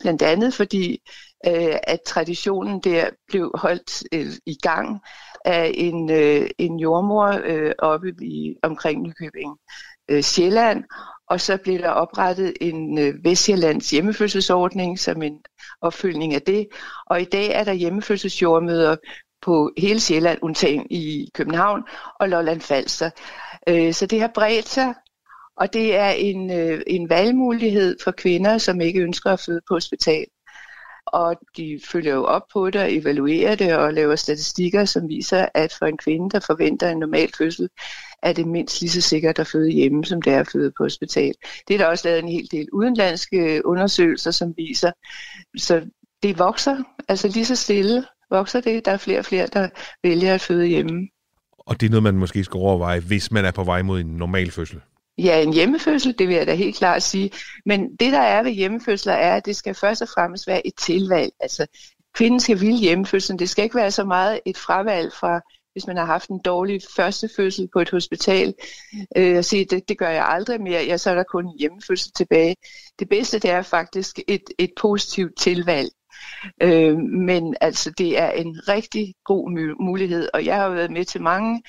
Blandt 0.00 0.22
andet 0.22 0.54
fordi, 0.54 1.00
øh, 1.46 1.76
at 1.82 2.00
traditionen 2.06 2.80
der 2.80 3.10
blev 3.28 3.50
holdt 3.54 4.02
øh, 4.12 4.32
i 4.46 4.56
gang 4.62 5.00
af 5.44 5.70
en, 5.74 6.10
øh, 6.10 6.50
en 6.58 6.80
jordmor 6.80 7.40
øh, 7.44 7.72
oppe 7.78 8.14
i, 8.22 8.56
omkring 8.62 9.02
Nykøbing 9.02 9.58
øh, 10.10 10.22
Sjælland, 10.22 10.84
og 11.28 11.40
så 11.40 11.56
blev 11.56 11.78
der 11.78 11.88
oprettet 11.88 12.52
en 12.60 12.98
øh, 12.98 13.24
Vestjyllands 13.24 13.90
hjemmefødselsordning 13.90 14.98
som 14.98 15.22
en 15.22 15.38
opfølgning 15.80 16.34
af 16.34 16.42
det. 16.42 16.68
Og 17.06 17.20
i 17.20 17.24
dag 17.24 17.50
er 17.50 17.64
der 17.64 17.72
hjemmefødselsjordmøder 17.72 18.96
på 19.42 19.70
hele 19.78 20.00
Sjælland, 20.00 20.38
undtagen 20.42 20.86
i 20.90 21.28
København 21.34 21.82
og 22.20 22.28
Lolland 22.28 22.60
Falster. 22.60 23.10
Øh, 23.68 23.92
så 23.92 24.06
det 24.06 24.20
har 24.20 24.30
bredt 24.34 24.68
sig, 24.68 24.94
og 25.56 25.72
det 25.72 25.96
er 25.96 26.10
en, 26.10 26.50
øh, 26.50 26.82
en 26.86 27.10
valgmulighed 27.10 27.96
for 28.04 28.10
kvinder, 28.10 28.58
som 28.58 28.80
ikke 28.80 29.00
ønsker 29.00 29.30
at 29.30 29.40
føde 29.40 29.60
på 29.68 29.74
hospital. 29.74 30.26
Og 31.12 31.36
de 31.56 31.80
følger 31.92 32.14
jo 32.14 32.24
op 32.24 32.42
på 32.52 32.70
det 32.70 32.80
og 32.80 32.94
evaluerer 32.94 33.54
det 33.54 33.76
og 33.76 33.92
laver 33.92 34.16
statistikker, 34.16 34.84
som 34.84 35.08
viser, 35.08 35.46
at 35.54 35.72
for 35.78 35.86
en 35.86 35.96
kvinde, 35.96 36.30
der 36.30 36.40
forventer 36.40 36.90
en 36.90 36.98
normal 36.98 37.30
fødsel, 37.38 37.68
er 38.22 38.32
det 38.32 38.46
mindst 38.46 38.80
lige 38.80 38.90
så 38.90 39.00
sikkert 39.00 39.38
at 39.38 39.46
føde 39.46 39.70
hjemme, 39.70 40.04
som 40.04 40.22
det 40.22 40.32
er 40.32 40.40
at 40.40 40.48
føde 40.52 40.72
på 40.78 40.84
hospital. 40.84 41.34
Det 41.68 41.74
er 41.74 41.78
der 41.78 41.86
også 41.86 42.08
lavet 42.08 42.22
en 42.22 42.28
hel 42.28 42.48
del 42.50 42.68
udenlandske 42.72 43.66
undersøgelser, 43.66 44.30
som 44.30 44.54
viser. 44.56 44.92
Så 45.56 45.82
det 46.22 46.38
vokser, 46.38 46.76
altså 47.08 47.28
lige 47.28 47.46
så 47.46 47.56
stille 47.56 48.04
vokser 48.30 48.60
det. 48.60 48.84
Der 48.84 48.90
er 48.90 48.96
flere 48.96 49.18
og 49.18 49.24
flere, 49.24 49.46
der 49.46 49.68
vælger 50.02 50.34
at 50.34 50.40
føde 50.40 50.66
hjemme. 50.66 51.08
Og 51.58 51.80
det 51.80 51.86
er 51.86 51.90
noget, 51.90 52.02
man 52.02 52.16
måske 52.16 52.44
skal 52.44 52.58
overveje, 52.58 53.00
hvis 53.00 53.30
man 53.30 53.44
er 53.44 53.50
på 53.50 53.64
vej 53.64 53.82
mod 53.82 54.00
en 54.00 54.06
normal 54.06 54.50
fødsel? 54.50 54.80
Ja, 55.18 55.42
en 55.42 55.52
hjemmefødsel, 55.52 56.18
det 56.18 56.28
vil 56.28 56.36
jeg 56.36 56.46
da 56.46 56.54
helt 56.54 56.76
klart 56.76 57.02
sige. 57.02 57.30
Men 57.66 57.96
det, 57.96 58.12
der 58.12 58.20
er 58.20 58.42
ved 58.42 58.50
hjemmefødsler, 58.50 59.12
er, 59.12 59.36
at 59.36 59.46
det 59.46 59.56
skal 59.56 59.74
først 59.74 60.02
og 60.02 60.08
fremmest 60.08 60.46
være 60.46 60.66
et 60.66 60.74
tilvalg. 60.78 61.32
Altså, 61.40 61.66
kvinden 62.14 62.40
skal 62.40 62.60
ville 62.60 62.78
hjemmefødslen. 62.78 63.38
Det 63.38 63.50
skal 63.50 63.64
ikke 63.64 63.76
være 63.76 63.90
så 63.90 64.04
meget 64.04 64.40
et 64.46 64.56
fravalg 64.56 65.12
fra 65.12 65.40
hvis 65.72 65.86
man 65.86 65.96
har 65.96 66.04
haft 66.04 66.28
en 66.28 66.40
dårlig 66.44 66.80
første 66.96 67.28
fødsel 67.36 67.68
på 67.72 67.80
et 67.80 67.90
hospital, 67.90 68.54
øh, 69.16 69.38
og 69.38 69.44
sige, 69.44 69.64
det, 69.64 69.88
det 69.88 69.98
gør 69.98 70.08
jeg 70.08 70.28
aldrig 70.28 70.60
mere, 70.60 70.84
ja, 70.84 70.96
så 70.96 71.10
er 71.10 71.14
der 71.14 71.22
kun 71.22 71.46
en 71.46 71.58
hjemmefødsel 71.58 72.12
tilbage. 72.12 72.56
Det 72.98 73.08
bedste, 73.08 73.38
det 73.38 73.50
er 73.50 73.62
faktisk 73.62 74.18
et, 74.28 74.44
et 74.58 74.70
positivt 74.80 75.38
tilvalg. 75.38 75.90
Øh, 76.62 76.98
men 76.98 77.56
altså, 77.60 77.90
det 77.98 78.18
er 78.18 78.30
en 78.30 78.68
rigtig 78.68 79.14
god 79.24 79.50
mulighed, 79.80 80.28
og 80.34 80.44
jeg 80.44 80.56
har 80.56 80.68
været 80.68 80.90
med 80.90 81.04
til 81.04 81.22
mange 81.22 81.62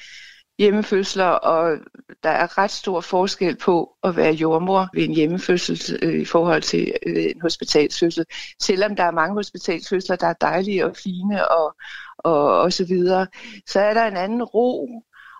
hjemmefødsler, 0.60 1.26
og 1.26 1.78
der 2.24 2.30
er 2.30 2.58
ret 2.58 2.72
stor 2.72 3.02
forskel 3.02 3.58
på 3.58 3.96
at 4.04 4.16
være 4.16 4.34
jordmor 4.34 4.89
ved 4.94 5.04
en 5.04 5.16
hjemmefødsel 5.16 6.00
øh, 6.02 6.22
i 6.22 6.26
forhold 6.26 6.62
til 6.62 6.94
øh, 7.06 7.24
en 7.24 7.42
hospitalsfødsel. 7.42 8.26
Selvom 8.62 8.96
der 8.96 9.04
er 9.04 9.12
mange 9.12 9.36
hospitalsfødsler, 9.36 10.16
der 10.16 10.28
er 10.28 10.34
dejlige 10.34 10.86
og 10.86 10.96
fine 10.96 11.52
og, 11.52 11.76
og, 12.18 12.62
og 12.62 12.74
så 12.74 12.86
videre, 12.86 13.28
så 13.68 13.80
er 13.80 13.94
der 13.94 14.06
en 14.06 14.18
anden 14.18 14.44
ro, 14.44 14.89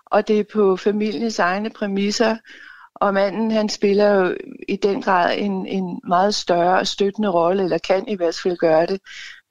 og 0.06 0.28
det 0.28 0.40
er 0.40 0.44
på 0.52 0.76
familiens 0.76 1.38
egne 1.38 1.70
præmisser, 1.70 2.36
og 2.94 3.14
manden 3.14 3.50
han 3.50 3.68
spiller 3.68 4.10
jo 4.10 4.36
i 4.68 4.76
den 4.76 5.02
grad 5.02 5.38
en, 5.38 5.66
en 5.66 6.00
meget 6.08 6.34
større 6.34 6.84
støttende 6.84 7.28
rolle, 7.28 7.62
eller 7.62 7.78
kan 7.78 8.08
i 8.08 8.16
hvert 8.16 8.40
fald 8.42 8.56
gøre 8.56 8.86
det, 8.86 9.00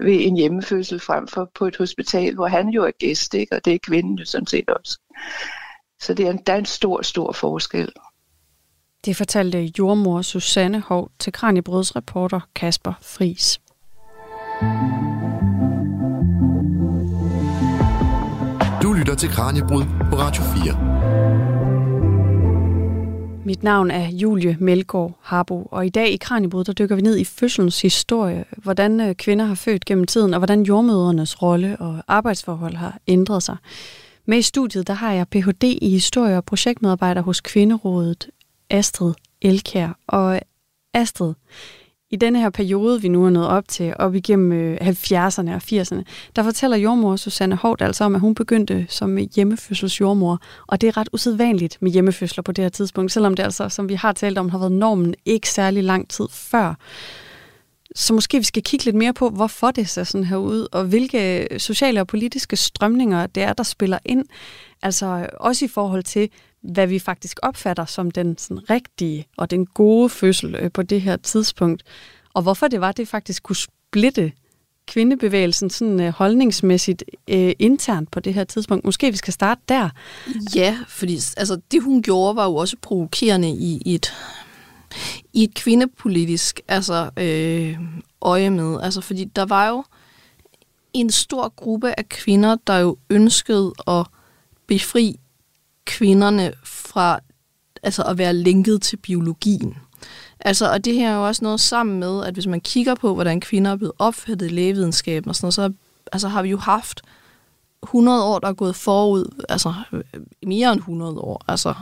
ved 0.04 0.18
en 0.22 0.38
hjemmefødsel 0.38 1.00
frem 1.00 1.28
for 1.28 1.52
på 1.56 1.66
et 1.66 1.78
hospital, 1.78 2.36
hvor 2.36 2.48
han 2.48 2.70
jo 2.70 2.84
er 2.84 2.92
gæst, 3.00 3.34
ikke? 3.34 3.56
og 3.56 3.66
det 3.66 3.74
er 3.74 3.80
kvinden 3.84 4.16
jo 4.16 4.26
sådan 4.26 4.48
set 4.48 4.70
også. 4.70 5.00
Så 6.02 6.14
det 6.14 6.28
er 6.28 6.32
en, 6.32 6.40
der 6.48 6.54
er 6.54 6.58
en 6.58 6.66
stor, 6.66 7.02
stor 7.02 7.32
forskel. 7.32 7.90
Det 9.06 9.16
fortalte 9.16 9.72
jordmor 9.80 10.22
Susanne 10.22 10.80
Hov 10.80 11.12
til 11.20 11.34
Kranjebrøds 11.34 11.96
reporter 11.96 12.40
Kasper 12.56 12.94
Fris. 13.02 13.60
Du 18.82 18.94
lytter 18.94 19.16
til 19.16 19.30
Kranjebrud 19.30 19.84
på 20.10 20.16
Radio 20.16 20.44
4. 20.44 21.53
Mit 23.46 23.64
navn 23.64 23.92
er 23.92 24.08
Julie 24.08 24.58
Melgaard 24.60 25.18
Harbo, 25.22 25.68
og 25.72 25.86
i 25.86 25.90
dag 25.90 26.10
i 26.10 26.18
Kranjebrud, 26.18 26.64
der 26.64 26.74
dykker 26.74 26.96
vi 26.96 27.02
ned 27.02 27.18
i 27.18 27.24
fødselens 27.24 27.82
historie, 27.82 28.46
hvordan 28.58 29.02
øh, 29.02 29.16
kvinder 29.16 29.46
har 29.46 29.56
født 29.56 29.86
gennem 29.86 30.06
tiden, 30.06 30.34
og 30.34 30.40
hvordan 30.40 30.64
jordmødernes 30.64 31.42
rolle 31.42 31.78
og 31.80 32.04
arbejdsforhold 32.08 32.76
har 32.76 33.00
ændret 33.08 33.44
sig. 33.44 33.58
Med 34.26 34.38
i 34.38 34.42
studiet, 34.42 34.88
der 34.88 34.94
har 34.94 35.12
jeg 35.14 35.28
Ph.D. 35.28 35.64
i 35.64 35.90
historie 35.90 36.38
og 36.38 36.46
projektmedarbejder 36.46 37.22
hos 37.22 37.42
Kvinderådet, 37.42 38.30
Astrid 38.70 39.14
Elkær. 39.42 39.98
Og 40.08 40.40
Astrid, 40.94 41.34
i 42.14 42.16
denne 42.16 42.40
her 42.40 42.50
periode, 42.50 43.02
vi 43.02 43.08
nu 43.08 43.26
er 43.26 43.30
nået 43.30 43.48
op 43.48 43.68
til, 43.68 43.94
op 44.00 44.16
igennem 44.16 44.52
øh, 44.52 44.78
70'erne 44.82 45.52
og 45.52 45.62
80'erne, 45.72 46.04
der 46.36 46.44
fortæller 46.44 46.78
jordmor 46.78 47.16
Susanne 47.16 47.56
Hård 47.56 47.82
altså 47.82 48.04
om, 48.04 48.16
at 48.16 48.22
hun 48.22 48.36
begyndte 48.36 48.86
som 48.90 49.18
hjemmefødselsjordmor, 49.36 50.40
og 50.68 50.82
det 50.82 50.88
er 50.88 50.98
ret 50.98 51.10
usædvanligt 51.14 51.78
med 51.82 51.92
hjemmefødsler 51.92 52.44
på 52.44 52.52
det 52.52 52.64
her 52.64 52.70
tidspunkt, 52.70 53.12
selvom 53.12 53.36
det 53.36 53.44
altså, 53.44 53.70
som 53.70 53.90
vi 53.90 53.94
har 53.94 54.12
talt 54.12 54.38
om, 54.38 54.50
har 54.50 54.58
været 54.58 54.72
normen 54.72 55.16
ikke 55.26 55.50
særlig 55.50 55.84
lang 55.84 56.10
tid 56.10 56.28
før. 56.32 56.76
Så 57.96 58.14
måske 58.14 58.38
vi 58.38 58.44
skal 58.44 58.64
kigge 58.64 58.86
lidt 58.86 58.96
mere 58.96 59.14
på, 59.14 59.30
hvorfor 59.30 59.72
det 59.72 59.90
ser 59.90 60.04
sådan 60.04 60.26
her 60.26 60.38
ud, 60.38 60.68
og 60.72 60.84
hvilke 60.86 61.48
sociale 61.58 62.02
og 62.02 62.08
politiske 62.08 62.56
strømninger 62.56 63.28
det 63.28 63.44
er, 63.44 63.54
der 63.54 63.64
spiller 63.64 64.00
ind. 64.06 64.26
Altså 64.82 65.28
også 65.40 65.66
i 65.66 65.68
forhold 65.68 66.04
til, 66.04 66.30
hvad 66.64 66.88
vi 66.88 67.00
faktisk 67.00 67.40
opfatter 67.44 67.86
som 67.86 68.12
den 68.12 68.38
sådan, 68.38 68.70
rigtige 68.70 69.26
og 69.38 69.52
den 69.52 69.66
gode 69.66 70.10
fødsel 70.10 70.56
øh, 70.56 70.72
på 70.72 70.82
det 70.82 71.02
her 71.02 71.18
tidspunkt. 71.18 71.84
Og 72.34 72.42
hvorfor 72.42 72.68
det 72.68 72.82
var, 72.82 72.92
det 72.92 73.08
faktisk 73.08 73.44
kunne 73.44 73.56
splitte 73.56 74.32
kvindebevægelsen 74.88 75.70
sådan 75.70 76.00
øh, 76.02 76.14
holdningsmæssigt 76.14 77.04
øh, 77.28 77.52
internt 77.60 78.12
på 78.12 78.20
det 78.20 78.34
her 78.34 78.44
tidspunkt. 78.44 78.86
Måske 78.86 79.12
vi 79.12 79.18
skal 79.18 79.34
starte 79.34 79.62
der. 79.70 79.90
Ja, 80.56 80.78
fordi 80.88 81.14
altså, 81.14 81.62
det 81.72 81.84
hun 81.84 82.02
gjorde 82.02 82.36
var 82.36 82.46
jo 82.46 82.56
også 82.56 82.78
provokerende 82.82 83.50
i, 83.50 83.82
i 83.86 83.96
et 83.96 84.14
i 85.34 85.44
et 85.44 85.54
kvindepolitisk 85.54 86.62
altså, 86.68 87.10
øh, 87.18 87.78
øje 88.22 88.50
med. 88.50 88.82
Altså, 88.82 89.02
fordi 89.02 89.24
der 89.24 89.46
var 89.46 89.70
jo 89.70 89.84
en 90.94 91.10
stor 91.10 91.54
gruppe 91.56 92.00
af 92.00 92.10
kvinder, 92.10 92.56
der 92.68 92.78
jo 92.78 92.98
ønskede 93.10 93.74
at 93.88 94.06
befri 94.68 95.20
kvinderne 95.86 96.54
fra 96.64 97.20
altså 97.84 98.04
at 98.04 98.18
være 98.18 98.34
linket 98.34 98.82
til 98.82 98.98
biologien. 98.98 99.78
Altså, 100.40 100.72
og 100.72 100.86
det 100.86 100.94
her 100.94 101.12
er 101.12 101.16
jo 101.16 101.28
også 101.28 101.44
noget 101.44 101.60
sammen 101.60 102.00
med, 102.00 102.24
at 102.26 102.34
hvis 102.34 102.48
man 102.48 102.62
kigger 102.62 102.96
på, 102.96 103.14
hvordan 103.14 103.40
kvinder 103.40 103.72
er 103.72 103.76
blevet 103.76 103.94
opfattet 104.00 104.46
i 104.46 104.50
lægevidenskaben 104.50 105.30
og 105.30 105.36
sådan 105.36 105.46
noget, 105.46 105.54
så 105.54 105.72
altså, 106.12 106.28
har 106.28 106.42
vi 106.42 106.50
jo 106.50 106.58
haft 106.58 107.02
100 107.84 108.24
år, 108.24 108.40
der 108.40 108.48
er 108.48 108.54
gået 108.54 108.76
forud, 108.76 109.44
altså 109.50 109.74
øh, 109.94 110.02
mere 110.46 110.72
end 110.72 110.80
100 110.80 111.20
år, 111.20 111.44
altså 111.48 111.74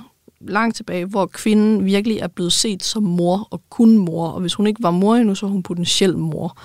langt 0.41 0.75
tilbage, 0.75 1.05
hvor 1.05 1.25
kvinden 1.25 1.85
virkelig 1.85 2.17
er 2.17 2.27
blevet 2.27 2.53
set 2.53 2.83
som 2.83 3.03
mor 3.03 3.47
og 3.51 3.61
kun 3.69 3.97
mor, 3.97 4.27
og 4.27 4.41
hvis 4.41 4.53
hun 4.53 4.67
ikke 4.67 4.83
var 4.83 4.91
mor 4.91 5.15
endnu, 5.15 5.35
så 5.35 5.45
var 5.45 5.51
hun 5.51 5.63
potentielt 5.63 6.17
mor. 6.17 6.57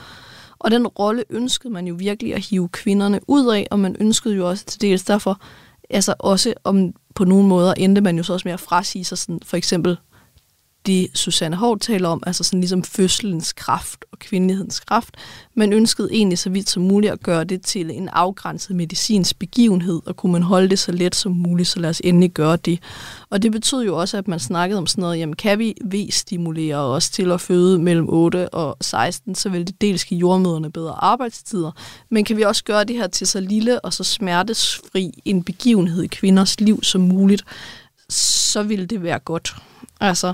Og 0.59 0.71
den 0.71 0.87
rolle 0.87 1.25
ønskede 1.31 1.73
man 1.73 1.87
jo 1.87 1.95
virkelig 1.95 2.35
at 2.35 2.41
hive 2.41 2.69
kvinderne 2.69 3.21
ud 3.29 3.47
af, 3.47 3.67
og 3.71 3.79
man 3.79 3.97
ønskede 4.01 4.35
jo 4.35 4.49
også 4.49 4.65
til 4.65 4.81
dels 4.81 5.05
derfor, 5.05 5.41
altså 5.91 6.15
også 6.19 6.55
om 6.65 6.93
på 7.15 7.25
nogle 7.25 7.49
måder 7.49 7.75
endte 7.75 8.01
man 8.01 8.17
jo 8.17 8.23
så 8.23 8.33
også 8.33 8.49
med 8.49 8.53
at 8.53 8.61
frasige 8.61 9.05
sig 9.05 9.19
sådan, 9.19 9.41
for 9.45 9.57
eksempel 9.57 9.97
det, 10.87 11.09
Susanne 11.15 11.57
Hård 11.57 11.81
taler 11.81 12.09
om, 12.09 12.23
altså 12.27 12.45
sådan 12.45 12.61
ligesom 12.61 12.83
fødselens 12.83 13.53
kraft 13.53 14.05
og 14.13 14.19
kvindelighedens 14.19 14.81
kraft. 14.81 15.17
men 15.55 15.73
ønskede 15.73 16.09
egentlig 16.13 16.39
så 16.39 16.51
vidt 16.51 16.71
som 16.71 16.83
muligt 16.83 17.13
at 17.13 17.23
gøre 17.23 17.45
det 17.45 17.63
til 17.63 17.91
en 17.91 18.09
afgrænset 18.09 18.77
medicinsk 18.77 19.39
begivenhed, 19.39 20.01
og 20.07 20.17
kunne 20.17 20.33
man 20.33 20.43
holde 20.43 20.69
det 20.69 20.79
så 20.79 20.93
let 20.93 21.15
som 21.15 21.33
muligt, 21.33 21.69
så 21.69 21.81
lad 21.81 21.91
os 21.91 22.01
endelig 22.05 22.31
gøre 22.31 22.57
det. 22.57 22.79
Og 23.31 23.43
det 23.43 23.53
betød 23.53 23.85
jo 23.85 24.01
også, 24.01 24.19
at 24.19 24.29
man 24.29 24.41
snakkede 24.41 24.79
om 24.79 24.87
sådan 24.87 25.03
noget, 25.03 25.19
jamen 25.19 25.37
kan 25.37 25.59
vi 25.59 25.75
V-stimulere 25.85 26.77
os 26.77 27.11
til 27.11 27.33
at 27.33 27.41
føde 27.41 27.79
mellem 27.79 28.09
8 28.09 28.49
og 28.49 28.77
16, 28.81 29.35
så 29.35 29.49
vil 29.49 29.67
det 29.67 29.81
dels 29.81 30.05
give 30.05 30.21
jordmøderne 30.21 30.73
bedre 30.73 30.95
arbejdstider, 31.05 31.71
men 32.11 32.25
kan 32.25 32.37
vi 32.37 32.43
også 32.43 32.65
gøre 32.65 32.85
det 32.85 32.97
her 32.97 33.07
til 33.07 33.27
så 33.27 33.41
lille 33.41 33.81
og 33.81 33.93
så 33.93 34.05
smertesfri 34.05 35.23
en 35.25 35.43
begivenhed 35.43 36.03
i 36.03 36.07
kvinders 36.07 36.61
liv 36.61 36.83
som 36.83 37.01
muligt, 37.01 37.45
så 38.09 38.63
ville 38.63 38.87
det 38.87 39.03
være 39.03 39.19
godt. 39.19 39.57
Altså, 40.01 40.33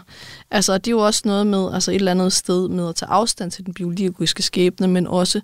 altså, 0.50 0.78
det 0.78 0.88
er 0.88 0.90
jo 0.90 0.98
også 0.98 1.22
noget 1.24 1.46
med 1.46 1.74
altså 1.74 1.90
et 1.90 1.94
eller 1.94 2.10
andet 2.10 2.32
sted 2.32 2.68
med 2.68 2.88
at 2.88 2.94
tage 2.94 3.10
afstand 3.10 3.50
til 3.50 3.66
den 3.66 3.74
biologiske 3.74 4.42
skæbne, 4.42 4.88
men 4.88 5.06
også 5.06 5.40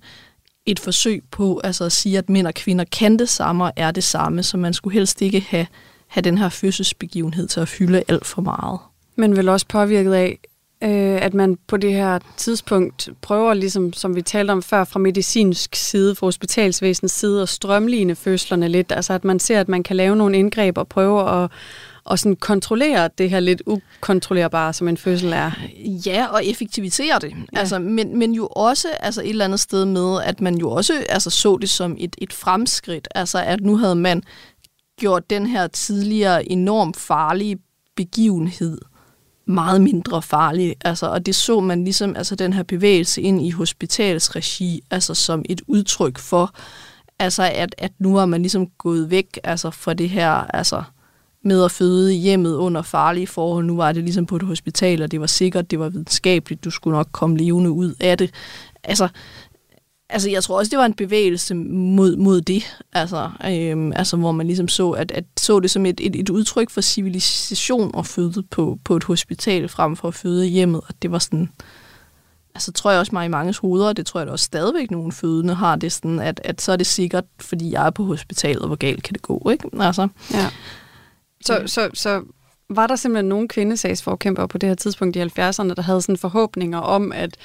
et 0.66 0.78
forsøg 0.80 1.22
på 1.30 1.60
altså 1.64 1.84
at 1.84 1.92
sige, 1.92 2.18
at 2.18 2.28
mænd 2.28 2.46
og 2.46 2.54
kvinder 2.54 2.84
kan 2.84 3.18
det 3.18 3.28
samme 3.28 3.64
og 3.64 3.72
er 3.76 3.90
det 3.90 4.04
samme, 4.04 4.42
så 4.42 4.56
man 4.56 4.74
skulle 4.74 4.94
helst 4.94 5.22
ikke 5.22 5.40
have, 5.40 5.66
have 6.06 6.22
den 6.22 6.38
her 6.38 6.48
fødselsbegivenhed 6.48 7.48
til 7.48 7.60
at 7.60 7.68
fylde 7.68 8.02
alt 8.08 8.26
for 8.26 8.42
meget. 8.42 8.78
Men 9.16 9.36
vel 9.36 9.48
også 9.48 9.66
påvirket 9.68 10.12
af, 10.12 10.38
øh, 10.82 11.22
at 11.22 11.34
man 11.34 11.58
på 11.66 11.76
det 11.76 11.92
her 11.92 12.18
tidspunkt 12.36 13.08
prøver, 13.20 13.54
ligesom 13.54 13.92
som 13.92 14.16
vi 14.16 14.22
talte 14.22 14.50
om 14.50 14.62
før, 14.62 14.84
fra 14.84 14.98
medicinsk 14.98 15.74
side, 15.74 16.14
fra 16.14 16.26
hospitalsvæsenets 16.26 17.14
side, 17.14 17.42
at 17.42 17.48
strømligne 17.48 18.14
fødslerne 18.14 18.68
lidt. 18.68 18.92
Altså 18.92 19.12
at 19.12 19.24
man 19.24 19.38
ser, 19.38 19.60
at 19.60 19.68
man 19.68 19.82
kan 19.82 19.96
lave 19.96 20.16
nogle 20.16 20.38
indgreb 20.38 20.78
og 20.78 20.88
prøve 20.88 21.42
at 21.42 21.50
og 22.08 22.18
sådan 22.18 22.36
kontrollere 22.36 23.10
det 23.18 23.30
her 23.30 23.40
lidt 23.40 23.62
ukontrollerbare, 23.66 24.72
som 24.72 24.88
en 24.88 24.96
fødsel 24.96 25.32
er. 25.32 25.50
Ja, 26.06 26.26
og 26.26 26.46
effektivisere 26.46 27.18
det. 27.18 27.30
Ja. 27.30 27.58
Altså, 27.58 27.78
men, 27.78 28.18
men 28.18 28.32
jo 28.32 28.46
også 28.46 28.88
altså 29.00 29.20
et 29.22 29.28
eller 29.28 29.44
andet 29.44 29.60
sted 29.60 29.84
med, 29.84 30.22
at 30.24 30.40
man 30.40 30.58
jo 30.58 30.70
også 30.70 31.04
altså, 31.08 31.30
så 31.30 31.58
det 31.60 31.70
som 31.70 31.96
et, 31.98 32.16
et 32.18 32.32
fremskridt. 32.32 33.08
Altså 33.14 33.38
at 33.38 33.60
nu 33.60 33.76
havde 33.76 33.94
man 33.94 34.22
gjort 35.00 35.30
den 35.30 35.46
her 35.46 35.66
tidligere 35.66 36.52
enormt 36.52 36.96
farlige 36.96 37.58
begivenhed 37.96 38.78
meget 39.46 39.80
mindre 39.80 40.22
farlig. 40.22 40.76
Altså, 40.84 41.06
og 41.06 41.26
det 41.26 41.34
så 41.34 41.60
man 41.60 41.84
ligesom 41.84 42.16
altså, 42.16 42.34
den 42.34 42.52
her 42.52 42.62
bevægelse 42.62 43.22
ind 43.22 43.46
i 43.46 43.50
hospitalsregi 43.50 44.80
altså, 44.90 45.14
som 45.14 45.44
et 45.48 45.62
udtryk 45.66 46.18
for, 46.18 46.54
altså, 47.18 47.42
at, 47.54 47.74
at 47.78 47.92
nu 47.98 48.16
er 48.16 48.26
man 48.26 48.42
ligesom 48.42 48.66
gået 48.66 49.10
væk 49.10 49.38
altså, 49.44 49.70
fra 49.70 49.94
det 49.94 50.10
her 50.10 50.30
altså, 50.30 50.82
med 51.44 51.64
at 51.64 51.72
føde 51.72 52.14
i 52.14 52.18
hjemmet 52.18 52.54
under 52.54 52.82
farlige 52.82 53.26
forhold. 53.26 53.64
Nu 53.64 53.76
var 53.76 53.92
det 53.92 54.02
ligesom 54.02 54.26
på 54.26 54.36
et 54.36 54.42
hospital, 54.42 55.02
og 55.02 55.10
det 55.10 55.20
var 55.20 55.26
sikkert, 55.26 55.70
det 55.70 55.78
var 55.78 55.88
videnskabeligt, 55.88 56.64
du 56.64 56.70
skulle 56.70 56.96
nok 56.96 57.08
komme 57.12 57.36
levende 57.36 57.70
ud 57.70 57.94
af 58.00 58.18
det. 58.18 58.30
Altså, 58.84 59.08
altså 60.10 60.30
jeg 60.30 60.42
tror 60.42 60.58
også, 60.58 60.70
det 60.70 60.78
var 60.78 60.86
en 60.86 60.94
bevægelse 60.94 61.54
mod, 61.54 62.16
mod 62.16 62.40
det, 62.40 62.78
altså, 62.92 63.30
øhm, 63.46 63.92
altså 63.92 64.16
hvor 64.16 64.32
man 64.32 64.46
ligesom 64.46 64.68
så, 64.68 64.90
at, 64.90 65.10
at 65.10 65.24
så 65.40 65.60
det 65.60 65.70
som 65.70 65.86
et, 65.86 66.00
et, 66.00 66.16
et 66.16 66.30
udtryk 66.30 66.70
for 66.70 66.80
civilisation 66.80 67.94
at 67.98 68.06
føde 68.06 68.42
på, 68.50 68.78
på 68.84 68.96
et 68.96 69.04
hospital 69.04 69.68
frem 69.68 69.96
for 69.96 70.08
at 70.08 70.14
føde 70.14 70.46
i 70.48 70.50
hjemmet, 70.50 70.80
og 70.88 70.94
det 71.02 71.10
var 71.10 71.18
sådan, 71.18 71.48
altså 72.54 72.72
tror 72.72 72.90
jeg 72.90 73.00
også 73.00 73.12
mig 73.12 73.24
i 73.24 73.28
mange 73.28 73.54
hoveder, 73.60 73.88
og 73.88 73.96
det 73.96 74.06
tror 74.06 74.20
jeg 74.20 74.26
da 74.26 74.32
også 74.32 74.44
stadigvæk 74.44 74.90
nogle 74.90 75.12
fødende 75.12 75.54
har 75.54 75.76
det 75.76 75.92
sådan, 75.92 76.20
at, 76.20 76.40
at 76.44 76.60
så 76.62 76.72
er 76.72 76.76
det 76.76 76.86
sikkert, 76.86 77.24
fordi 77.40 77.72
jeg 77.72 77.86
er 77.86 77.90
på 77.90 78.04
hospitalet, 78.04 78.66
hvor 78.66 78.76
galt 78.76 79.02
kan 79.02 79.14
det 79.14 79.22
gå, 79.22 79.48
ikke? 79.52 79.68
Altså, 79.80 80.08
ja. 80.32 80.46
Så, 81.40 81.62
så, 81.66 81.90
så 81.94 82.22
var 82.70 82.86
der 82.86 82.96
simpelthen 82.96 83.28
nogle 83.28 83.48
kvindesagsforkæmper 83.48 84.46
på 84.46 84.58
det 84.58 84.68
her 84.68 84.74
tidspunkt 84.74 85.16
i 85.16 85.22
70'erne, 85.22 85.74
der 85.74 85.82
havde 85.82 86.02
sådan 86.02 86.16
forhåbninger 86.16 86.78
om, 86.78 87.12
at, 87.12 87.36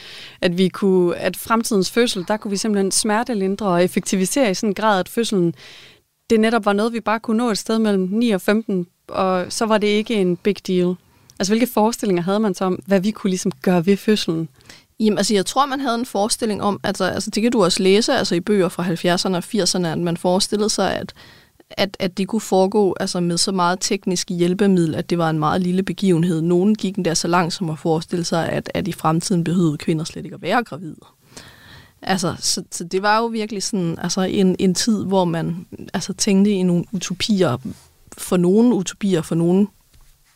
at 0.42 0.58
vi 0.58 0.68
kunne, 0.68 1.16
at 1.16 1.38
fremtidens 1.38 1.92
fødsel, 1.92 2.26
der 2.28 2.38
kunne 2.38 2.52
vi 2.52 2.58
simpelthen 2.58 2.92
smertelindre 2.92 3.68
og 3.68 3.84
effektivisere 3.84 4.52
i 4.52 4.54
sådan 4.54 4.70
en 4.70 4.74
grad, 4.74 5.00
at 5.00 5.10
fødselen 5.10 5.56
det 6.30 6.40
netop 6.40 6.66
var 6.66 6.74
noget, 6.74 6.94
vi 6.94 7.00
bare 7.00 7.20
kunne 7.20 7.38
nå 7.38 7.50
et 7.50 7.58
sted 7.58 7.80
mellem 7.80 8.10
9 8.12 8.32
og 8.32 8.42
15, 8.42 8.88
og 9.08 9.46
så 9.50 9.66
var 9.66 9.78
det 9.78 9.88
ikke 9.88 10.14
en 10.14 10.38
big 10.38 10.68
deal. 10.68 10.96
Altså, 11.40 11.52
hvilke 11.54 11.74
forestillinger 11.74 12.24
havde 12.24 12.40
man 12.40 12.56
så 12.56 12.66
om, 12.66 12.74
hvad 12.86 13.00
vi 13.00 13.12
kunne 13.12 13.30
ligesom 13.30 13.52
gøre 13.52 13.86
ved 13.86 13.98
fødselen? 13.98 14.50
Jamen, 15.00 15.18
altså, 15.18 15.34
jeg 15.34 15.46
tror, 15.46 15.66
man 15.66 15.80
havde 15.80 15.96
en 15.96 16.06
forestilling 16.06 16.64
om, 16.64 16.80
altså, 16.84 17.04
altså 17.04 17.30
det 17.30 17.44
kan 17.44 17.52
du 17.52 17.64
også 17.64 17.84
læse 17.84 18.14
altså, 18.14 18.36
i 18.36 18.40
bøger 18.40 18.70
fra 18.70 18.84
70'erne 18.84 19.36
og 19.36 19.44
80'erne, 19.44 19.88
at 19.88 19.98
man 19.98 20.18
forestillede 20.18 20.70
sig, 20.70 20.96
at 20.96 21.14
at, 21.78 21.98
at 22.00 22.18
det 22.18 22.28
kunne 22.28 22.42
foregå 22.42 22.96
altså 23.00 23.20
med 23.20 23.38
så 23.38 23.52
meget 23.52 23.78
teknisk 23.82 24.30
hjælpemiddel, 24.30 24.96
at 24.96 25.10
det 25.10 25.18
var 25.18 25.30
en 25.30 25.40
meget 25.40 25.62
lille 25.62 25.84
begivenhed. 25.84 26.42
Nogen 26.42 26.76
gik 26.76 26.96
der 27.06 27.14
så 27.14 27.28
langt 27.28 27.54
som 27.54 27.70
at 27.70 27.80
forestille 27.80 28.26
sig, 28.26 28.50
at, 28.50 28.72
at 28.74 28.88
i 28.88 28.92
fremtiden 28.92 29.44
behøvede 29.44 29.78
kvinder 29.78 30.06
slet 30.06 30.26
ikke 30.26 30.36
at 30.36 30.42
være 30.42 30.64
gravide. 30.64 30.96
Altså, 32.02 32.36
så, 32.40 32.64
så 32.72 32.84
det 32.84 33.02
var 33.02 33.18
jo 33.18 33.26
virkelig 33.26 33.64
sådan, 33.64 33.98
altså 34.02 34.22
en, 34.22 34.56
en 34.60 34.76
tid, 34.76 35.06
hvor 35.06 35.26
man 35.26 35.66
altså, 35.94 36.14
tænkte 36.14 36.52
i 36.52 36.64
nogle 36.64 36.86
utopier, 36.92 37.58
for 38.18 38.38
nogle 38.38 38.76
utopier, 38.76 39.22
for 39.22 39.36
nogle 39.36 39.68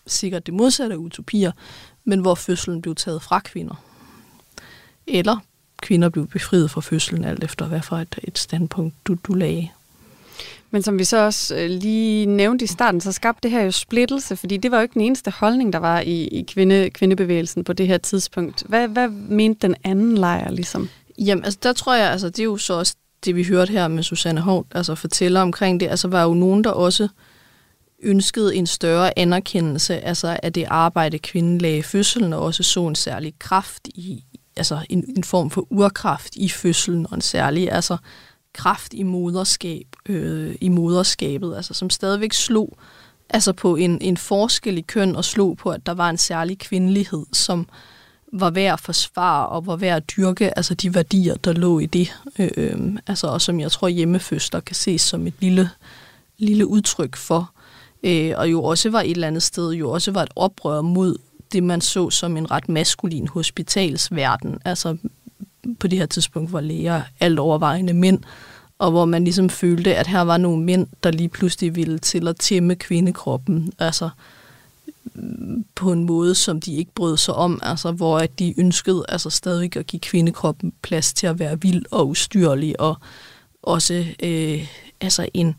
sikkert 0.07 0.45
det 0.45 0.53
modsatte 0.53 0.93
af 0.93 0.97
utopier, 0.97 1.51
men 2.05 2.19
hvor 2.19 2.35
fødslen 2.35 2.81
blev 2.81 2.95
taget 2.95 3.21
fra 3.21 3.39
kvinder. 3.39 3.83
Eller 5.07 5.37
kvinder 5.81 6.09
blev 6.09 6.27
befriet 6.27 6.71
fra 6.71 6.81
fødslen, 6.81 7.23
alt 7.23 7.43
efter 7.43 7.65
hvad 7.65 7.81
for 7.81 7.97
et, 7.97 8.19
et 8.23 8.37
standpunkt 8.37 8.95
du, 9.05 9.17
du 9.23 9.33
lagde. 9.33 9.69
Men 10.71 10.81
som 10.81 10.99
vi 10.99 11.03
så 11.03 11.17
også 11.25 11.55
øh, 11.55 11.69
lige 11.69 12.25
nævnte 12.25 12.63
i 12.63 12.67
starten, 12.67 13.01
så 13.01 13.11
skabte 13.11 13.39
det 13.43 13.51
her 13.51 13.63
jo 13.63 13.71
splittelse, 13.71 14.35
fordi 14.35 14.57
det 14.57 14.71
var 14.71 14.77
jo 14.77 14.81
ikke 14.81 14.93
den 14.93 15.01
eneste 15.01 15.31
holdning, 15.31 15.73
der 15.73 15.79
var 15.79 15.99
i, 15.99 16.27
i 16.27 16.41
kvinde, 16.41 16.89
kvindebevægelsen 16.89 17.63
på 17.63 17.73
det 17.73 17.87
her 17.87 17.97
tidspunkt. 17.97 18.63
Hvad, 18.65 18.87
hvad 18.87 19.09
mente 19.09 19.67
den 19.67 19.75
anden 19.83 20.17
lejr 20.17 20.51
ligesom? 20.51 20.89
Jamen, 21.19 21.43
altså 21.43 21.59
der 21.63 21.73
tror 21.73 21.95
jeg, 21.95 22.11
altså 22.11 22.29
det 22.29 22.39
er 22.39 22.43
jo 22.43 22.57
så 22.57 22.73
også 22.73 22.95
det, 23.25 23.35
vi 23.35 23.43
hørte 23.43 23.71
her 23.71 23.87
med 23.87 24.03
Susanne 24.03 24.41
Hovn, 24.41 24.65
altså 24.71 24.95
fortæller 24.95 25.41
omkring 25.41 25.79
det, 25.79 25.87
altså 25.87 26.07
var 26.07 26.23
jo 26.23 26.33
nogen, 26.33 26.63
der 26.63 26.69
også 26.69 27.07
ønskede 28.03 28.55
en 28.55 28.67
større 28.67 29.19
anerkendelse 29.19 29.99
altså 29.99 30.39
af 30.43 30.53
det 30.53 30.65
arbejde, 30.67 31.19
kvinden 31.19 31.57
lagde 31.57 31.77
i 31.77 31.81
fødslen, 31.81 32.33
og 32.33 32.41
også 32.41 32.63
så 32.63 32.87
en 32.87 32.95
særlig 32.95 33.33
kraft 33.39 33.87
i, 33.87 34.23
altså 34.57 34.79
en, 34.89 35.13
en 35.17 35.23
form 35.23 35.49
for 35.49 35.67
urkraft 35.69 36.35
i 36.35 36.49
fødslen, 36.49 37.07
og 37.09 37.15
en 37.15 37.21
særlig 37.21 37.71
altså 37.71 37.97
kraft 38.57 38.93
i 38.93 39.03
moderskab, 39.03 39.87
øh, 40.05 40.55
i 40.61 40.69
moderskabet, 40.69 41.55
altså 41.55 41.73
som 41.73 41.89
stadigvæk 41.89 42.33
slog 42.33 42.77
altså 43.29 43.53
på 43.53 43.75
en, 43.75 44.01
en 44.01 44.17
forskel 44.17 44.77
i 44.77 44.81
køn 44.81 45.15
og 45.15 45.25
slog 45.25 45.57
på, 45.57 45.69
at 45.69 45.85
der 45.85 45.93
var 45.93 46.09
en 46.09 46.17
særlig 46.17 46.59
kvindelighed, 46.59 47.25
som 47.33 47.67
var 48.33 48.49
værd 48.49 48.73
at 48.73 48.79
forsvare 48.79 49.47
og 49.47 49.67
var 49.67 49.75
værd 49.75 49.97
at 49.97 50.11
dyrke 50.17 50.57
altså 50.57 50.73
de 50.73 50.95
værdier, 50.95 51.35
der 51.35 51.53
lå 51.53 51.79
i 51.79 51.85
det. 51.85 52.15
Øh, 52.39 52.49
øh, 52.57 52.79
altså, 53.07 53.27
og 53.27 53.41
som 53.41 53.59
jeg 53.59 53.71
tror 53.71 53.87
hjemmefødsler 53.87 54.59
kan 54.59 54.75
ses 54.75 55.01
som 55.01 55.27
et 55.27 55.33
lille, 55.39 55.69
lille 56.37 56.67
udtryk 56.67 57.15
for. 57.15 57.51
Øh, 58.03 58.33
og 58.37 58.51
jo 58.51 58.63
også 58.63 58.89
var 58.89 59.01
et 59.01 59.11
eller 59.11 59.27
andet 59.27 59.43
sted, 59.43 59.71
jo 59.71 59.91
også 59.91 60.11
var 60.11 60.23
et 60.23 60.31
oprør 60.35 60.81
mod 60.81 61.17
det, 61.51 61.63
man 61.63 61.81
så 61.81 62.09
som 62.09 62.37
en 62.37 62.51
ret 62.51 62.69
maskulin 62.69 63.27
hospitalsverden. 63.27 64.59
Altså 64.65 64.97
på 65.79 65.87
det 65.87 65.99
her 65.99 66.05
tidspunkt 66.05 66.53
var 66.53 66.61
læger 66.61 67.01
alt 67.19 67.39
overvejende 67.39 67.93
mænd, 67.93 68.19
og 68.79 68.91
hvor 68.91 69.05
man 69.05 69.23
ligesom 69.23 69.49
følte, 69.49 69.95
at 69.95 70.07
her 70.07 70.21
var 70.21 70.37
nogle 70.37 70.63
mænd, 70.63 70.87
der 71.03 71.11
lige 71.11 71.29
pludselig 71.29 71.75
ville 71.75 71.99
til 71.99 72.27
at 72.27 72.37
tæmme 72.39 72.75
kvindekroppen, 72.75 73.73
altså 73.79 74.09
mm, 75.13 75.65
på 75.75 75.91
en 75.91 76.03
måde, 76.03 76.35
som 76.35 76.61
de 76.61 76.75
ikke 76.75 76.91
brød 76.95 77.17
sig 77.17 77.33
om, 77.33 77.59
altså 77.63 77.91
hvor 77.91 78.19
at 78.19 78.39
de 78.39 78.59
ønskede 78.59 79.05
altså 79.09 79.29
stadig 79.29 79.77
at 79.77 79.87
give 79.87 79.99
kvindekroppen 79.99 80.73
plads 80.81 81.13
til 81.13 81.27
at 81.27 81.39
være 81.39 81.61
vild 81.61 81.85
og 81.91 82.07
ustyrlig, 82.07 82.79
og 82.79 82.95
også 83.63 84.05
øh, 84.23 84.67
altså 85.01 85.27
en, 85.33 85.55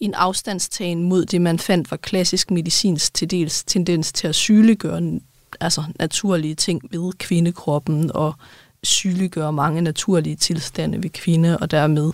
en 0.00 0.14
afstandstagen 0.14 1.02
mod 1.02 1.24
det, 1.24 1.40
man 1.40 1.58
fandt 1.58 1.90
var 1.90 1.96
klassisk 1.96 2.50
medicinsk 2.50 3.14
til 3.14 3.30
dels 3.30 3.64
tendens 3.64 4.12
til 4.12 4.28
at 4.28 4.34
sygeliggøre 4.34 5.20
altså 5.60 5.82
naturlige 5.98 6.54
ting 6.54 6.82
ved 6.90 7.12
kvindekroppen, 7.18 8.10
og 8.14 8.34
sygeliggøre 8.82 9.52
mange 9.52 9.80
naturlige 9.80 10.36
tilstande 10.36 11.02
ved 11.02 11.10
kvinde, 11.10 11.58
og 11.58 11.70
dermed 11.70 12.12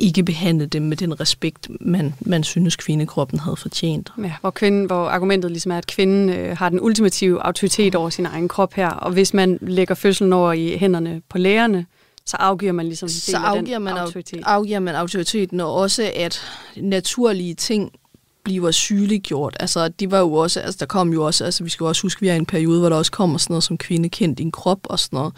ikke 0.00 0.22
behandle 0.22 0.66
dem 0.66 0.82
med 0.82 0.96
den 0.96 1.20
respekt, 1.20 1.68
man, 1.80 2.14
man 2.20 2.44
synes, 2.44 2.76
kvindekroppen 2.76 3.38
havde 3.38 3.56
fortjent. 3.56 4.12
Ja, 4.18 4.32
hvor, 4.40 4.50
kvinden, 4.50 4.84
hvor 4.84 5.08
argumentet 5.08 5.50
ligesom 5.50 5.72
er, 5.72 5.78
at 5.78 5.86
kvinden 5.86 6.28
øh, 6.28 6.58
har 6.58 6.68
den 6.68 6.80
ultimative 6.80 7.46
autoritet 7.46 7.94
over 7.94 8.10
sin 8.10 8.26
egen 8.26 8.48
krop 8.48 8.74
her, 8.74 8.88
og 8.88 9.12
hvis 9.12 9.34
man 9.34 9.58
lægger 9.60 9.94
fødslen 9.94 10.32
over 10.32 10.52
i 10.52 10.76
hænderne 10.76 11.22
på 11.28 11.38
lægerne, 11.38 11.86
så 12.26 12.36
afgiver 12.36 12.72
man 12.72 12.86
ligesom 12.86 13.08
så 13.08 13.36
afgiver 13.36 13.78
man 13.78 13.96
autoritet. 13.96 14.42
afgiver 14.46 14.78
man 14.78 14.94
autoriteten, 14.94 15.60
og 15.60 15.74
også 15.74 16.10
at 16.16 16.40
naturlige 16.76 17.54
ting 17.54 17.92
bliver 18.44 18.70
sygeliggjort. 18.70 19.56
Altså, 19.60 19.88
de 19.88 20.10
var 20.10 20.18
jo 20.18 20.32
også, 20.32 20.60
altså, 20.60 20.76
der 20.80 20.86
kom 20.86 21.12
jo 21.12 21.24
også, 21.24 21.44
altså, 21.44 21.64
vi 21.64 21.70
skal 21.70 21.86
også 21.86 22.02
huske, 22.02 22.18
at 22.18 22.22
vi 22.22 22.28
er 22.28 22.34
i 22.34 22.36
en 22.36 22.46
periode, 22.46 22.80
hvor 22.80 22.88
der 22.88 22.96
også 22.96 23.12
kommer 23.12 23.38
sådan 23.38 23.52
noget 23.52 23.64
som 23.64 23.78
kvinde 23.78 24.08
kendt 24.08 24.38
din 24.38 24.50
krop 24.50 24.78
og 24.84 24.98
sådan 24.98 25.16
noget, 25.16 25.34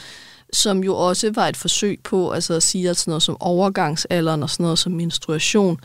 som 0.53 0.85
jo 0.85 0.97
også 0.97 1.31
var 1.35 1.49
et 1.49 1.57
forsøg 1.57 2.01
på 2.05 2.31
altså, 2.31 2.55
at 2.55 2.63
sige, 2.63 2.91
at 2.91 2.97
sådan 2.97 3.11
noget 3.11 3.23
som 3.23 3.37
overgangsalderen 3.41 4.43
og 4.43 4.51
sådan 4.51 4.65
noget 4.65 4.79
som 4.79 4.93
menstruation 4.93 5.81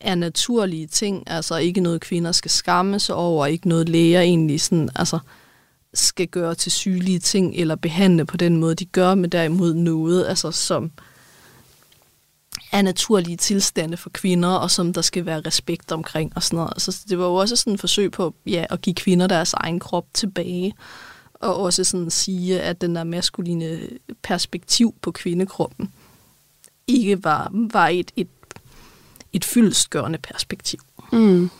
er 0.00 0.14
naturlige 0.14 0.86
ting, 0.86 1.22
altså 1.26 1.56
ikke 1.56 1.80
noget 1.80 2.00
kvinder 2.00 2.32
skal 2.32 2.50
skamme 2.50 3.00
sig 3.00 3.14
over, 3.14 3.46
ikke 3.46 3.68
noget 3.68 3.88
læger 3.88 4.20
egentlig 4.20 4.60
sådan, 4.60 4.90
altså, 4.96 5.18
skal 5.94 6.26
gøre 6.26 6.54
til 6.54 6.72
sygelige 6.72 7.18
ting 7.18 7.54
eller 7.56 7.76
behandle 7.76 8.24
på 8.24 8.36
den 8.36 8.56
måde, 8.56 8.74
de 8.74 8.84
gør, 8.84 9.14
men 9.14 9.30
derimod 9.30 9.74
noget, 9.74 10.26
altså 10.26 10.50
som 10.50 10.90
er 12.72 12.82
naturlige 12.82 13.36
tilstande 13.36 13.96
for 13.96 14.10
kvinder, 14.10 14.48
og 14.48 14.70
som 14.70 14.92
der 14.92 15.02
skal 15.02 15.26
være 15.26 15.40
respekt 15.40 15.92
omkring 15.92 16.32
og 16.36 16.42
sådan 16.42 16.56
noget. 16.56 16.82
Så 16.82 17.04
det 17.08 17.18
var 17.18 17.24
jo 17.24 17.34
også 17.34 17.56
sådan 17.56 17.74
et 17.74 17.80
forsøg 17.80 18.12
på 18.12 18.34
ja, 18.46 18.64
at 18.70 18.80
give 18.80 18.94
kvinder 18.94 19.26
deres 19.26 19.52
egen 19.52 19.80
krop 19.80 20.06
tilbage, 20.14 20.74
og 21.40 21.56
også 21.56 21.84
sådan 21.84 22.10
sige, 22.10 22.60
at 22.60 22.80
den 22.80 22.96
der 22.96 23.04
maskuline 23.04 23.80
perspektiv 24.22 24.94
på 25.02 25.10
kvindekroppen 25.10 25.92
ikke 26.86 27.24
var, 27.24 27.50
var 27.52 27.88
et, 27.88 28.10
et, 28.16 28.28
et 29.32 29.44
fyldstgørende 29.44 30.18
perspektiv. 30.18 30.80
Mm. 31.12 31.50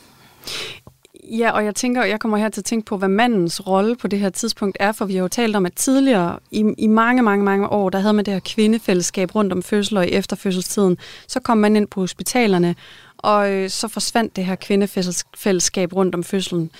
Ja, 1.31 1.51
og 1.51 1.64
jeg 1.64 1.74
tænker, 1.74 2.05
jeg 2.05 2.20
kommer 2.20 2.39
her 2.39 2.49
til 2.49 2.61
at 2.61 2.64
tænke 2.64 2.87
på, 2.87 2.97
hvad 2.97 3.09
mandens 3.09 3.66
rolle 3.66 3.97
på 3.97 4.09
det 4.09 4.18
her 4.18 4.31
tidspunkt 4.31 4.76
er, 4.81 4.93
for 4.93 5.05
vi 5.05 5.14
har 5.14 5.22
jo 5.22 5.28
talt 5.28 5.57
om, 5.57 5.66
at 5.66 5.72
tidligere, 5.72 6.39
i, 6.51 6.64
i 6.78 6.87
mange, 6.87 7.22
mange, 7.22 7.45
mange 7.45 7.68
år, 7.68 7.91
der 7.91 7.99
havde 7.99 8.12
man 8.12 8.24
det 8.24 8.35
her 8.35 8.41
kvindefællesskab 8.45 9.35
rundt 9.35 9.53
om 9.53 9.62
fødsel 9.62 9.97
og 9.97 10.07
i 10.07 10.11
efterfødselstiden. 10.11 10.99
Så 11.28 11.41
kom 11.41 11.59
man 11.59 11.76
ind 11.76 11.89
på 11.89 12.01
hospitalerne, 12.01 12.74
og 13.16 13.53
øh, 13.53 13.70
så 13.70 13.89
forsvandt 13.89 14.37
det 14.37 14.45
her 14.45 14.55
kvindefællesskab 14.55 15.93
rundt 15.93 16.14
om 16.14 16.24
fødslen. 16.24 16.70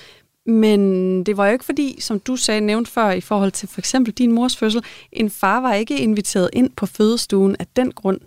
Men 0.45 1.23
det 1.23 1.37
var 1.37 1.45
jo 1.45 1.53
ikke 1.53 1.65
fordi, 1.65 2.01
som 2.01 2.19
du 2.19 2.35
sagde, 2.35 2.61
nævnt 2.61 2.87
før, 2.87 3.11
i 3.11 3.21
forhold 3.21 3.51
til 3.51 3.69
for 3.69 3.79
eksempel 3.79 4.13
din 4.13 4.31
mors 4.31 4.57
fødsel, 4.57 4.83
en 5.11 5.29
far 5.29 5.61
var 5.61 5.73
ikke 5.73 5.99
inviteret 5.99 6.49
ind 6.53 6.69
på 6.75 6.85
fødestuen 6.85 7.55
af 7.59 7.67
den 7.75 7.91
grund. 7.91 8.19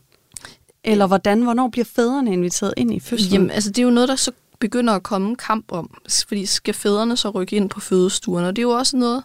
Eller 0.84 1.06
hvordan, 1.06 1.42
hvornår 1.42 1.68
bliver 1.68 1.84
fædrene 1.84 2.32
inviteret 2.32 2.74
ind 2.76 2.94
i 2.94 3.00
fødslen? 3.00 3.32
Jamen, 3.32 3.50
altså 3.50 3.70
det 3.70 3.78
er 3.78 3.82
jo 3.82 3.90
noget, 3.90 4.08
der 4.08 4.16
så 4.16 4.32
begynder 4.58 4.92
at 4.92 5.02
komme 5.02 5.28
en 5.28 5.36
kamp 5.36 5.72
om, 5.72 6.00
fordi 6.28 6.46
skal 6.46 6.74
fædrene 6.74 7.16
så 7.16 7.30
rykke 7.30 7.56
ind 7.56 7.70
på 7.70 7.80
fødestuen? 7.80 8.44
Og 8.44 8.56
det 8.56 8.62
er 8.62 8.66
jo 8.66 8.70
også 8.70 8.96
noget, 8.96 9.24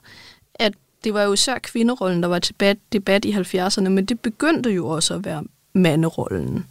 at 0.56 0.74
det 1.04 1.14
var 1.14 1.24
jo 1.24 1.34
især 1.34 1.60
kvinderollen, 1.60 2.24
der 2.24 2.30
var 2.30 2.40
til 2.40 2.54
debat, 2.54 2.78
debat 2.94 3.26
i 3.26 3.32
70'erne, 3.32 3.90
men 3.90 4.06
det 4.06 4.20
begyndte 4.20 4.70
jo 4.70 4.88
også 4.88 5.14
at 5.14 5.26
være 5.26 5.44
manderollen. 5.74 6.66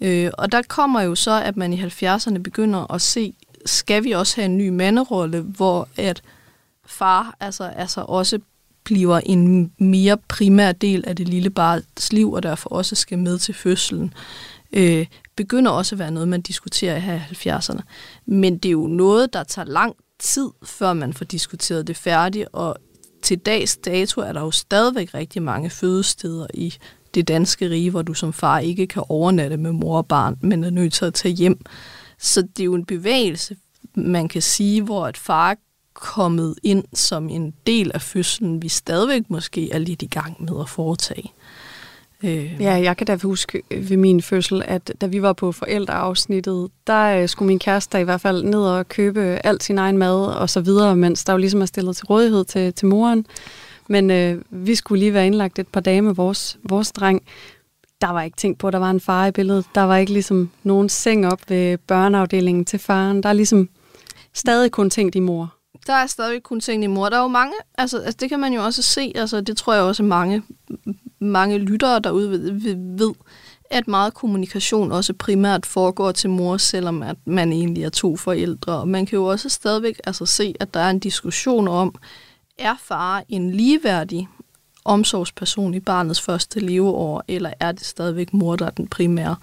Øh, 0.00 0.30
og 0.38 0.52
der 0.52 0.62
kommer 0.68 1.00
jo 1.00 1.14
så, 1.14 1.42
at 1.42 1.56
man 1.56 1.72
i 1.72 1.82
70'erne 1.82 2.38
begynder 2.38 2.92
at 2.94 3.00
se, 3.00 3.34
skal 3.66 4.04
vi 4.04 4.10
også 4.10 4.36
have 4.36 4.44
en 4.44 4.58
ny 4.58 4.68
manderolle, 4.68 5.40
hvor 5.40 5.88
at 5.96 6.22
far 6.86 7.36
altså, 7.40 7.64
altså 7.64 8.00
også 8.00 8.38
bliver 8.84 9.20
en 9.26 9.72
mere 9.78 10.16
primær 10.28 10.72
del 10.72 11.04
af 11.06 11.16
det 11.16 11.28
lille 11.28 11.50
barns 11.50 12.12
liv, 12.12 12.32
og 12.32 12.42
derfor 12.42 12.70
også 12.70 12.94
skal 12.94 13.18
med 13.18 13.38
til 13.38 13.54
fødslen. 13.54 14.14
Øh, 14.72 15.06
begynder 15.36 15.70
også 15.70 15.94
at 15.94 15.98
være 15.98 16.10
noget, 16.10 16.28
man 16.28 16.40
diskuterer 16.40 16.98
her 16.98 17.14
i 17.14 17.48
70'erne. 17.48 17.80
Men 18.26 18.58
det 18.58 18.68
er 18.68 18.72
jo 18.72 18.86
noget, 18.86 19.32
der 19.32 19.42
tager 19.44 19.66
lang 19.66 19.96
tid, 20.18 20.48
før 20.64 20.92
man 20.92 21.12
får 21.12 21.24
diskuteret 21.24 21.86
det 21.86 21.96
færdigt, 21.96 22.48
og 22.52 22.76
til 23.22 23.38
dags 23.38 23.76
dato 23.76 24.20
er 24.20 24.32
der 24.32 24.40
jo 24.40 24.50
stadigvæk 24.50 25.14
rigtig 25.14 25.42
mange 25.42 25.70
fødesteder 25.70 26.46
i 26.54 26.74
det 27.14 27.28
danske 27.28 27.70
rige, 27.70 27.90
hvor 27.90 28.02
du 28.02 28.14
som 28.14 28.32
far 28.32 28.58
ikke 28.58 28.86
kan 28.86 29.02
overnatte 29.08 29.56
med 29.56 29.72
mor 29.72 29.96
og 29.96 30.06
barn, 30.06 30.38
men 30.40 30.64
er 30.64 30.70
nødt 30.70 30.92
til 30.92 31.04
at 31.04 31.14
tage 31.14 31.34
hjem. 31.34 31.60
Så 32.22 32.42
det 32.42 32.60
er 32.60 32.64
jo 32.64 32.74
en 32.74 32.84
bevægelse, 32.84 33.56
man 33.94 34.28
kan 34.28 34.42
sige, 34.42 34.82
hvor 34.82 35.08
et 35.08 35.16
far 35.16 35.56
kommet 35.94 36.54
ind 36.62 36.84
som 36.94 37.28
en 37.28 37.54
del 37.66 37.90
af 37.94 38.02
fødslen, 38.02 38.62
vi 38.62 38.68
stadigvæk 38.68 39.22
måske 39.28 39.72
er 39.72 39.78
lidt 39.78 40.02
i 40.02 40.06
gang 40.06 40.44
med 40.44 40.60
at 40.60 40.68
foretage. 40.68 41.32
Øh. 42.24 42.60
Ja, 42.60 42.72
jeg 42.72 42.96
kan 42.96 43.06
da 43.06 43.18
huske 43.22 43.62
ved 43.70 43.96
min 43.96 44.22
fødsel, 44.22 44.62
at 44.66 44.92
da 45.00 45.06
vi 45.06 45.22
var 45.22 45.32
på 45.32 45.52
forældreafsnittet, 45.52 46.70
der 46.86 47.04
øh, 47.04 47.28
skulle 47.28 47.46
min 47.46 47.58
kæreste 47.58 48.00
i 48.00 48.04
hvert 48.04 48.20
fald 48.20 48.44
ned 48.44 48.60
og 48.60 48.88
købe 48.88 49.20
alt 49.44 49.62
sin 49.62 49.78
egen 49.78 49.98
mad 49.98 50.26
og 50.26 50.50
så 50.50 50.60
videre, 50.60 50.96
mens 50.96 51.24
der 51.24 51.32
jo 51.32 51.36
ligesom 51.36 51.62
er 51.62 51.66
stillet 51.66 51.96
til 51.96 52.06
rådighed 52.06 52.44
til, 52.44 52.74
til 52.74 52.88
moren. 52.88 53.26
Men 53.88 54.10
øh, 54.10 54.42
vi 54.50 54.74
skulle 54.74 54.98
lige 54.98 55.14
være 55.14 55.26
indlagt 55.26 55.58
et 55.58 55.68
par 55.68 55.80
dage 55.80 56.02
med 56.02 56.14
vores, 56.14 56.58
vores 56.64 56.92
dreng. 56.92 57.22
Der 58.02 58.10
var 58.10 58.22
ikke 58.22 58.36
tænkt 58.36 58.58
på, 58.58 58.66
at 58.66 58.72
der 58.72 58.78
var 58.78 58.90
en 58.90 59.00
far 59.00 59.26
i 59.26 59.30
billedet. 59.30 59.66
Der 59.74 59.82
var 59.82 59.96
ikke 59.96 60.12
ligesom 60.12 60.50
nogen 60.62 60.88
seng 60.88 61.26
op 61.26 61.40
ved 61.48 61.78
børneafdelingen 61.78 62.64
til 62.64 62.78
faren. 62.78 63.22
Der 63.22 63.28
er 63.28 63.32
ligesom 63.32 63.68
stadig 64.34 64.70
kun 64.70 64.90
tænkt 64.90 65.14
i 65.14 65.20
mor 65.20 65.54
der 65.86 65.92
er 65.92 66.06
stadig 66.06 66.42
kun 66.42 66.60
tænkt 66.60 66.84
i 66.84 66.86
mor. 66.86 67.08
Der 67.08 67.16
er 67.16 67.22
jo 67.22 67.28
mange, 67.28 67.54
altså, 67.78 67.98
altså 67.98 68.16
det 68.20 68.28
kan 68.28 68.40
man 68.40 68.52
jo 68.52 68.64
også 68.64 68.82
se, 68.82 69.12
altså 69.14 69.40
det 69.40 69.56
tror 69.56 69.74
jeg 69.74 69.82
også 69.82 70.02
mange, 70.02 70.42
mange 71.18 71.58
lyttere 71.58 72.00
derude 72.00 72.30
ved, 72.30 72.76
ved, 72.98 73.14
at 73.70 73.88
meget 73.88 74.14
kommunikation 74.14 74.92
også 74.92 75.12
primært 75.12 75.66
foregår 75.66 76.12
til 76.12 76.30
mor, 76.30 76.56
selvom 76.56 77.02
at 77.02 77.16
man 77.24 77.52
egentlig 77.52 77.84
er 77.84 77.88
to 77.88 78.16
forældre. 78.16 78.72
Og 78.72 78.88
man 78.88 79.06
kan 79.06 79.16
jo 79.16 79.24
også 79.24 79.48
stadigvæk 79.48 80.00
altså, 80.04 80.26
se, 80.26 80.54
at 80.60 80.74
der 80.74 80.80
er 80.80 80.90
en 80.90 80.98
diskussion 80.98 81.68
om, 81.68 81.94
er 82.58 82.74
far 82.80 83.24
en 83.28 83.50
ligeværdig 83.50 84.28
omsorgsperson 84.84 85.74
i 85.74 85.80
barnets 85.80 86.20
første 86.20 86.60
leveår, 86.60 87.24
eller 87.28 87.52
er 87.60 87.72
det 87.72 87.84
stadigvæk 87.84 88.34
mor, 88.34 88.56
der 88.56 88.66
er 88.66 88.70
den 88.70 88.88
primære? 88.88 89.36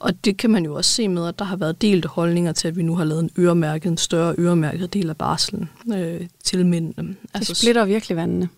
Og 0.00 0.24
det 0.24 0.36
kan 0.36 0.50
man 0.50 0.64
jo 0.64 0.74
også 0.74 0.92
se 0.92 1.08
med, 1.08 1.28
at 1.28 1.38
der 1.38 1.44
har 1.44 1.56
været 1.56 1.82
delte 1.82 2.08
holdninger 2.08 2.52
til, 2.52 2.68
at 2.68 2.76
vi 2.76 2.82
nu 2.82 2.96
har 2.96 3.04
lavet 3.04 3.22
en 3.22 3.30
øremærket, 3.38 3.90
en 3.90 3.98
større 3.98 4.34
øremærket 4.38 4.92
del 4.92 5.10
af 5.10 5.16
barslen 5.16 5.70
øh, 5.94 6.26
til 6.44 6.66
mændene. 6.66 7.16
Altså, 7.34 7.52
det 7.52 7.56
splitter 7.56 7.84
virkelig 7.84 8.16
vandene. 8.16 8.48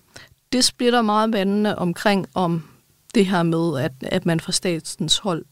Det 0.53 0.65
splitter 0.65 1.03
meget 1.03 1.33
vandene 1.33 1.79
omkring 1.79 2.27
om 2.35 2.63
det 3.15 3.27
her 3.27 3.43
med, 3.43 3.81
at, 3.81 3.93
at 4.03 4.27
man 4.27 4.41
fra 4.41 4.53
statens 4.53 5.19
hold 5.19 5.45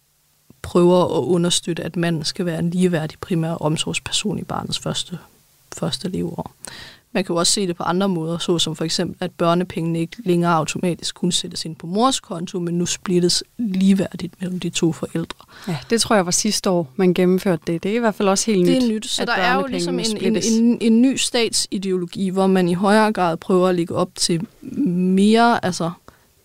prøver 0.63 1.19
at 1.19 1.25
understøtte, 1.25 1.83
at 1.83 1.97
manden 1.97 2.25
skal 2.25 2.47
være 2.47 2.59
en 2.59 2.71
ligeværdig 2.71 3.19
primær 3.19 3.53
omsorgsperson 3.53 4.39
i 4.39 4.43
barnets 4.43 4.79
første, 4.79 5.19
første 5.79 6.09
leveår. 6.09 6.53
Man 7.13 7.25
kan 7.25 7.35
jo 7.35 7.39
også 7.39 7.53
se 7.53 7.67
det 7.67 7.77
på 7.77 7.83
andre 7.83 8.09
måder, 8.09 8.39
såsom 8.39 8.77
for 8.77 8.85
eksempel, 8.85 9.17
at 9.21 9.31
børnepengene 9.31 10.01
ikke 10.01 10.17
længere 10.25 10.55
automatisk 10.55 11.15
kunne 11.15 11.33
sættes 11.33 11.65
ind 11.65 11.77
på 11.77 11.87
mors 11.87 12.21
konto, 12.21 12.59
men 12.59 12.79
nu 12.79 12.87
splittes 12.87 13.45
ligeværdigt 13.59 14.41
mellem 14.41 14.61
de 14.61 14.71
to 14.71 14.93
forældre. 14.93 15.45
Ja, 15.69 15.77
det 15.91 16.01
tror 16.01 16.17
jeg 16.17 16.27
var 16.27 16.33
sidste 16.33 16.71
år, 16.71 16.93
man 16.97 17.15
gennemførte 17.15 17.63
det. 17.67 17.83
Det 17.83 17.91
er 17.91 17.97
i 17.97 17.99
hvert 17.99 18.15
fald 18.15 18.29
også 18.29 18.51
helt 18.51 18.63
nyt. 18.63 18.75
Det 18.75 18.83
er 18.83 18.93
nyt, 18.93 19.07
så 19.07 19.25
der 19.25 19.33
er 19.33 19.55
jo 19.55 19.67
ligesom 19.67 19.99
en, 19.99 20.17
en, 20.21 20.37
en, 20.37 20.79
en 20.81 21.03
ny 21.03 21.17
statsideologi, 21.17 22.29
hvor 22.29 22.47
man 22.47 22.69
i 22.69 22.75
højere 22.75 23.13
grad 23.13 23.37
prøver 23.37 23.69
at 23.69 23.75
ligge 23.75 23.95
op 23.95 24.11
til 24.15 24.47
mere 24.87 25.65
altså, 25.65 25.91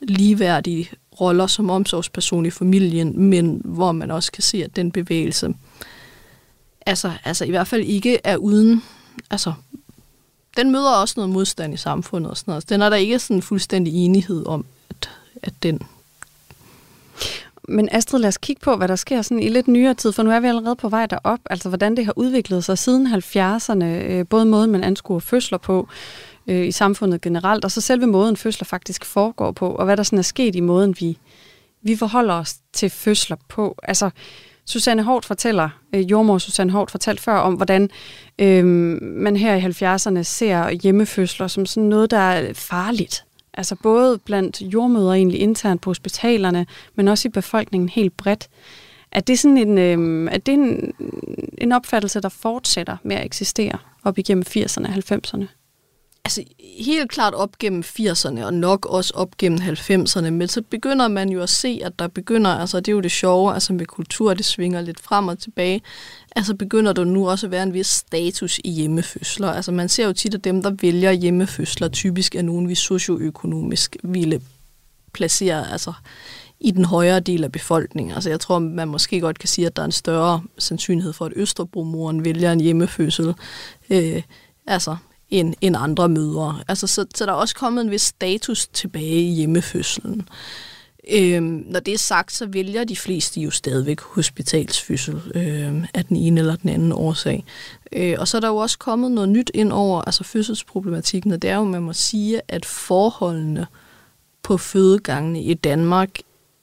ligeværdige 0.02 0.90
roller 1.22 1.48
som 1.48 1.70
omsorgsperson 1.70 2.46
i 2.46 2.50
familien, 2.50 3.20
men 3.20 3.62
hvor 3.66 3.92
man 3.92 4.12
også 4.12 4.32
kan 4.32 4.44
se, 4.44 4.64
at 4.64 4.76
den 4.76 4.92
bevægelse 4.92 5.54
altså, 6.86 7.12
altså 7.24 7.46
i 7.46 7.50
hvert 7.50 7.68
fald 7.68 7.84
ikke 7.84 8.20
er 8.24 8.38
uden 8.38 8.84
altså, 9.32 9.54
den 10.58 10.72
møder 10.72 10.92
også 10.92 11.14
noget 11.18 11.30
modstand 11.30 11.74
i 11.74 11.78
samfundet 11.78 12.32
og 12.32 12.38
sådan 12.38 12.52
noget. 12.52 12.70
Den 12.70 12.82
er 12.82 12.90
der 12.90 12.98
ikke 12.98 13.20
sådan 13.20 13.42
fuldstændig 13.42 13.94
enighed 13.94 14.46
om, 14.46 14.66
at, 14.90 15.10
at 15.44 15.54
den... 15.64 15.80
Men 17.68 17.90
Astrid, 17.92 18.20
lad 18.20 18.28
os 18.28 18.38
kigge 18.38 18.60
på, 18.60 18.76
hvad 18.76 18.88
der 18.88 18.96
sker 18.96 19.22
sådan 19.22 19.44
i 19.44 19.50
lidt 19.50 19.68
nyere 19.68 19.94
tid, 19.94 20.12
for 20.12 20.24
nu 20.24 20.32
er 20.32 20.40
vi 20.40 20.48
allerede 20.48 20.76
på 20.76 20.90
vej 20.90 21.06
derop. 21.06 21.40
Altså, 21.50 21.70
hvordan 21.70 21.98
det 21.98 22.06
har 22.06 22.14
udviklet 22.16 22.64
sig 22.64 22.78
siden 22.78 23.08
70'erne, 23.08 23.84
øh, 23.84 24.28
både 24.28 24.46
måden, 24.46 24.72
man 24.72 24.84
anskuer 24.84 25.20
fødsler 25.20 25.58
på 25.58 25.88
øh, 26.48 26.68
i 26.68 26.72
samfundet 26.72 27.22
generelt, 27.22 27.66
og 27.66 27.72
så 27.72 27.82
selve 27.82 28.08
måden, 28.08 28.38
fødsler 28.38 28.66
faktisk 28.66 29.06
foregår 29.06 29.52
på, 29.52 29.70
og 29.70 29.86
hvad 29.86 29.98
der 29.98 30.04
sådan 30.04 30.20
er 30.20 30.24
sket 30.24 30.56
i 30.56 30.60
måden, 30.60 30.96
vi, 31.00 31.18
vi 31.82 31.96
forholder 31.96 32.34
os 32.34 32.56
til 32.74 32.90
fødsler 32.90 33.38
på. 33.48 33.76
Altså, 33.84 34.10
Susanne 34.66 35.04
Hårdt 35.04 35.26
fortæller, 35.26 35.70
øh, 35.96 36.12
jordmor 36.12 36.38
Susanne 36.38 36.72
Hårdt 36.72 36.92
fortalte 36.92 37.24
før 37.24 37.38
om, 37.38 37.54
hvordan 37.54 37.90
øh, 38.40 38.66
man 39.02 39.36
her 39.36 39.56
i 39.56 39.60
70'erne 39.60 40.24
ser 40.24 40.70
hjemmefødsler 40.70 41.48
som 41.48 41.66
sådan 41.66 41.90
noget, 41.90 42.12
der 42.12 42.18
er 42.18 42.54
farligt. 42.54 43.26
Altså 43.54 43.76
både 43.84 44.18
blandt 44.18 44.62
jordmøder 44.62 45.14
egentlig 45.14 45.40
internt 45.40 45.82
på 45.82 45.90
hospitalerne, 45.90 46.66
men 46.96 47.08
også 47.08 47.28
i 47.28 47.32
befolkningen 47.32 47.90
helt 47.90 48.18
bredt. 48.18 48.48
Er 49.12 49.20
det 49.20 49.40
sådan 49.40 49.58
en, 49.58 49.78
øh, 49.78 50.32
er 50.34 50.38
det 50.38 50.54
en, 50.54 50.94
en 51.58 51.72
opfattelse, 51.72 52.22
der 52.22 52.30
fortsætter 52.30 52.98
med 53.04 53.16
at 53.16 53.26
eksistere 53.26 53.78
op 54.04 54.18
igennem 54.18 54.44
80'erne 54.48 54.88
og 54.88 55.18
90'erne? 55.18 55.63
Altså 56.26 56.44
helt 56.80 57.12
klart 57.12 57.34
op 57.34 57.58
gennem 57.60 57.84
80'erne, 57.86 58.44
og 58.44 58.54
nok 58.54 58.86
også 58.86 59.14
op 59.16 59.38
gennem 59.38 59.60
90'erne, 59.62 60.30
men 60.30 60.48
så 60.48 60.62
begynder 60.62 61.08
man 61.08 61.30
jo 61.30 61.42
at 61.42 61.50
se, 61.50 61.82
at 61.84 62.00
der 62.00 62.08
begynder, 62.08 62.52
altså 62.52 62.80
det 62.80 62.88
er 62.88 62.92
jo 62.92 63.02
det 63.02 63.12
sjove, 63.12 63.54
altså 63.54 63.74
med 63.74 63.86
kultur, 63.86 64.34
det 64.34 64.46
svinger 64.46 64.82
lidt 64.82 65.00
frem 65.00 65.28
og 65.28 65.40
tilbage, 65.40 65.82
altså 66.36 66.56
begynder 66.56 66.94
der 66.94 67.04
nu 67.04 67.30
også 67.30 67.48
at 67.48 67.52
være 67.52 67.64
en 67.64 67.74
vis 67.74 67.88
status 67.88 68.60
i 68.64 68.72
hjemmefødsler. 68.72 69.52
Altså 69.52 69.72
man 69.72 69.90
ser 69.90 70.06
jo 70.06 70.14
tit, 70.14 70.34
at 70.34 70.44
dem, 70.44 70.64
der 70.64 70.72
vælger 70.82 71.12
hjemmefødsler, 71.12 71.88
typisk 71.88 72.36
er 72.36 72.42
nogen, 72.42 72.70
vi 72.70 72.76
socioøkonomisk 72.76 73.98
ville 74.04 74.42
placere 75.14 75.72
altså, 75.72 75.94
i 76.60 76.72
den 76.72 76.86
højere 76.86 77.20
del 77.20 77.44
af 77.44 77.52
befolkningen. 77.52 78.14
Altså 78.14 78.30
jeg 78.30 78.40
tror, 78.40 78.60
man 78.60 78.88
måske 78.88 79.20
godt 79.20 79.40
kan 79.40 79.50
sige, 79.50 79.68
at 79.68 79.76
der 79.76 79.82
er 79.82 79.86
en 79.86 79.92
større 79.92 80.44
sandsynlighed 80.58 81.14
for, 81.14 81.26
at 81.26 81.34
Østerbromoren 81.36 82.26
vælger 82.26 82.52
en 82.52 82.60
hjemmefødsel. 82.60 83.34
Øh, 83.90 84.22
altså 84.68 84.96
end, 85.34 85.54
end 85.62 85.76
andre 85.80 86.10
mødre. 86.10 86.60
Altså, 86.68 86.88
så, 86.88 87.06
så 87.16 87.26
der 87.26 87.32
er 87.32 87.36
også 87.36 87.56
kommet 87.56 87.84
en 87.84 87.92
vis 87.92 88.02
status 88.02 88.68
tilbage 88.68 89.22
i 89.22 89.34
hjemmefødslen. 89.34 90.28
Øhm, 91.12 91.64
når 91.68 91.80
det 91.80 91.94
er 91.94 91.98
sagt, 91.98 92.34
så 92.34 92.46
vælger 92.46 92.84
de 92.84 92.96
fleste 92.96 93.42
jo 93.42 93.52
stadigvæk 93.52 94.02
hospitalsfødsel 94.02 95.22
øhm, 95.36 95.86
af 95.94 96.06
den 96.06 96.18
ene 96.18 96.40
eller 96.40 96.56
den 96.56 96.70
anden 96.70 96.92
årsag. 96.92 97.46
Øh, 97.92 98.16
og 98.20 98.28
så 98.28 98.38
er 98.38 98.42
der 98.42 98.48
jo 98.48 98.58
også 98.58 98.78
kommet 98.78 99.12
noget 99.12 99.30
nyt 99.30 99.52
ind 99.54 99.72
over 99.72 100.02
altså 100.02 100.24
fødselsproblematikken, 100.24 101.32
og 101.32 101.42
det 101.42 101.50
er 101.50 101.56
jo, 101.56 101.64
man 101.64 101.82
må 101.82 101.94
sige, 101.94 102.42
at 102.48 102.66
forholdene 102.66 103.68
på 104.44 104.58
fødegangene 104.58 105.42
i 105.42 105.54
Danmark 105.54 106.10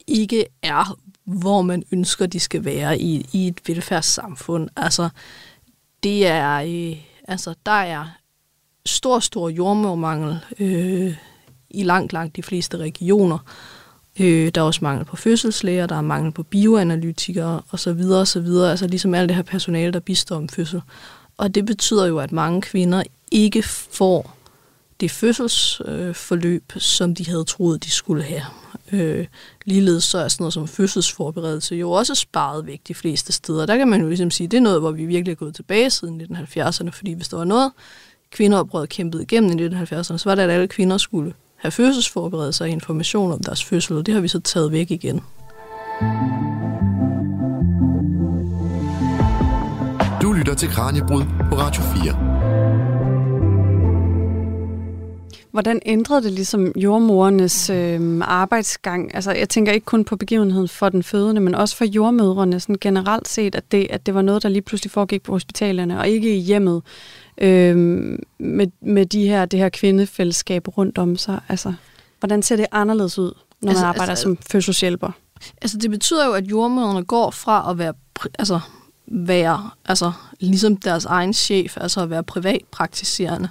ikke 0.07 0.45
er, 0.63 0.97
hvor 1.25 1.61
man 1.61 1.83
ønsker, 1.91 2.25
de 2.25 2.39
skal 2.39 2.65
være 2.65 2.99
i, 2.99 3.25
i 3.31 3.47
et 3.47 3.59
velfærdssamfund. 3.67 4.69
Altså, 4.75 5.09
det 6.03 6.27
er, 6.27 6.55
øh, 6.61 6.97
altså, 7.27 7.53
der 7.65 7.71
er 7.71 8.20
stor, 8.85 9.19
stor 9.19 9.49
jordmormangel 9.49 10.39
øh, 10.59 11.15
i 11.69 11.83
langt, 11.83 12.13
langt 12.13 12.35
de 12.35 12.43
fleste 12.43 12.77
regioner. 12.77 13.37
Øh, 14.19 14.51
der 14.55 14.61
er 14.61 14.65
også 14.65 14.79
mangel 14.83 15.05
på 15.05 15.15
fødselslæger, 15.15 15.85
der 15.85 15.95
er 15.95 16.01
mangel 16.01 16.31
på 16.31 16.43
bioanalytikere 16.43 17.61
osv. 17.71 18.01
osv. 18.11 18.47
Altså 18.47 18.87
ligesom 18.87 19.13
alt 19.13 19.29
det 19.29 19.35
her 19.35 19.43
personale, 19.43 19.93
der 19.93 19.99
bistår 19.99 20.35
om 20.35 20.49
fødsel. 20.49 20.81
Og 21.37 21.55
det 21.55 21.65
betyder 21.65 22.05
jo, 22.05 22.19
at 22.19 22.31
mange 22.31 22.61
kvinder 22.61 23.03
ikke 23.31 23.63
får 23.63 24.37
det 24.99 25.11
fødselsforløb, 25.11 26.63
øh, 26.75 26.81
som 26.81 27.15
de 27.15 27.27
havde 27.27 27.43
troet, 27.43 27.83
de 27.83 27.91
skulle 27.91 28.23
have. 28.23 28.43
Øh, 28.91 29.27
ligeledes 29.65 30.03
så 30.03 30.17
er 30.17 30.27
sådan 30.27 30.43
noget 30.43 30.53
som 30.53 30.67
fødselsforberedelse 30.67 31.75
jo 31.75 31.91
også 31.91 32.15
sparet 32.15 32.67
væk 32.67 32.81
de 32.87 32.93
fleste 32.93 33.33
steder. 33.33 33.65
Der 33.65 33.77
kan 33.77 33.87
man 33.87 34.01
jo 34.01 34.07
ligesom 34.07 34.31
sige, 34.31 34.47
det 34.47 34.57
er 34.57 34.61
noget, 34.61 34.79
hvor 34.79 34.91
vi 34.91 35.05
virkelig 35.05 35.31
er 35.31 35.35
gået 35.35 35.55
tilbage 35.55 35.89
siden 35.89 36.21
1970'erne, 36.21 36.89
fordi 36.89 37.13
hvis 37.13 37.27
der 37.27 37.37
var 37.37 37.43
noget, 37.43 37.71
kvindeoprøret 38.31 38.89
kæmpede 38.89 39.23
igennem 39.23 39.59
i 39.59 39.67
1970'erne, 39.67 40.17
så 40.17 40.21
var 40.25 40.35
det, 40.35 40.41
at 40.41 40.49
alle 40.49 40.67
kvinder 40.67 40.97
skulle 40.97 41.33
have 41.57 41.71
fødselsforberedelser 41.71 42.65
og 42.65 42.69
information 42.69 43.31
om 43.31 43.39
deres 43.39 43.63
fødsel, 43.63 43.97
og 43.97 44.05
det 44.05 44.13
har 44.13 44.21
vi 44.21 44.27
så 44.27 44.39
taget 44.39 44.71
væk 44.71 44.91
igen. 44.91 45.21
Du 50.21 50.33
lytter 50.33 50.53
til 50.57 50.69
Kranjebrud 50.69 51.23
på 51.49 51.55
Radio 51.55 51.83
4. 51.83 52.90
Hvordan 55.51 55.81
ændrede 55.85 56.23
det 56.23 56.31
ligesom 56.31 56.71
jordmorernes 56.75 57.69
øh, 57.69 58.21
arbejdsgang? 58.21 59.15
Altså, 59.15 59.31
jeg 59.31 59.49
tænker 59.49 59.71
ikke 59.71 59.85
kun 59.85 60.05
på 60.05 60.15
begivenheden 60.15 60.67
for 60.67 60.89
den 60.89 61.03
fødende, 61.03 61.41
men 61.41 61.55
også 61.55 61.75
for 61.75 61.85
jordmødrene 61.85 62.59
sådan 62.59 62.77
generelt 62.81 63.27
set, 63.27 63.55
at 63.55 63.71
det, 63.71 63.87
at 63.89 64.05
det 64.05 64.15
var 64.15 64.21
noget, 64.21 64.43
der 64.43 64.49
lige 64.49 64.61
pludselig 64.61 64.91
foregik 64.91 65.23
på 65.23 65.31
hospitalerne, 65.31 65.99
og 65.99 66.07
ikke 66.07 66.37
i 66.37 66.39
hjemmet 66.39 66.81
øh, 67.37 67.77
med, 68.39 68.67
med 68.81 69.05
de 69.05 69.27
her, 69.27 69.45
det 69.45 69.59
her 69.59 69.69
kvindefællesskab 69.69 70.77
rundt 70.77 70.97
om 70.97 71.17
sig. 71.17 71.39
Altså, 71.49 71.73
hvordan 72.19 72.43
ser 72.43 72.55
det 72.55 72.65
anderledes 72.71 73.19
ud, 73.19 73.33
når 73.61 73.69
altså, 73.69 73.83
man 73.83 73.89
arbejder 73.89 74.09
altså, 74.09 74.23
som 74.23 74.37
fødselshjælper? 74.51 75.11
Altså, 75.61 75.77
det 75.77 75.89
betyder 75.89 76.25
jo, 76.25 76.31
at 76.31 76.45
jordmøderne 76.45 77.03
går 77.03 77.31
fra 77.31 77.71
at 77.71 77.77
være, 77.77 77.93
altså, 78.39 78.59
være 79.07 79.69
altså, 79.85 80.11
ligesom 80.39 80.77
deres 80.77 81.05
egen 81.05 81.33
chef, 81.33 81.77
altså 81.77 82.01
at 82.01 82.09
være 82.09 82.23
privatpraktiserende, 82.23 83.49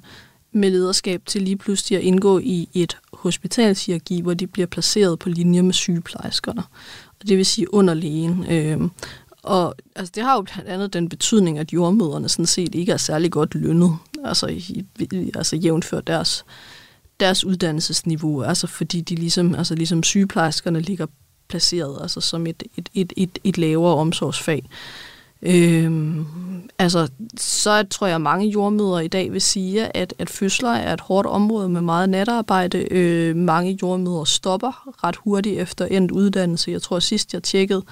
med 0.53 0.70
lederskab 0.70 1.22
til 1.26 1.42
lige 1.42 1.57
pludselig 1.57 1.98
at 1.98 2.05
indgå 2.05 2.38
i 2.38 2.68
et 2.74 2.96
hospitalshierarki, 3.12 4.20
hvor 4.20 4.34
de 4.34 4.46
bliver 4.46 4.66
placeret 4.66 5.18
på 5.18 5.28
linje 5.28 5.62
med 5.62 5.72
sygeplejerskerne. 5.72 6.62
Og 7.20 7.28
det 7.28 7.36
vil 7.36 7.46
sige 7.46 7.74
under 7.74 7.94
lægen. 7.94 8.46
Øh, 8.51 8.80
og 9.42 9.74
altså, 9.96 10.12
det 10.14 10.22
har 10.22 10.34
jo 10.34 10.42
blandt 10.42 10.70
andet 10.70 10.92
den 10.92 11.09
betydning, 11.09 11.59
at 11.59 11.72
jordmøderne 11.72 12.28
sådan 12.28 12.46
set 12.46 12.74
ikke 12.74 12.92
er 12.92 12.96
særlig 12.96 13.30
godt 13.30 13.55
lønnet, 13.55 13.96
altså, 14.24 14.46
i, 14.46 14.84
altså 15.34 15.57
jævnført 15.57 16.07
deres, 16.07 16.44
deres 17.20 17.44
uddannelsesniveau, 17.44 18.42
altså 18.42 18.66
fordi 18.66 19.01
de 19.01 19.14
ligesom, 19.14 19.55
altså 19.55 19.74
ligesom 19.74 20.03
sygeplejerskerne 20.03 20.80
ligger 20.80 21.07
placeret 21.48 21.98
altså 22.03 22.20
som 22.20 22.46
et, 22.46 22.62
et, 22.76 22.88
et, 22.94 23.12
et, 23.16 23.38
et 23.44 23.59
lavere 23.59 23.94
omsorgsfag. 23.94 24.68
Øhm, 25.43 26.26
altså, 26.78 27.09
så 27.36 27.86
tror 27.91 28.07
jeg, 28.07 28.14
at 28.14 28.20
mange 28.20 28.49
jordmøder 28.49 28.99
i 28.99 29.09
dag 29.09 29.32
vil 29.32 29.41
sige, 29.41 29.97
at, 29.97 30.14
at 30.18 30.30
fødsler 30.30 30.70
er 30.70 30.93
et 30.93 31.01
hårdt 31.01 31.26
område 31.26 31.68
med 31.68 31.80
meget 31.80 32.09
natarbejde. 32.09 32.93
Øh, 32.93 33.36
mange 33.36 33.78
jordmøder 33.82 34.24
stopper 34.24 35.05
ret 35.05 35.16
hurtigt 35.16 35.61
efter 35.61 35.86
endt 35.86 36.11
uddannelse. 36.11 36.70
Jeg 36.70 36.82
tror, 36.82 36.97
at 36.97 37.03
sidst 37.03 37.34
jeg 37.34 37.43
tjekkede, 37.43 37.82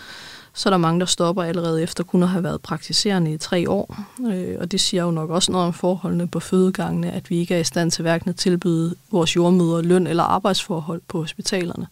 så 0.55 0.68
er 0.68 0.70
der 0.70 0.78
mange, 0.78 1.01
der 1.01 1.07
stopper 1.07 1.42
allerede 1.42 1.82
efter 1.82 2.05
kun 2.05 2.22
at 2.22 2.28
have 2.28 2.44
været 2.44 2.61
praktiserende 2.61 3.32
i 3.32 3.38
tre 3.38 3.70
år. 3.70 3.96
Øh, 4.26 4.57
og 4.61 4.72
det 4.72 4.80
siger 4.80 5.03
jo 5.03 5.11
nok 5.11 5.30
også 5.30 5.53
noget 5.53 5.66
om 5.66 5.72
forholdene 5.72 6.28
på 6.28 6.40
fødegangene, 6.40 7.12
at 7.12 7.30
vi 7.30 7.38
ikke 7.38 7.55
er 7.55 7.59
i 7.59 7.64
stand 7.64 7.90
til 7.90 8.03
hverken 8.03 8.30
at 8.30 8.36
tilbyde 8.36 8.94
vores 9.11 9.36
jordmøder 9.36 9.82
løn 9.82 10.07
eller 10.07 10.22
arbejdsforhold 10.22 11.01
på 11.09 11.18
hospitalerne, 11.20 11.86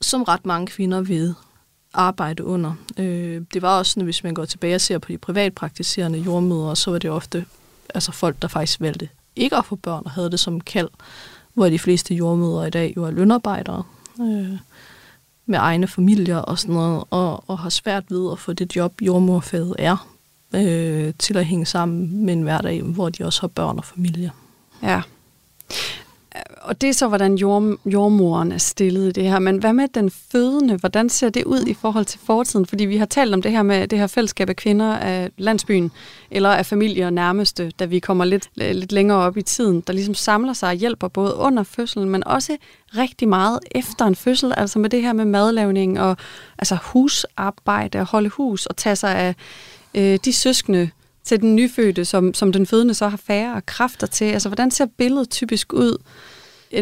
som 0.00 0.22
ret 0.22 0.46
mange 0.46 0.66
kvinder 0.66 1.00
ved 1.00 1.34
arbejde 1.96 2.44
under. 2.44 2.72
Øh, 2.98 3.42
det 3.54 3.62
var 3.62 3.78
også 3.78 3.92
sådan, 3.92 4.04
hvis 4.04 4.24
man 4.24 4.34
går 4.34 4.44
tilbage 4.44 4.74
og 4.74 4.80
ser 4.80 4.98
på 4.98 5.12
de 5.12 5.18
privatpraktiserende 5.18 6.18
jordmødre, 6.18 6.76
så 6.76 6.90
var 6.90 6.98
det 6.98 7.10
ofte 7.10 7.44
altså 7.94 8.12
folk, 8.12 8.42
der 8.42 8.48
faktisk 8.48 8.80
valgte 8.80 9.08
ikke 9.36 9.56
at 9.56 9.64
få 9.64 9.76
børn 9.76 10.02
og 10.04 10.10
havde 10.10 10.30
det 10.30 10.40
som 10.40 10.60
kald, 10.60 10.88
hvor 11.54 11.68
de 11.68 11.78
fleste 11.78 12.14
jordmødre 12.14 12.66
i 12.66 12.70
dag 12.70 12.94
jo 12.96 13.04
er 13.04 13.10
lønarbejdere. 13.10 13.82
Øh, 14.20 14.58
med 15.46 15.58
egne 15.58 15.86
familier 15.86 16.36
og 16.36 16.58
sådan 16.58 16.74
noget, 16.74 17.04
og, 17.10 17.44
og 17.46 17.58
har 17.58 17.70
svært 17.70 18.04
ved 18.10 18.32
at 18.32 18.38
få 18.38 18.52
det 18.52 18.76
job, 18.76 19.02
jordmorfaget 19.02 19.76
er, 19.78 20.08
øh, 20.54 21.14
til 21.18 21.36
at 21.36 21.46
hænge 21.46 21.66
sammen 21.66 22.24
med 22.24 22.34
en 22.34 22.42
hverdag, 22.42 22.82
hvor 22.82 23.08
de 23.08 23.24
også 23.24 23.40
har 23.40 23.48
børn 23.48 23.78
og 23.78 23.84
familie. 23.84 24.30
Ja. 24.82 25.02
Og 26.62 26.80
det 26.80 26.88
er 26.88 26.92
så, 26.92 27.08
hvordan 27.08 27.34
jord, 27.34 27.78
jordmoren 27.86 28.52
er 28.52 28.58
stillet 28.58 29.08
i 29.08 29.12
det 29.12 29.24
her. 29.24 29.38
Men 29.38 29.58
hvad 29.58 29.72
med 29.72 29.88
den 29.88 30.10
fødende? 30.32 30.76
Hvordan 30.76 31.08
ser 31.08 31.30
det 31.30 31.44
ud 31.44 31.60
i 31.66 31.74
forhold 31.74 32.04
til 32.04 32.20
fortiden? 32.24 32.66
Fordi 32.66 32.84
vi 32.84 32.96
har 32.96 33.06
talt 33.06 33.34
om 33.34 33.42
det 33.42 33.50
her 33.50 33.62
med 33.62 33.88
det 33.88 33.98
her 33.98 34.06
fællesskab 34.06 34.48
af 34.48 34.56
kvinder 34.56 34.96
af 34.96 35.30
landsbyen, 35.36 35.90
eller 36.30 36.50
af 36.50 36.66
familier 36.66 37.10
nærmeste, 37.10 37.72
da 37.78 37.84
vi 37.84 37.98
kommer 37.98 38.24
lidt, 38.24 38.50
lidt 38.54 38.92
længere 38.92 39.18
op 39.18 39.36
i 39.36 39.42
tiden, 39.42 39.80
der 39.80 39.92
ligesom 39.92 40.14
samler 40.14 40.52
sig 40.52 40.68
og 40.68 40.74
hjælper 40.74 41.08
både 41.08 41.34
under 41.34 41.62
fødslen, 41.62 42.10
men 42.10 42.26
også 42.26 42.56
rigtig 42.96 43.28
meget 43.28 43.58
efter 43.70 44.04
en 44.04 44.16
fødsel, 44.16 44.52
altså 44.56 44.78
med 44.78 44.90
det 44.90 45.02
her 45.02 45.12
med 45.12 45.24
madlavning 45.24 46.00
og 46.00 46.16
altså 46.58 46.76
husarbejde, 46.82 47.98
og 47.98 48.06
holde 48.06 48.28
hus 48.28 48.66
og 48.66 48.76
tage 48.76 48.96
sig 48.96 49.14
af 49.14 49.34
øh, 49.94 50.18
de 50.24 50.32
søskende, 50.32 50.90
til 51.26 51.40
den 51.40 51.56
nyfødte, 51.56 52.04
som, 52.04 52.34
som 52.34 52.52
den 52.52 52.66
fødende 52.66 52.94
så 52.94 53.08
har 53.08 53.16
færre 53.16 53.60
kræfter 53.60 54.06
til? 54.06 54.24
Altså, 54.24 54.48
hvordan 54.48 54.70
ser 54.70 54.86
billedet 54.98 55.30
typisk 55.30 55.72
ud, 55.72 56.02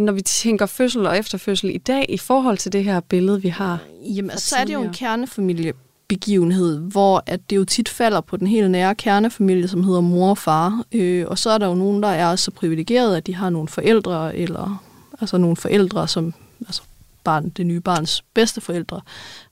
når 0.01 0.13
vi 0.13 0.23
tænker 0.23 0.67
fødsel 0.67 1.07
og 1.07 1.19
efterfødsel 1.19 1.75
i 1.75 1.79
dag, 1.79 2.07
i 2.09 2.19
forhold 2.19 2.59
til 2.59 2.73
det 2.73 2.85
her 2.85 3.01
billede, 3.01 3.43
vi 3.43 3.49
har? 3.49 3.79
Jamen, 4.03 4.31
altså, 4.31 4.49
så 4.49 4.57
er 4.57 4.65
det 4.65 4.75
jo 4.75 4.83
en 4.83 4.93
kernefamilie 4.93 5.73
begivenhed, 6.09 6.79
hvor 6.79 7.23
at 7.27 7.51
det 7.51 7.57
jo 7.57 7.65
tit 7.65 7.89
falder 7.89 8.21
på 8.21 8.37
den 8.37 8.47
helt 8.47 8.71
nære 8.71 8.95
kernefamilie, 8.95 9.69
som 9.69 9.85
hedder 9.85 10.01
mor 10.01 10.31
og 10.31 10.39
far. 10.39 10.85
Øh, 10.93 11.25
og 11.29 11.39
så 11.39 11.51
er 11.51 11.59
der 11.59 11.67
jo 11.67 11.75
nogen, 11.75 12.03
der 12.03 12.09
er 12.09 12.37
så 12.37 12.51
privilegerede, 12.51 13.17
at 13.17 13.27
de 13.27 13.35
har 13.35 13.51
nogle 13.51 13.69
forældre, 13.69 14.37
eller 14.37 14.85
altså 15.21 15.39
nogle 15.39 15.57
forældre, 15.57 16.09
som 16.09 16.35
altså 16.67 16.83
barn, 17.25 17.49
det 17.49 17.67
nye 17.67 17.81
barns 17.81 18.25
bedste 18.35 18.61
forældre, 18.61 19.01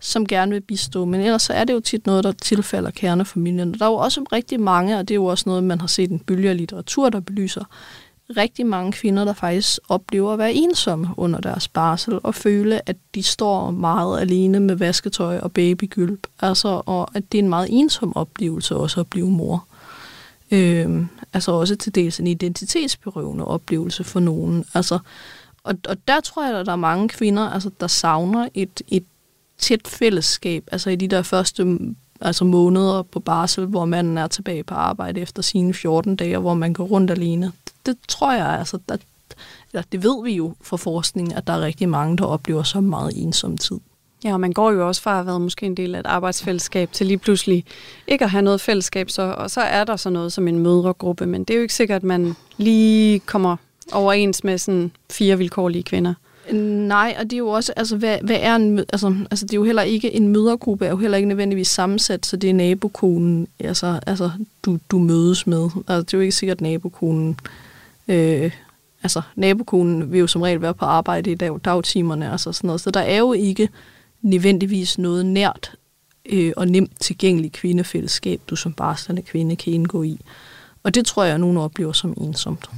som 0.00 0.26
gerne 0.26 0.52
vil 0.52 0.60
bistå. 0.60 1.04
Men 1.04 1.20
ellers 1.20 1.42
så 1.42 1.52
er 1.52 1.64
det 1.64 1.72
jo 1.72 1.80
tit 1.80 2.06
noget, 2.06 2.24
der 2.24 2.32
tilfalder 2.32 2.90
kernefamilien. 2.90 3.72
Og 3.74 3.78
Der 3.78 3.86
er 3.86 3.90
jo 3.90 3.96
også 3.96 4.24
rigtig 4.32 4.60
mange, 4.60 4.98
og 4.98 5.08
det 5.08 5.14
er 5.14 5.16
jo 5.16 5.24
også 5.24 5.44
noget, 5.46 5.64
man 5.64 5.80
har 5.80 5.86
set 5.86 6.10
en 6.10 6.18
bølge 6.18 6.50
af 6.50 6.56
litteratur, 6.56 7.08
der 7.10 7.20
belyser, 7.20 7.64
rigtig 8.36 8.66
mange 8.66 8.92
kvinder, 8.92 9.24
der 9.24 9.32
faktisk 9.32 9.78
oplever 9.88 10.32
at 10.32 10.38
være 10.38 10.52
ensomme 10.52 11.08
under 11.16 11.40
deres 11.40 11.68
barsel, 11.68 12.18
og 12.22 12.34
føle, 12.34 12.88
at 12.88 12.96
de 13.14 13.22
står 13.22 13.70
meget 13.70 14.20
alene 14.20 14.60
med 14.60 14.74
vasketøj 14.74 15.38
og 15.38 15.52
babygylp. 15.52 16.26
Altså, 16.40 16.82
og 16.86 17.08
at 17.14 17.32
det 17.32 17.38
er 17.38 17.42
en 17.42 17.48
meget 17.48 17.68
ensom 17.70 18.16
oplevelse 18.16 18.76
også 18.76 19.00
at 19.00 19.06
blive 19.06 19.30
mor. 19.30 19.66
Øhm, 20.50 21.08
altså 21.32 21.52
også 21.52 21.76
til 21.76 21.94
dels 21.94 22.20
en 22.20 22.26
identitetsberøvende 22.26 23.44
oplevelse 23.44 24.04
for 24.04 24.20
nogen. 24.20 24.64
Altså, 24.74 24.98
og, 25.64 25.74
og 25.88 25.96
der 26.08 26.20
tror 26.20 26.46
jeg, 26.46 26.58
at 26.58 26.66
der 26.66 26.72
er 26.72 26.76
mange 26.76 27.08
kvinder, 27.08 27.42
altså, 27.42 27.70
der 27.80 27.86
savner 27.86 28.48
et, 28.54 28.82
et 28.88 29.04
tæt 29.58 29.88
fællesskab, 29.88 30.64
altså 30.72 30.90
i 30.90 30.96
de 30.96 31.08
der 31.08 31.22
første 31.22 31.78
altså 32.20 32.44
måneder 32.44 33.02
på 33.02 33.20
barsel, 33.20 33.66
hvor 33.66 33.84
manden 33.84 34.18
er 34.18 34.26
tilbage 34.26 34.64
på 34.64 34.74
arbejde 34.74 35.20
efter 35.20 35.42
sine 35.42 35.74
14 35.74 36.16
dage, 36.16 36.38
hvor 36.38 36.54
man 36.54 36.72
går 36.72 36.84
rundt 36.84 37.10
alene. 37.10 37.52
det 37.86 37.96
tror 38.08 38.32
jeg, 38.32 38.46
altså, 38.46 38.78
der, 38.88 38.96
eller 39.72 39.82
det 39.92 40.02
ved 40.02 40.24
vi 40.24 40.34
jo 40.34 40.54
fra 40.62 40.76
forskningen, 40.76 41.36
at 41.36 41.46
der 41.46 41.52
er 41.52 41.60
rigtig 41.60 41.88
mange, 41.88 42.16
der 42.16 42.24
oplever 42.24 42.62
så 42.62 42.80
meget 42.80 43.12
ensom 43.16 43.58
tid. 43.58 43.78
Ja, 44.24 44.32
og 44.32 44.40
man 44.40 44.52
går 44.52 44.70
jo 44.70 44.88
også 44.88 45.02
fra 45.02 45.10
at 45.10 45.16
have 45.16 45.26
været 45.26 45.40
måske 45.40 45.66
en 45.66 45.76
del 45.76 45.94
af 45.94 46.00
et 46.00 46.06
arbejdsfællesskab 46.06 46.92
til 46.92 47.06
lige 47.06 47.18
pludselig 47.18 47.64
ikke 48.06 48.24
at 48.24 48.30
have 48.30 48.42
noget 48.42 48.60
fællesskab, 48.60 49.10
så, 49.10 49.22
og 49.22 49.50
så 49.50 49.60
er 49.60 49.84
der 49.84 49.96
så 49.96 50.10
noget 50.10 50.32
som 50.32 50.48
en 50.48 50.58
mødregruppe, 50.58 51.26
men 51.26 51.44
det 51.44 51.54
er 51.54 51.58
jo 51.58 51.62
ikke 51.62 51.74
sikkert, 51.74 51.96
at 51.96 52.02
man 52.02 52.36
lige 52.56 53.18
kommer 53.18 53.56
overens 53.92 54.44
med 54.44 54.58
sådan 54.58 54.90
fire 55.10 55.38
vilkårlige 55.38 55.82
kvinder. 55.82 56.14
Nej, 56.52 57.16
og 57.18 57.24
det 57.24 57.32
er 57.32 57.38
jo 57.38 57.48
også, 57.48 57.72
altså, 57.76 57.96
hvad, 57.96 58.18
hvad 58.22 58.38
er 58.40 58.56
en, 58.56 58.78
altså, 58.78 59.14
altså, 59.30 59.46
det 59.46 59.52
er 59.52 59.56
jo 59.56 59.64
heller 59.64 59.82
ikke, 59.82 60.14
en 60.14 60.28
mødergruppe 60.28 60.86
er 60.86 60.90
jo 60.90 60.96
heller 60.96 61.16
ikke 61.16 61.28
nødvendigvis 61.28 61.68
sammensat, 61.68 62.26
så 62.26 62.36
det 62.36 62.50
er 62.50 62.54
nabokonen, 62.54 63.48
altså, 63.58 64.00
altså 64.06 64.30
du, 64.62 64.78
du 64.90 64.98
mødes 64.98 65.46
med. 65.46 65.64
Altså, 65.88 66.02
det 66.02 66.14
er 66.14 66.18
jo 66.18 66.20
ikke 66.20 66.32
sikkert, 66.32 66.60
nabokonen, 66.60 67.38
øh, 68.08 68.52
altså, 69.02 69.22
nabokonen 69.36 70.12
vil 70.12 70.20
jo 70.20 70.26
som 70.26 70.42
regel 70.42 70.62
være 70.62 70.74
på 70.74 70.84
arbejde 70.84 71.30
i 71.30 71.34
dag, 71.34 71.58
dagtimerne, 71.64 72.32
altså 72.32 72.52
sådan 72.52 72.68
noget, 72.68 72.80
så 72.80 72.90
der 72.90 73.00
er 73.00 73.18
jo 73.18 73.32
ikke 73.32 73.68
nødvendigvis 74.22 74.98
noget 74.98 75.26
nært 75.26 75.72
øh, 76.26 76.52
og 76.56 76.68
nemt 76.68 77.00
tilgængeligt 77.00 77.52
kvindefællesskab, 77.52 78.40
du 78.50 78.56
som 78.56 78.72
barslende 78.72 79.22
kvinde 79.22 79.56
kan 79.56 79.72
indgå 79.72 80.02
i. 80.02 80.20
Og 80.82 80.94
det 80.94 81.06
tror 81.06 81.24
jeg, 81.24 81.34
at 81.34 81.40
nogen 81.40 81.56
oplever 81.56 81.92
som 81.92 82.14
ensomt. 82.16 82.70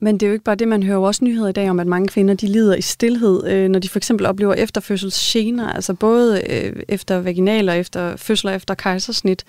Men 0.00 0.14
det 0.14 0.22
er 0.22 0.26
jo 0.26 0.32
ikke 0.32 0.44
bare 0.44 0.54
det, 0.54 0.68
man 0.68 0.82
hører 0.82 0.98
også 0.98 1.24
nyheder 1.24 1.48
i 1.48 1.52
dag 1.52 1.70
om, 1.70 1.80
at 1.80 1.86
mange 1.86 2.08
kvinder 2.08 2.34
de 2.34 2.46
lider 2.46 2.74
i 2.76 2.80
stillhed, 2.80 3.46
øh, 3.46 3.68
når 3.68 3.78
de 3.78 3.88
for 3.88 3.98
eksempel 3.98 4.26
oplever 4.26 4.54
efterfødselsgener, 4.54 5.72
altså 5.72 5.94
både 5.94 6.42
øh, 6.50 6.82
efter 6.88 7.20
vaginaler, 7.20 7.72
efter 7.72 8.16
fødsler, 8.16 8.52
efter 8.52 8.74
kejsersnit. 8.74 9.44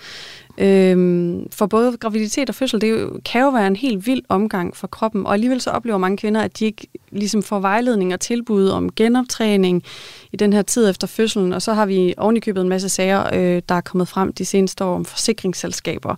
Øhm, 0.59 1.47
for 1.51 1.65
både 1.65 1.97
graviditet 1.97 2.49
og 2.49 2.55
fødsel, 2.55 2.81
det 2.81 2.91
jo, 2.91 3.19
kan 3.25 3.41
jo 3.41 3.49
være 3.49 3.67
en 3.67 3.75
helt 3.75 4.07
vild 4.07 4.21
omgang 4.29 4.75
for 4.75 4.87
kroppen, 4.87 5.25
og 5.25 5.33
alligevel 5.33 5.61
så 5.61 5.69
oplever 5.69 5.97
mange 5.97 6.17
kvinder, 6.17 6.41
at 6.41 6.59
de 6.59 6.65
ikke 6.65 6.87
ligesom 7.11 7.43
får 7.43 7.59
vejledning 7.59 8.13
og 8.13 8.19
tilbud 8.19 8.67
om 8.67 8.89
genoptræning 8.95 9.83
i 10.31 10.37
den 10.37 10.53
her 10.53 10.61
tid 10.61 10.89
efter 10.89 11.07
fødslen, 11.07 11.53
og 11.53 11.61
så 11.61 11.73
har 11.73 11.85
vi 11.85 12.13
ovenikøbet 12.17 12.61
en 12.61 12.69
masse 12.69 12.89
sager, 12.89 13.33
øh, 13.33 13.61
der 13.69 13.75
er 13.75 13.81
kommet 13.81 14.07
frem 14.07 14.33
de 14.33 14.45
seneste 14.45 14.83
år 14.83 14.95
om 14.95 15.05
forsikringsselskaber, 15.05 16.15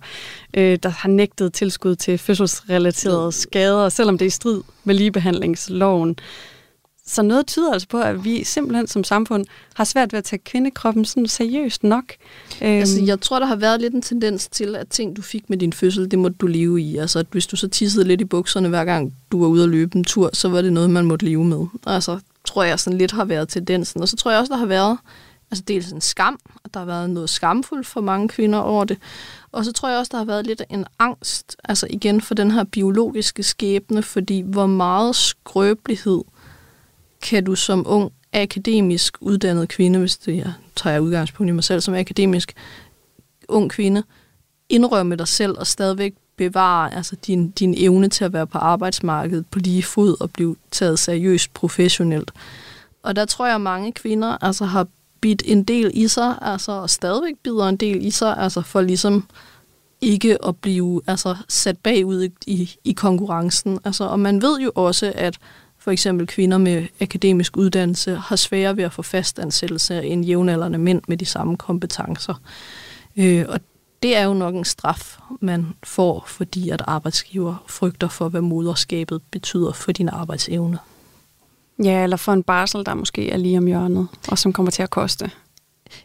øh, 0.54 0.78
der 0.82 0.88
har 0.88 1.08
nægtet 1.08 1.52
tilskud 1.52 1.94
til 1.94 2.18
fødselsrelaterede 2.18 3.32
skader, 3.32 3.88
selvom 3.88 4.18
det 4.18 4.24
er 4.24 4.26
i 4.26 4.30
strid 4.30 4.62
med 4.84 4.94
ligebehandlingsloven. 4.94 6.16
Så 7.12 7.22
noget 7.22 7.46
tyder 7.46 7.72
altså 7.72 7.88
på, 7.88 8.00
at 8.00 8.24
vi 8.24 8.44
simpelthen 8.44 8.86
som 8.86 9.04
samfund 9.04 9.44
har 9.74 9.84
svært 9.84 10.12
ved 10.12 10.18
at 10.18 10.24
tage 10.24 10.40
kvindekroppen 10.44 11.04
sådan 11.04 11.26
seriøst 11.26 11.84
nok. 11.84 12.04
Altså, 12.60 12.98
øhm. 12.98 13.06
jeg 13.06 13.20
tror, 13.20 13.38
der 13.38 13.46
har 13.46 13.56
været 13.56 13.80
lidt 13.80 13.94
en 13.94 14.02
tendens 14.02 14.48
til, 14.48 14.76
at 14.76 14.88
ting, 14.88 15.16
du 15.16 15.22
fik 15.22 15.50
med 15.50 15.58
din 15.58 15.72
fødsel, 15.72 16.10
det 16.10 16.18
måtte 16.18 16.36
du 16.40 16.46
leve 16.46 16.80
i. 16.80 16.96
Altså, 16.96 17.18
at 17.18 17.26
hvis 17.32 17.46
du 17.46 17.56
så 17.56 17.68
tissede 17.68 18.04
lidt 18.04 18.20
i 18.20 18.24
bukserne 18.24 18.68
hver 18.68 18.84
gang, 18.84 19.14
du 19.32 19.40
var 19.40 19.46
ude 19.46 19.62
at 19.62 19.68
løbe 19.68 19.96
en 19.96 20.04
tur, 20.04 20.30
så 20.32 20.48
var 20.48 20.62
det 20.62 20.72
noget, 20.72 20.90
man 20.90 21.04
måtte 21.04 21.24
leve 21.24 21.44
med. 21.44 21.66
Altså, 21.86 22.18
tror 22.44 22.62
jeg 22.62 22.78
sådan 22.78 22.98
lidt 22.98 23.12
har 23.12 23.24
været 23.24 23.48
tendensen. 23.48 24.00
Og 24.00 24.08
så 24.08 24.16
tror 24.16 24.30
jeg 24.30 24.40
også, 24.40 24.52
der 24.52 24.58
har 24.58 24.66
været 24.66 24.98
altså 25.50 25.64
dels 25.68 25.92
en 25.92 26.00
skam, 26.00 26.38
at 26.64 26.74
der 26.74 26.80
har 26.80 26.86
været 26.86 27.10
noget 27.10 27.30
skamfuldt 27.30 27.86
for 27.86 28.00
mange 28.00 28.28
kvinder 28.28 28.58
over 28.58 28.84
det. 28.84 28.98
Og 29.52 29.64
så 29.64 29.72
tror 29.72 29.88
jeg 29.88 29.98
også, 29.98 30.10
der 30.12 30.18
har 30.18 30.24
været 30.24 30.46
lidt 30.46 30.62
en 30.70 30.84
angst, 30.98 31.56
altså 31.64 31.86
igen 31.90 32.20
for 32.20 32.34
den 32.34 32.50
her 32.50 32.64
biologiske 32.64 33.42
skæbne, 33.42 34.02
fordi 34.02 34.40
hvor 34.40 34.66
meget 34.66 35.16
skrøbelighed 35.16 36.20
kan 37.22 37.44
du 37.44 37.54
som 37.54 37.84
ung 37.88 38.12
akademisk 38.32 39.16
uddannet 39.20 39.68
kvinde, 39.68 39.98
hvis 39.98 40.16
det 40.16 40.36
jeg 40.36 40.52
tager 40.76 40.98
udgangspunkt 40.98 41.48
i 41.48 41.52
mig 41.52 41.64
selv 41.64 41.80
som 41.80 41.94
akademisk 41.94 42.54
ung 43.48 43.70
kvinde, 43.70 44.02
indrømme 44.68 45.16
dig 45.16 45.28
selv 45.28 45.58
og 45.58 45.66
stadigvæk 45.66 46.14
bevare 46.36 46.94
altså 46.94 47.16
din, 47.26 47.50
din 47.50 47.74
evne 47.78 48.08
til 48.08 48.24
at 48.24 48.32
være 48.32 48.46
på 48.46 48.58
arbejdsmarkedet 48.58 49.46
på 49.46 49.58
lige 49.58 49.82
fod 49.82 50.20
og 50.20 50.30
blive 50.30 50.56
taget 50.70 50.98
seriøst 50.98 51.54
professionelt. 51.54 52.30
Og 53.02 53.16
der 53.16 53.24
tror 53.24 53.46
jeg, 53.46 53.54
at 53.54 53.60
mange 53.60 53.92
kvinder 53.92 54.44
altså, 54.44 54.64
har 54.64 54.86
bidt 55.20 55.42
en 55.46 55.62
del 55.62 55.90
i 55.94 56.08
sig, 56.08 56.38
altså, 56.42 56.72
og 56.72 56.90
stadigvæk 56.90 57.34
bider 57.42 57.68
en 57.68 57.76
del 57.76 58.06
i 58.06 58.10
sig, 58.10 58.36
altså 58.38 58.60
for 58.60 58.80
ligesom 58.80 59.28
ikke 60.00 60.46
at 60.46 60.56
blive 60.56 61.02
altså, 61.06 61.36
sat 61.48 61.78
bagud 61.78 62.28
i, 62.46 62.70
i 62.84 62.92
konkurrencen. 62.92 63.78
Altså, 63.84 64.04
og 64.04 64.20
man 64.20 64.42
ved 64.42 64.60
jo 64.60 64.72
også, 64.74 65.12
at 65.14 65.38
for 65.82 65.90
eksempel 65.90 66.26
kvinder 66.26 66.58
med 66.58 66.86
akademisk 67.00 67.56
uddannelse 67.56 68.16
har 68.16 68.36
sværere 68.36 68.76
ved 68.76 68.84
at 68.84 68.92
få 68.92 69.02
fast 69.02 69.38
ansættelse 69.38 70.02
end 70.02 70.24
jævnaldrende 70.24 70.78
mænd 70.78 71.02
med 71.08 71.16
de 71.16 71.24
samme 71.24 71.56
kompetencer. 71.56 72.34
Øh, 73.16 73.44
og 73.48 73.60
det 74.02 74.16
er 74.16 74.24
jo 74.24 74.34
nok 74.34 74.54
en 74.54 74.64
straf, 74.64 75.18
man 75.40 75.66
får, 75.82 76.24
fordi 76.26 76.70
at 76.70 76.82
arbejdsgiver 76.86 77.64
frygter 77.66 78.08
for, 78.08 78.28
hvad 78.28 78.40
moderskabet 78.40 79.22
betyder 79.30 79.72
for 79.72 79.92
din 79.92 80.08
arbejdsevne. 80.08 80.78
Ja, 81.84 82.02
eller 82.02 82.16
for 82.16 82.32
en 82.32 82.42
barsel, 82.42 82.86
der 82.86 82.94
måske 82.94 83.30
er 83.30 83.36
lige 83.36 83.58
om 83.58 83.66
hjørnet, 83.66 84.08
og 84.28 84.38
som 84.38 84.52
kommer 84.52 84.70
til 84.70 84.82
at 84.82 84.90
koste. 84.90 85.30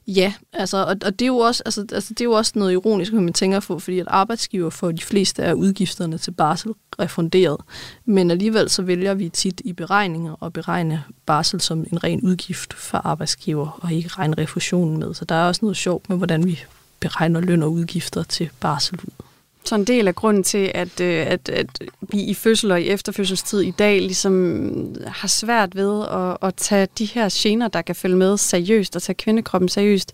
Ja, 0.08 0.34
altså, 0.54 0.78
og, 0.78 0.96
og 1.06 1.20
det, 1.20 1.22
er 1.22 1.28
jo 1.28 1.38
også, 1.38 1.64
altså, 1.66 1.86
altså, 1.92 2.10
det 2.10 2.22
er 2.22 2.26
jo 2.26 2.32
også 2.32 2.52
noget 2.56 2.74
ironisk, 2.74 3.14
når 3.14 3.22
man 3.22 3.34
tænker 3.34 3.60
på, 3.60 3.80
fordi 3.80 4.00
at 4.00 4.08
arbejdsgiver 4.10 4.70
for 4.70 4.92
de 4.92 5.02
fleste 5.02 5.44
af 5.44 5.54
udgifterne 5.54 6.18
til 6.18 6.32
barsel 6.32 6.72
refunderet. 7.00 7.58
Men 8.06 8.32
alligevel 8.32 8.70
så 8.70 8.82
vælger 8.82 9.14
vi 9.14 9.30
tit 9.30 9.62
i 9.66 9.74
beregninger 9.74 10.44
at 10.44 10.54
beregne 10.54 11.04
barsel 11.26 11.62
som 11.62 11.80
en 11.92 12.04
ren 12.04 12.22
udgift 12.22 12.74
for 12.74 12.98
arbejdsgiver, 12.98 13.80
og 13.82 13.94
ikke 13.94 14.10
regne 14.10 14.36
refusionen 14.38 14.98
med. 14.98 15.14
Så 15.14 15.26
der 15.26 15.36
er 15.36 15.48
også 15.48 15.60
noget 15.66 15.78
sjovt 15.78 16.10
med, 16.10 16.18
hvordan 16.18 16.46
vi 16.46 16.64
beregner 17.00 17.40
løn 17.40 17.64
og 17.64 17.72
udgifter 17.72 18.24
til 18.24 18.50
barsel 18.60 19.00
ud. 19.04 19.27
Så 19.68 19.76
en 19.76 19.84
del 19.84 20.08
af 20.08 20.16
grunden 20.16 20.44
til, 20.44 20.72
at, 20.76 21.02
øh, 21.02 21.28
at, 21.28 21.50
at 21.50 21.68
vi 22.02 22.22
i 22.22 22.34
fødsel 22.34 22.72
og 22.72 22.82
i 22.82 22.90
efterfødselstid 22.90 23.62
i 23.62 23.72
dag 23.72 24.02
ligesom 24.02 24.64
øh, 24.74 25.08
har 25.08 25.28
svært 25.28 25.76
ved 25.76 26.06
at, 26.12 26.38
at 26.48 26.56
tage 26.56 26.88
de 26.98 27.06
her 27.06 27.30
gener, 27.32 27.68
der 27.68 27.82
kan 27.82 27.96
følge 27.96 28.16
med 28.16 28.38
seriøst, 28.38 28.96
og 28.96 29.02
tage 29.02 29.16
kvindekroppen 29.16 29.70
seriøst, 29.70 30.14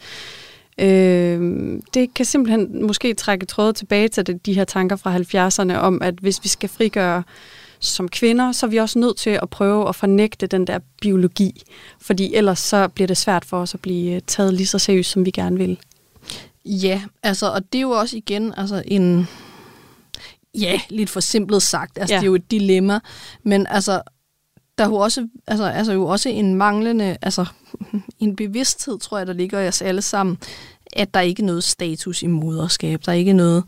øh, 0.77 1.41
det 1.93 2.13
kan 2.13 2.25
simpelthen 2.25 2.85
måske 2.85 3.13
trække 3.13 3.45
trådet 3.45 3.75
tilbage 3.75 4.07
til 4.07 4.39
de 4.45 4.53
her 4.53 4.65
tanker 4.65 4.95
fra 4.95 5.17
70'erne 5.17 5.77
om, 5.77 6.01
at 6.01 6.13
hvis 6.13 6.43
vi 6.43 6.49
skal 6.49 6.69
frigøre 6.69 7.23
som 7.79 8.09
kvinder, 8.09 8.51
så 8.51 8.65
er 8.65 8.69
vi 8.69 8.77
også 8.77 8.99
nødt 8.99 9.17
til 9.17 9.39
at 9.41 9.49
prøve 9.49 9.89
at 9.89 9.95
fornægte 9.95 10.47
den 10.47 10.67
der 10.67 10.79
biologi, 11.01 11.63
fordi 12.01 12.35
ellers 12.35 12.59
så 12.59 12.87
bliver 12.87 13.07
det 13.07 13.17
svært 13.17 13.45
for 13.45 13.57
os 13.57 13.73
at 13.73 13.79
blive 13.79 14.15
øh, 14.15 14.21
taget 14.27 14.53
lige 14.53 14.67
så 14.67 14.79
seriøst, 14.79 15.11
som 15.11 15.25
vi 15.25 15.31
gerne 15.31 15.57
vil. 15.57 15.79
Ja, 16.65 17.01
altså, 17.23 17.51
og 17.51 17.73
det 17.73 17.77
er 17.77 17.81
jo 17.81 17.89
også 17.89 18.17
igen 18.17 18.53
altså 18.57 18.83
en, 18.87 19.27
ja, 20.55 20.79
lidt 20.89 21.09
for 21.09 21.19
simpelt 21.19 21.63
sagt, 21.63 21.97
altså 21.97 22.13
ja. 22.13 22.19
det 22.19 22.23
er 22.23 22.29
jo 22.29 22.35
et 22.35 22.51
dilemma, 22.51 22.99
men 23.43 23.67
altså, 23.67 24.01
der 24.77 24.83
er 24.83 24.87
jo 24.87 24.95
også, 24.95 25.27
altså, 25.47 25.65
altså 25.65 25.93
jo 25.93 26.05
også 26.05 26.29
en 26.29 26.55
manglende, 26.55 27.17
altså 27.21 27.45
en 28.19 28.35
bevidsthed, 28.35 28.99
tror 28.99 29.17
jeg, 29.17 29.27
der 29.27 29.33
ligger 29.33 29.59
i 29.59 29.67
os 29.67 29.81
alle 29.81 30.01
sammen, 30.01 30.37
at 30.93 31.13
der 31.13 31.19
ikke 31.19 31.41
er 31.41 31.45
noget 31.45 31.63
status 31.63 32.23
i 32.23 32.27
moderskab, 32.27 33.01
der 33.05 33.11
er 33.11 33.15
ikke 33.15 33.33
noget 33.33 33.63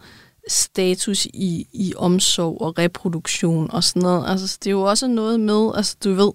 status 0.48 1.26
i, 1.26 1.68
i 1.74 1.94
omsorg 1.98 2.62
og 2.62 2.78
reproduktion 2.78 3.72
og 3.72 3.84
sådan 3.84 4.02
noget. 4.02 4.30
Altså, 4.30 4.58
det 4.64 4.68
er 4.68 4.72
jo 4.72 4.82
også 4.82 5.08
noget 5.08 5.40
med, 5.40 5.72
altså 5.76 5.96
du 6.04 6.14
ved, 6.14 6.32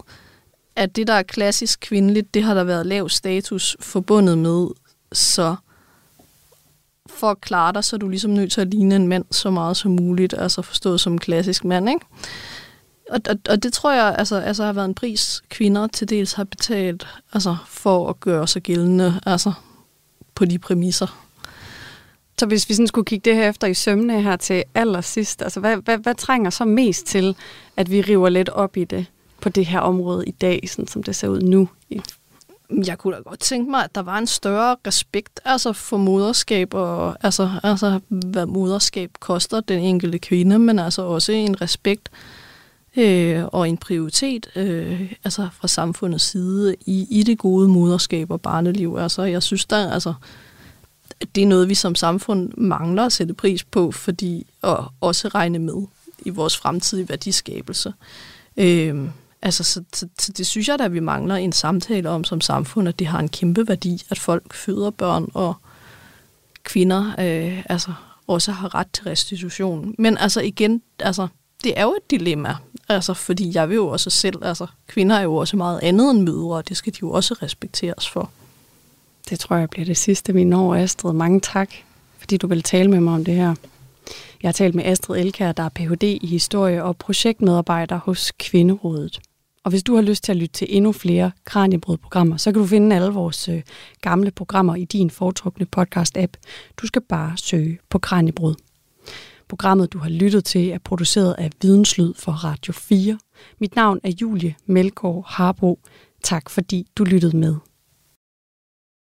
at 0.76 0.96
det, 0.96 1.06
der 1.06 1.12
er 1.12 1.22
klassisk 1.22 1.80
kvindeligt, 1.80 2.34
det 2.34 2.42
har 2.42 2.54
der 2.54 2.64
været 2.64 2.86
lav 2.86 3.08
status 3.08 3.76
forbundet 3.80 4.38
med, 4.38 4.66
så 5.12 5.56
for 7.20 7.30
at 7.30 7.40
klare 7.40 7.72
dig, 7.72 7.84
så 7.84 7.96
er 7.96 7.98
du 7.98 8.08
ligesom 8.08 8.30
nødt 8.30 8.52
til 8.52 8.60
at 8.60 8.68
ligne 8.68 8.96
en 8.96 9.08
mand 9.08 9.24
så 9.30 9.50
meget 9.50 9.76
som 9.76 9.90
muligt, 9.90 10.34
altså 10.38 10.62
forstået 10.62 11.00
som 11.00 11.12
en 11.12 11.18
klassisk 11.18 11.64
mand, 11.64 11.88
ikke? 11.88 12.06
Og, 13.10 13.20
og, 13.28 13.36
og 13.50 13.62
det 13.62 13.72
tror 13.72 13.92
jeg 13.92 14.14
altså, 14.18 14.36
altså 14.36 14.64
har 14.64 14.72
været 14.72 14.88
en 14.88 14.94
pris, 14.94 15.42
kvinder 15.48 15.86
til 15.86 16.08
dels 16.08 16.32
har 16.32 16.44
betalt 16.44 17.06
altså, 17.32 17.56
for 17.66 18.08
at 18.08 18.20
gøre 18.20 18.46
sig 18.46 18.62
gældende 18.62 19.20
altså, 19.26 19.52
på 20.34 20.44
de 20.44 20.58
præmisser. 20.58 21.26
Så 22.38 22.46
hvis 22.46 22.68
vi 22.68 22.74
sådan 22.74 22.86
skulle 22.86 23.04
kigge 23.04 23.30
det 23.30 23.38
her 23.38 23.48
efter 23.48 23.66
i 23.66 23.74
sømne 23.74 24.22
her 24.22 24.36
til 24.36 24.64
allersidst, 24.74 25.42
altså 25.42 25.60
hvad, 25.60 25.76
hvad, 25.76 25.98
hvad 25.98 26.14
trænger 26.14 26.50
så 26.50 26.64
mest 26.64 27.06
til, 27.06 27.36
at 27.76 27.90
vi 27.90 28.00
river 28.00 28.28
lidt 28.28 28.48
op 28.48 28.76
i 28.76 28.84
det 28.84 29.06
på 29.40 29.48
det 29.48 29.66
her 29.66 29.80
område 29.80 30.24
i 30.26 30.30
dag, 30.30 30.60
sådan 30.68 30.88
som 30.88 31.02
det 31.02 31.16
ser 31.16 31.28
ud 31.28 31.40
nu 31.40 31.68
i 31.90 32.00
jeg 32.86 32.98
kunne 32.98 33.16
da 33.16 33.20
godt 33.20 33.40
tænke 33.40 33.70
mig, 33.70 33.84
at 33.84 33.94
der 33.94 34.02
var 34.02 34.18
en 34.18 34.26
større 34.26 34.76
respekt 34.86 35.40
altså 35.44 35.72
for 35.72 35.96
moderskab, 35.96 36.74
og 36.74 37.16
altså, 37.20 37.50
altså 37.62 38.00
hvad 38.08 38.46
moderskab 38.46 39.10
koster 39.20 39.60
den 39.60 39.78
enkelte 39.78 40.18
kvinde, 40.18 40.58
men 40.58 40.78
altså 40.78 41.02
også 41.02 41.32
en 41.32 41.60
respekt 41.60 42.10
øh, 42.96 43.44
og 43.52 43.68
en 43.68 43.76
prioritet 43.76 44.50
øh, 44.56 45.12
altså 45.24 45.48
fra 45.52 45.68
samfundets 45.68 46.24
side 46.24 46.76
i, 46.86 47.06
i 47.10 47.22
det 47.22 47.38
gode 47.38 47.68
moderskab 47.68 48.30
og 48.30 48.40
barneliv. 48.40 48.96
Altså, 48.96 49.22
jeg 49.22 49.42
synes 49.42 49.64
der, 49.64 49.92
altså, 49.92 50.14
det 51.34 51.42
er 51.42 51.46
noget, 51.46 51.68
vi 51.68 51.74
som 51.74 51.94
samfund 51.94 52.50
mangler 52.56 53.04
at 53.04 53.12
sætte 53.12 53.34
pris 53.34 53.64
på, 53.64 53.92
fordi 53.92 54.46
og 54.62 54.92
også 55.00 55.28
regne 55.28 55.58
med 55.58 55.82
i 56.18 56.30
vores 56.30 56.56
fremtidige 56.56 57.08
værdiskabelse. 57.08 57.92
Øh, 58.56 59.08
Altså, 59.42 59.64
så, 59.64 59.82
så, 59.94 60.08
så 60.18 60.32
det 60.32 60.46
synes 60.46 60.68
jeg 60.68 60.78
da, 60.78 60.84
at 60.84 60.92
vi 60.92 61.00
mangler 61.00 61.34
en 61.34 61.52
samtale 61.52 62.08
om 62.08 62.24
som 62.24 62.40
samfund, 62.40 62.88
at 62.88 62.98
det 62.98 63.06
har 63.06 63.18
en 63.18 63.28
kæmpe 63.28 63.68
værdi, 63.68 64.02
at 64.10 64.18
folk 64.18 64.54
føder 64.54 64.90
børn, 64.90 65.30
og 65.34 65.54
kvinder 66.62 67.14
øh, 67.18 67.64
altså, 67.68 67.92
også 68.26 68.52
har 68.52 68.74
ret 68.74 68.86
til 68.92 69.04
restitution. 69.04 69.94
Men 69.98 70.18
altså 70.18 70.40
igen, 70.40 70.82
altså, 70.98 71.28
det 71.64 71.78
er 71.78 71.82
jo 71.82 71.94
et 71.94 72.10
dilemma, 72.10 72.56
altså, 72.88 73.14
fordi 73.14 73.50
jeg 73.54 73.68
vil 73.68 73.74
jo 73.74 73.88
også 73.88 74.10
selv, 74.10 74.44
altså, 74.44 74.66
kvinder 74.86 75.16
er 75.16 75.22
jo 75.22 75.34
også 75.36 75.56
meget 75.56 75.80
andet 75.82 76.10
end 76.10 76.22
mødre, 76.22 76.56
og 76.56 76.68
det 76.68 76.76
skal 76.76 76.92
de 76.92 76.98
jo 77.02 77.10
også 77.10 77.34
respekteres 77.42 78.08
for. 78.08 78.30
Det 79.30 79.38
tror 79.38 79.56
jeg 79.56 79.70
bliver 79.70 79.84
det 79.84 79.96
sidste, 79.96 80.34
vi 80.34 80.44
når, 80.44 80.74
Astrid. 80.74 81.12
Mange 81.12 81.40
tak, 81.40 81.70
fordi 82.18 82.36
du 82.36 82.46
vil 82.46 82.62
tale 82.62 82.90
med 82.90 83.00
mig 83.00 83.14
om 83.14 83.24
det 83.24 83.34
her. 83.34 83.54
Jeg 84.42 84.48
har 84.48 84.52
talt 84.52 84.74
med 84.74 84.84
Astrid 84.84 85.20
Elkær, 85.20 85.52
der 85.52 85.62
er 85.62 85.68
Ph.D. 85.68 86.02
i 86.02 86.26
historie 86.26 86.84
og 86.84 86.96
projektmedarbejder 86.96 87.96
hos 87.96 88.32
Kvinderådet. 88.38 89.20
Og 89.64 89.70
hvis 89.70 89.82
du 89.82 89.94
har 89.94 90.02
lyst 90.02 90.24
til 90.24 90.32
at 90.32 90.38
lytte 90.38 90.52
til 90.52 90.66
endnu 90.70 90.92
flere 90.92 91.30
Kranjebrød-programmer, 91.44 92.36
så 92.36 92.52
kan 92.52 92.60
du 92.62 92.66
finde 92.66 92.96
alle 92.96 93.12
vores 93.12 93.48
øh, 93.48 93.62
gamle 94.00 94.30
programmer 94.30 94.76
i 94.76 94.84
din 94.84 95.10
foretrukne 95.10 95.66
podcast-app. 95.76 96.32
Du 96.76 96.86
skal 96.86 97.02
bare 97.02 97.36
søge 97.36 97.78
på 97.88 97.98
Kranjebrød. 97.98 98.54
Programmet, 99.48 99.92
du 99.92 99.98
har 99.98 100.08
lyttet 100.08 100.44
til, 100.44 100.68
er 100.68 100.78
produceret 100.78 101.34
af 101.38 101.50
Videnslyd 101.62 102.14
for 102.14 102.32
Radio 102.32 102.72
4. 102.72 103.18
Mit 103.58 103.76
navn 103.76 104.00
er 104.04 104.10
Julie 104.20 104.54
Melgaard 104.66 105.24
Harbo. 105.26 105.78
Tak 106.22 106.50
fordi 106.50 106.86
du 106.96 107.04
lyttede 107.04 107.36
med. 107.36 107.56